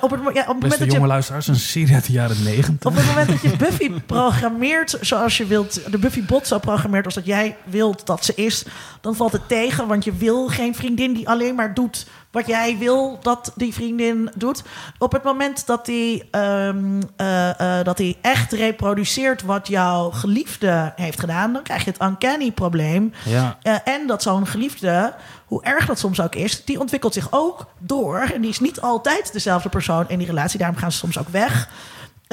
[0.00, 2.42] op het, ja, op het moment dat je jonge luisteraars, een serie uit de jaren
[2.42, 2.90] negentig.
[2.90, 7.04] op het moment dat je Buffy programmeert zoals je wilt, de Buffy bot zo programmeert
[7.04, 8.64] als dat jij wilt dat ze is,
[9.04, 12.78] dan valt het tegen, want je wil geen vriendin die alleen maar doet wat jij
[12.78, 14.62] wil dat die vriendin doet.
[14.98, 20.92] Op het moment dat die, ehm, eh, eh, dat die echt reproduceert wat jouw geliefde
[20.96, 23.12] heeft gedaan, dan krijg je het uncanny probleem.
[23.24, 23.58] Ja.
[23.62, 25.14] Eh, en dat zo'n geliefde,
[25.46, 28.30] hoe erg dat soms ook is, die ontwikkelt zich ook door.
[28.34, 30.58] En die is niet altijd dezelfde persoon in die relatie.
[30.58, 31.68] Daarom gaan ze soms ook weg.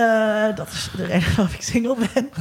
[0.01, 2.29] Eh, dat is de reden waarom ik single ben.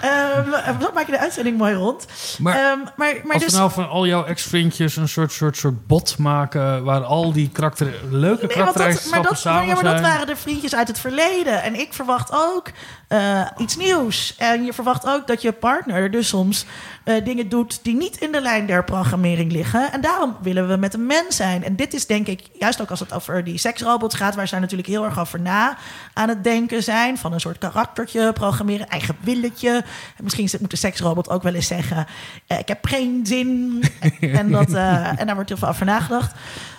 [0.00, 2.06] Ehm, dat maak je de uitzending mooi rond.
[2.38, 5.56] Maar Ehm, maar, maar als dus, we nou van al jouw ex-vriendjes een soort, soort,
[5.56, 6.84] soort bot maken...
[6.84, 10.88] waar al die karakter, leuke Nee, dat, maar, ja, maar dat waren de vriendjes uit
[10.88, 11.62] het verleden.
[11.62, 12.70] En ik verwacht ook
[13.08, 14.34] eh, iets nieuws.
[14.38, 16.66] En je verwacht ook dat je partner dus soms
[17.04, 19.92] eh, dingen doet die niet in de lijn der programmering liggen.
[19.92, 21.64] En daarom willen we met een mens zijn.
[21.64, 24.58] En dit is denk ik, juist ook als het over die seksrobots gaat, waar zij
[24.58, 25.76] natuurlijk heel erg over na
[26.12, 27.18] aan het denken zijn.
[27.18, 29.84] Van een soort karaktertje programmeren, eigen willetje.
[30.16, 32.06] En misschien moet de seksrobot ook wel eens zeggen:
[32.46, 33.82] eh, Ik heb geen zin.
[34.20, 36.34] en, dat, en daar wordt heel veel over nagedacht.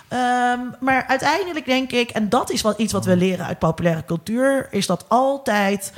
[0.08, 4.04] Ehm, maar uiteindelijk denk ik, en dat is wat, iets wat we leren uit populaire
[4.04, 5.92] cultuur, is dat altijd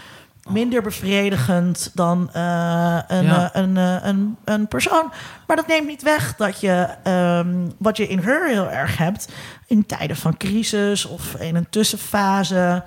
[0.50, 3.52] minder bevredigend dan eh, een, Ja.
[3.52, 5.12] eh, een, eh, een, een persoon.
[5.46, 9.28] Maar dat neemt niet weg dat je ehm, wat je in her heel erg hebt
[9.66, 12.82] in tijden van crisis of in een tussenfase.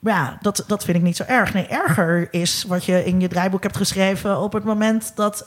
[0.00, 1.54] Ja, dat, dat vind ik niet zo erg.
[1.54, 5.44] Nee, erger is wat je in je draaiboek hebt geschreven op het moment dat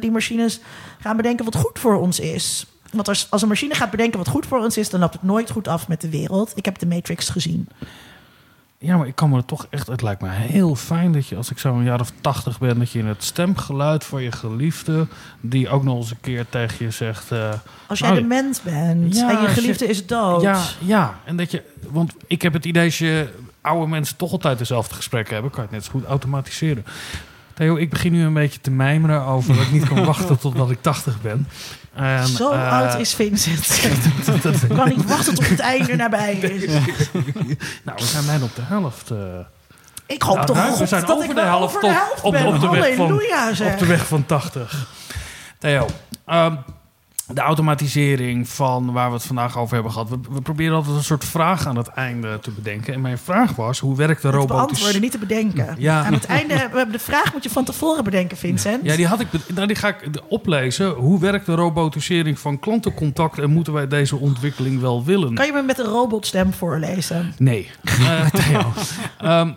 [0.00, 0.60] die machines
[1.00, 2.66] gaan bedenken wat goed voor ons is.
[2.92, 5.22] Want als, als een machine gaat bedenken wat goed voor ons is, dan loopt het
[5.22, 6.52] nooit goed af met de wereld.
[6.54, 7.68] Ik heb de Matrix gezien.
[8.86, 9.86] Ja, maar ik kan me er toch echt...
[9.86, 12.78] Het lijkt me heel fijn dat je, als ik zo een jaar of tachtig ben...
[12.78, 15.06] dat je in het stemgeluid van je geliefde...
[15.40, 17.32] die ook nog eens een keer tegen je zegt...
[17.32, 17.52] eh,
[17.86, 20.42] Als jij nou, dement bent Ja, en je- geliefde is dood.
[20.42, 21.62] Ja, ja, en dat je...
[21.90, 23.28] Want ik heb het idee dat je
[23.60, 25.50] oude mensen toch altijd dezelfde gesprekken hebben...
[25.52, 26.84] kan je het net zo goed automatiseren.
[27.54, 30.70] Theo, ik begin nu een beetje te mijmeren over dat ik niet kan wachten totdat
[30.70, 31.48] ik 80 ben.
[31.96, 33.68] En, Zo eh, oud is Vincent.
[34.68, 36.66] Ik kan niet wachten tot het einde nabij is.
[37.84, 39.10] Nou, we zijn bijna op de helft.
[39.10, 39.16] eh,
[40.06, 41.92] Ik hoop Nou, toch ruim, we zijn dat over ik de helft over de op-
[41.92, 42.46] helft op de- ben.
[42.54, 43.12] op de weg van-
[43.72, 44.86] op de weg van 80.
[45.58, 45.86] Theo,
[46.26, 46.54] ehm,
[47.32, 50.08] de automatisering van waar we het vandaag over hebben gehad.
[50.08, 52.94] We, we proberen altijd een soort vraag aan het einde te bedenken.
[52.94, 54.56] En mijn vraag was, hoe werkt de Te robotisch...
[54.56, 55.74] beantwoorden, niet te bedenken.
[55.78, 56.04] Ja.
[56.04, 58.84] Aan het einde, de vraag moet je van tevoren bedenken, Vincent.
[58.84, 60.90] Ja, die, had ik, nou, die ga ik oplezen.
[60.90, 65.34] Hoe werkt de robotisering van klantencontact en moeten wij deze ontwikkeling wel willen?
[65.34, 67.34] Kan je me met een robotstem voorlezen?
[67.38, 67.70] Nee.
[68.32, 68.72] Theo.
[69.18, 69.50] Ehm,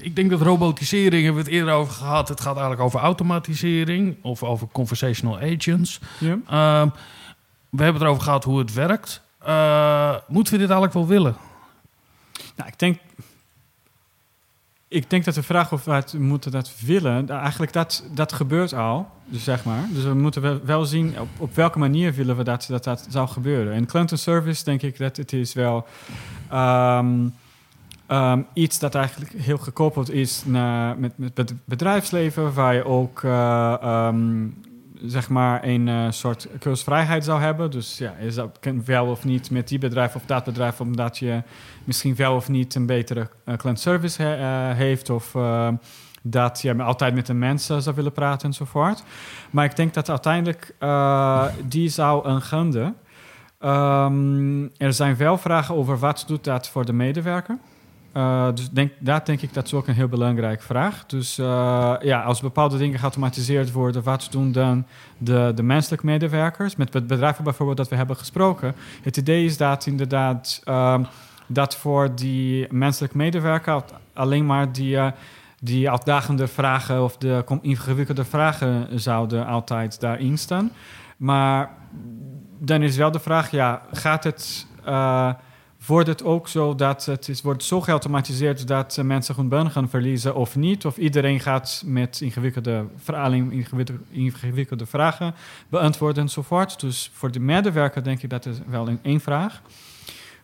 [0.00, 2.28] ik denk dat robotisering, hebben we het eerder over gehad.
[2.28, 6.00] Het gaat eigenlijk over automatisering of over conversational agents.
[6.18, 6.38] Ja.
[6.46, 6.88] Ehm,
[7.70, 9.22] we hebben het erover gehad hoe het werkt.
[9.38, 11.36] Eh, moeten we dit eigenlijk wel willen?
[12.56, 12.98] Nou, ik denk,
[14.88, 18.32] ik denk dat de vraag of we het moeten dat willen, nou, eigenlijk dat, dat
[18.32, 19.86] gebeurt al, dus zeg maar.
[19.92, 23.28] Dus we moeten wel, zien op, op welke manier willen we dat, dat dat zou
[23.28, 23.72] gebeuren.
[23.72, 25.86] En klantenservice denk ik dat het is wel
[26.50, 27.28] ehm,
[28.12, 33.22] ehm, iets dat eigenlijk heel gekoppeld is naar, met, met het bedrijfsleven, waar je ook
[33.22, 34.46] eh, ehm,
[35.04, 37.70] zeg maar een eh, soort keuzevrijheid zou hebben.
[37.70, 38.50] Dus ja, je zou
[38.84, 41.42] wel of niet met die bedrijf of dat bedrijf, omdat je
[41.84, 45.68] misschien wel of niet een betere uh, klantservice he- eh, heeft of eh,
[46.22, 49.04] dat je altijd met de mensen zou willen praten enzovoort.
[49.50, 52.94] Maar ik denk dat uiteindelijk eh, die zou een gande.
[53.58, 57.58] Ehm, er zijn wel vragen over wat doet dat voor de medewerker.
[58.16, 61.06] Uh, dus denk, daar denk ik dat is ook een heel belangrijke vraag.
[61.06, 64.86] Dus uh, ja, als bepaalde dingen geautomatiseerd worden, wat doen dan
[65.18, 66.76] de, de menselijke medewerkers?
[66.76, 68.74] Met bedrijven bijvoorbeeld dat we hebben gesproken.
[69.02, 70.98] Het idee is dat inderdaad uh,
[71.46, 73.82] dat voor die menselijke medewerker
[74.12, 75.06] alleen maar die, uh,
[75.60, 80.70] die uitdagende vragen of de ingewikkelde vragen zouden altijd daarin staan.
[81.16, 81.70] Maar
[82.58, 84.66] dan is wel de vraag, ja, gaat het
[85.86, 89.70] wordt het ook zo dat het is, wordt zo geautomatiseerd dat uh, mensen hun baan
[89.70, 90.86] gaan verliezen of niet?
[90.86, 95.34] Of iedereen gaat met ingewikkelde, alleen ingewikkelde, ingewikkelde vragen
[95.68, 96.80] beantwoorden enzovoort.
[96.80, 99.62] Dus voor de medewerker denk ik dat is wel een, één vraag.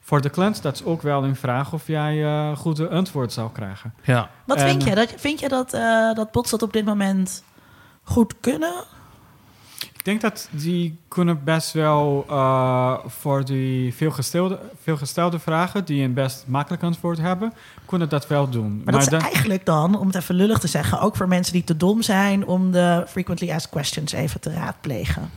[0.01, 3.53] Voor de klant dat is ook wel een vraag of jij uh, goede antwoord zou
[3.53, 3.95] krijgen.
[4.03, 4.31] Ja.
[4.47, 4.95] Wat en, vind je?
[4.95, 7.43] Dat, vind je dat, uh, dat bots dat op dit moment
[8.03, 8.85] goed kunnen?
[9.99, 16.15] Ik denk dat die kunnen best wel uh, voor die veelgestelde, veelgestelde vragen, die een
[16.15, 17.53] best makkelijk antwoord hebben,
[17.87, 18.83] kunnen dat wel doen.
[18.85, 21.53] Maar, maar dat is eigenlijk dan, om het even lullig te zeggen, ook voor mensen
[21.53, 25.31] die te dom zijn om de frequently asked questions even te raadplegen.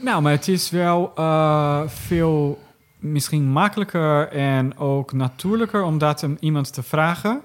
[0.00, 2.58] Nou, maar het is wel uh, veel
[2.98, 7.40] misschien makkelijker en ook natuurlijker om dat aan iemand te vragen.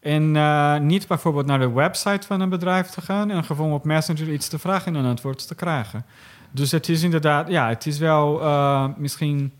[0.00, 3.84] En uh, niet bijvoorbeeld naar de website van een bedrijf te gaan en gewoon op
[3.84, 6.04] Messenger iets te vragen en een antwoord te krijgen.
[6.50, 9.52] Dus het is inderdaad, ja, het is wel uh, misschien,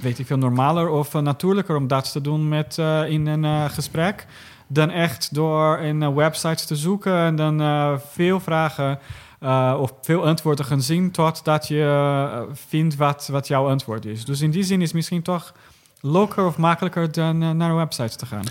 [0.00, 2.78] weet ik veel, normaler of uh, natuurlijker om dat te doen met,
[3.08, 4.26] in een gesprek.
[4.66, 7.60] Dan echt door in websites te zoeken en dan
[8.10, 8.98] veel vragen
[9.78, 14.24] of veel antwoorden gaan zien totdat je vindt wat, wat jouw antwoord is.
[14.24, 15.54] Dus in die zin is misschien toch
[16.00, 18.44] leuker of makkelijker dan naar websites te gaan.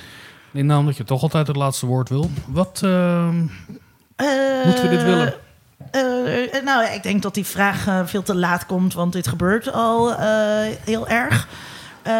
[0.57, 2.29] Linda, omdat je toch altijd het laatste woord wil.
[2.47, 3.29] Wat Eh,
[4.65, 5.33] moeten we dit willen?
[5.91, 9.27] eh, nou, ja, ik denk dat die vraag eh, veel te laat komt, want dit
[9.27, 10.17] gebeurt al eh,
[10.83, 11.47] heel erg.
[12.01, 12.13] Eh,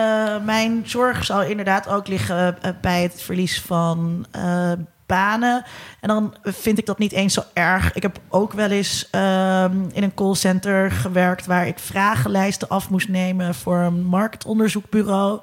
[0.43, 4.71] mijn zorg zal inderdaad ook liggen eh, bij het verlies van eh,
[5.05, 5.63] banen.
[5.99, 7.93] En dan vind ik dat niet eens zo erg.
[7.93, 13.09] Ik heb ook wel eens ehm, in een callcenter gewerkt waar ik vragenlijsten af moest
[13.09, 15.39] nemen voor een marktonderzoekbureau.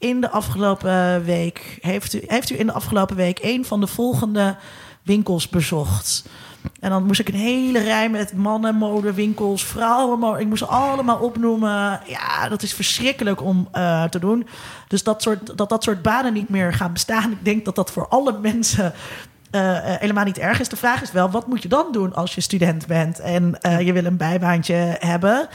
[0.00, 3.86] In de afgelopen week heeft u, heeft u in de afgelopen week een van de
[3.86, 4.56] volgende
[5.02, 6.24] winkels bezocht.
[6.80, 10.40] En dan moest ik een hele rij met mannenmodewinkels, vrouwenmode.
[10.40, 12.00] Ik moest allemaal opnoemen.
[12.06, 14.46] Ja, dat is verschrikkelijk om eh, te doen.
[14.88, 17.32] Dus dat, soort, dat dat soort banen niet meer gaan bestaan.
[17.32, 18.92] Ik denk dat dat voor alle mensen
[19.50, 20.68] eh, helemaal niet erg is.
[20.68, 23.80] De vraag is wel, wat moet je dan doen als je student bent en eh,
[23.80, 25.48] je wil een bijbaantje hebben?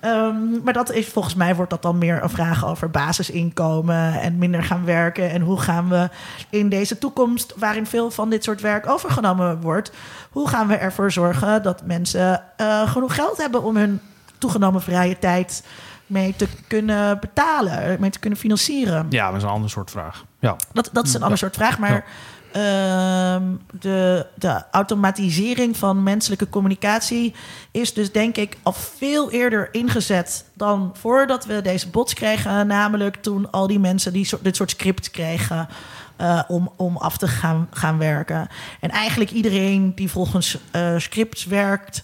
[0.00, 4.38] Ehm, maar dat is, volgens mij wordt dat dan meer een vraag over basisinkomen en
[4.38, 5.30] minder gaan werken.
[5.30, 6.08] En hoe gaan we
[6.50, 9.92] in deze toekomst, waarin veel van dit soort werk overgenomen wordt,
[10.30, 12.42] hoe gaan we ervoor zorgen dat mensen
[12.86, 14.00] genoeg geld hebben om hun
[14.38, 15.64] toegenomen vrije tijd
[16.06, 19.06] mee te kunnen betalen, mee te kunnen financieren?
[19.10, 20.24] Ja, dat is een ander soort vraag.
[20.38, 20.56] Ja.
[20.72, 22.04] Dat, dat is een ander soort vraag, maar
[22.52, 27.34] de, de automatisering van menselijke communicatie
[27.70, 32.66] is dus denk ik al veel eerder ingezet dan voordat we deze bots kregen.
[32.66, 35.68] Namelijk toen al die mensen die dit soort scripts kregen.
[36.16, 38.48] eh, om, om af te gaan, gaan werken.
[38.80, 42.02] En eigenlijk iedereen die volgens eh, scripts werkt,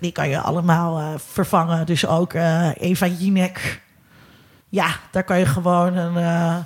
[0.00, 1.86] die, kan je allemaal eh, vervangen.
[1.86, 2.32] Dus ook
[2.74, 3.82] Eva Jinek.
[4.68, 6.64] Ja, daar kan je gewoon een,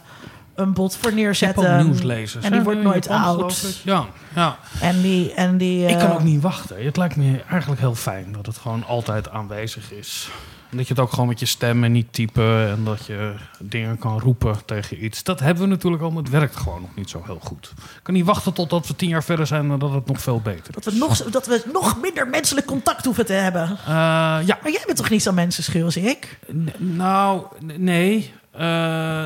[0.54, 1.78] een bot voor neerzetten.
[1.78, 2.44] ook nieuwslezers.
[2.44, 3.80] En die wordt nooit oud.
[3.84, 4.58] Ja, ja.
[4.80, 6.84] En die, en die, Ik kan eh, ook niet wachten.
[6.84, 10.28] Het lijkt me eigenlijk heel fijn dat het gewoon altijd aanwezig is.
[10.70, 13.34] En dat je het ook gewoon met je stem en niet typen en dat je
[13.58, 15.22] dingen kan roepen tegen iets.
[15.22, 17.72] Dat hebben we natuurlijk al, maar het werkt gewoon nog niet zo heel goed.
[17.76, 20.40] Ik kan niet wachten totdat we tien jaar verder zijn en dat het nog veel
[20.40, 20.84] beter is.
[20.84, 23.62] dat, we nog, dat we nog minder menselijk contact hoeven te hebben.
[23.70, 23.86] Eh,
[24.46, 26.38] ja, Maar jij bent toch niet zo mensenschuw als ik?
[26.52, 27.42] N- nou,
[27.76, 28.32] nee.
[28.56, 29.24] Eh,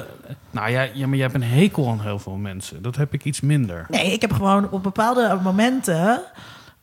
[0.50, 2.82] nou ja, maar jij hebt een hekel aan heel veel mensen.
[2.82, 3.86] Dat heb ik iets minder.
[3.88, 6.22] Nee, ik heb gewoon op bepaalde momenten...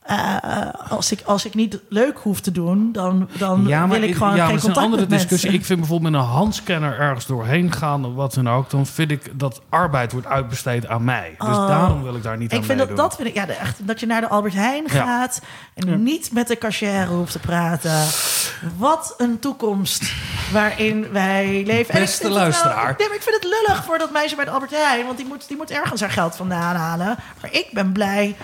[0.06, 4.34] eh, als, ik, als ik niet leuk hoef te doen, dan, dan wil ik gewoon
[4.34, 5.50] ja, maar geen is een contact andere met discussie.
[5.50, 5.60] mensen.
[5.60, 9.10] Ik vind bijvoorbeeld met een handscanner ergens doorheen gaan of wat dan ook, dan vind
[9.10, 11.34] ik dat arbeid wordt uitbesteed aan mij.
[11.38, 11.68] Dus Oh.
[11.68, 14.00] daarom wil ik daar niet Ik aan vind dat, dat vind ik, ja, echt, dat
[14.00, 15.04] je naar de Albert Heijn Ja.
[15.04, 15.40] gaat
[15.74, 18.04] en niet met de cashier hoeft te praten.
[18.76, 20.12] Wat een toekomst
[20.52, 21.94] waarin wij leven.
[22.00, 22.94] Beste wel- luisteraar.
[22.98, 25.26] nee, maar ik vind het lullig voor dat meisje bij de Albert Heijn, want die
[25.26, 27.16] moet, die moet ergens haar geld vandaan halen.
[27.40, 28.36] Maar ik ben blij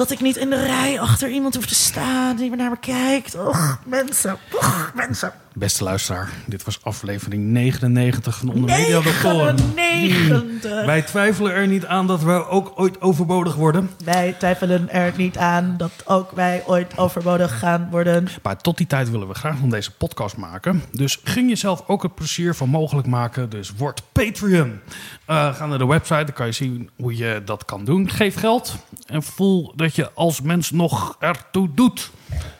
[0.00, 3.34] dat ik niet in de rij achter iemand hoef te staan die naar me kijkt.
[3.34, 4.38] Och, mensen.
[4.52, 5.32] Och, mensen.
[5.60, 9.56] Beste luisteraar, dit was aflevering 99 van Onder Media Doctoren.
[9.74, 10.84] 99.
[10.84, 13.90] Wij twijfelen er niet aan dat we ook ooit overbodig worden.
[14.04, 18.28] Wij twijfelen er niet aan dat ook wij ooit overbodig gaan worden.
[18.42, 20.82] Maar tot die tijd willen we graag nog deze podcast maken.
[20.92, 23.50] Dus ging jezelf ook het plezier van mogelijk maken.
[23.50, 24.80] Dus word Patreon.
[25.24, 28.10] Eh, ga naar de website, dan kan je zien hoe je dat kan doen.
[28.10, 28.76] Geef geld
[29.06, 32.10] en voel dat je als mens nog ertoe doet.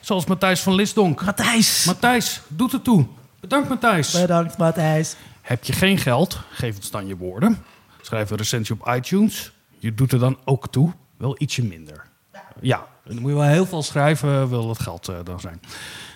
[0.00, 1.24] Zoals Matthijs van Lisdonk.
[1.24, 1.84] Matthijs.
[1.84, 3.06] Matthijs, doet het toe.
[3.40, 4.20] Bedankt Matthijs.
[4.20, 5.16] Bedankt, Matthijs.
[5.40, 7.64] Heb je geen geld, geef ons dan je woorden.
[8.00, 9.52] Schrijf een recensie op iTunes.
[9.78, 12.04] Je doet er dan ook toe, wel ietsje minder.
[12.60, 15.60] Ja, dan moet je wel heel veel schrijven, wil dat geld eh, dan zijn.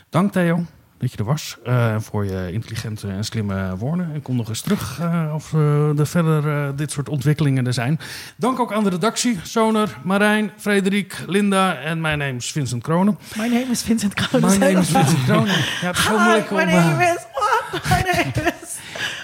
[0.08, 0.64] Dank Theo
[1.04, 1.56] dat je er was.
[1.64, 4.10] eh, voor je intelligente en slimme woorden.
[4.14, 7.98] En kom nog eens terug eh, of eh, er verder dit soort ontwikkelingen er zijn.
[8.36, 9.38] Dank ook aan de redactie.
[9.42, 13.18] Soner, Marijn, Frederik, Linda en mijn naam is Vincent Kronen.
[13.36, 14.58] My name is Vincent Kronen.
[14.58, 15.54] Mijn naam is Vincent Kronen.
[15.80, 16.56] Ja, het is heel Hi, moeilijk om...
[16.56, 17.26] my name is...
[17.32, 17.82] What?
[17.84, 18.63] My name is...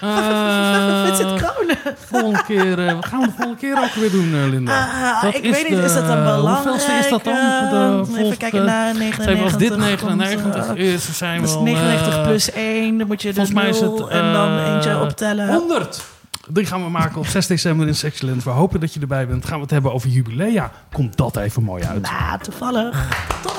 [0.01, 1.77] eh, Vincent Kronen.
[2.09, 4.87] Volgende keer, eh, wat gaan we de volgende keer ook weer doen, eh, Linda?
[4.87, 6.63] Ah, Dat ik weet niet, de- is dat een belangrijk...
[6.63, 7.33] hoeveelste is dat dan?
[7.35, 9.43] eh, De even kijken naar 99.
[9.43, 11.63] Als dit komt, 99 eh, is, zijn we dus al...
[11.63, 14.07] 99 eh, plus 1, dan moet je is 0 het...
[14.07, 15.47] en dan eh, eentje optellen.
[15.53, 16.01] 100!
[16.49, 18.43] Die gaan we maken op 6 december in Sexyland.
[18.43, 19.45] We hopen dat je erbij bent.
[19.45, 20.71] Gaan we het hebben over jubilea.
[20.91, 22.01] Komt dat even mooi uit.
[22.01, 23.07] Nou, toevallig.
[23.41, 23.53] Tot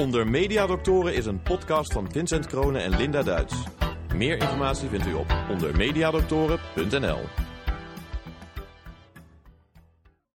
[0.00, 3.54] Onder Mediadoktoren is een podcast van Vincent Kronen en Linda Duits.
[4.14, 7.45] Meer informatie vindt u op ondermediadoktoren.nl.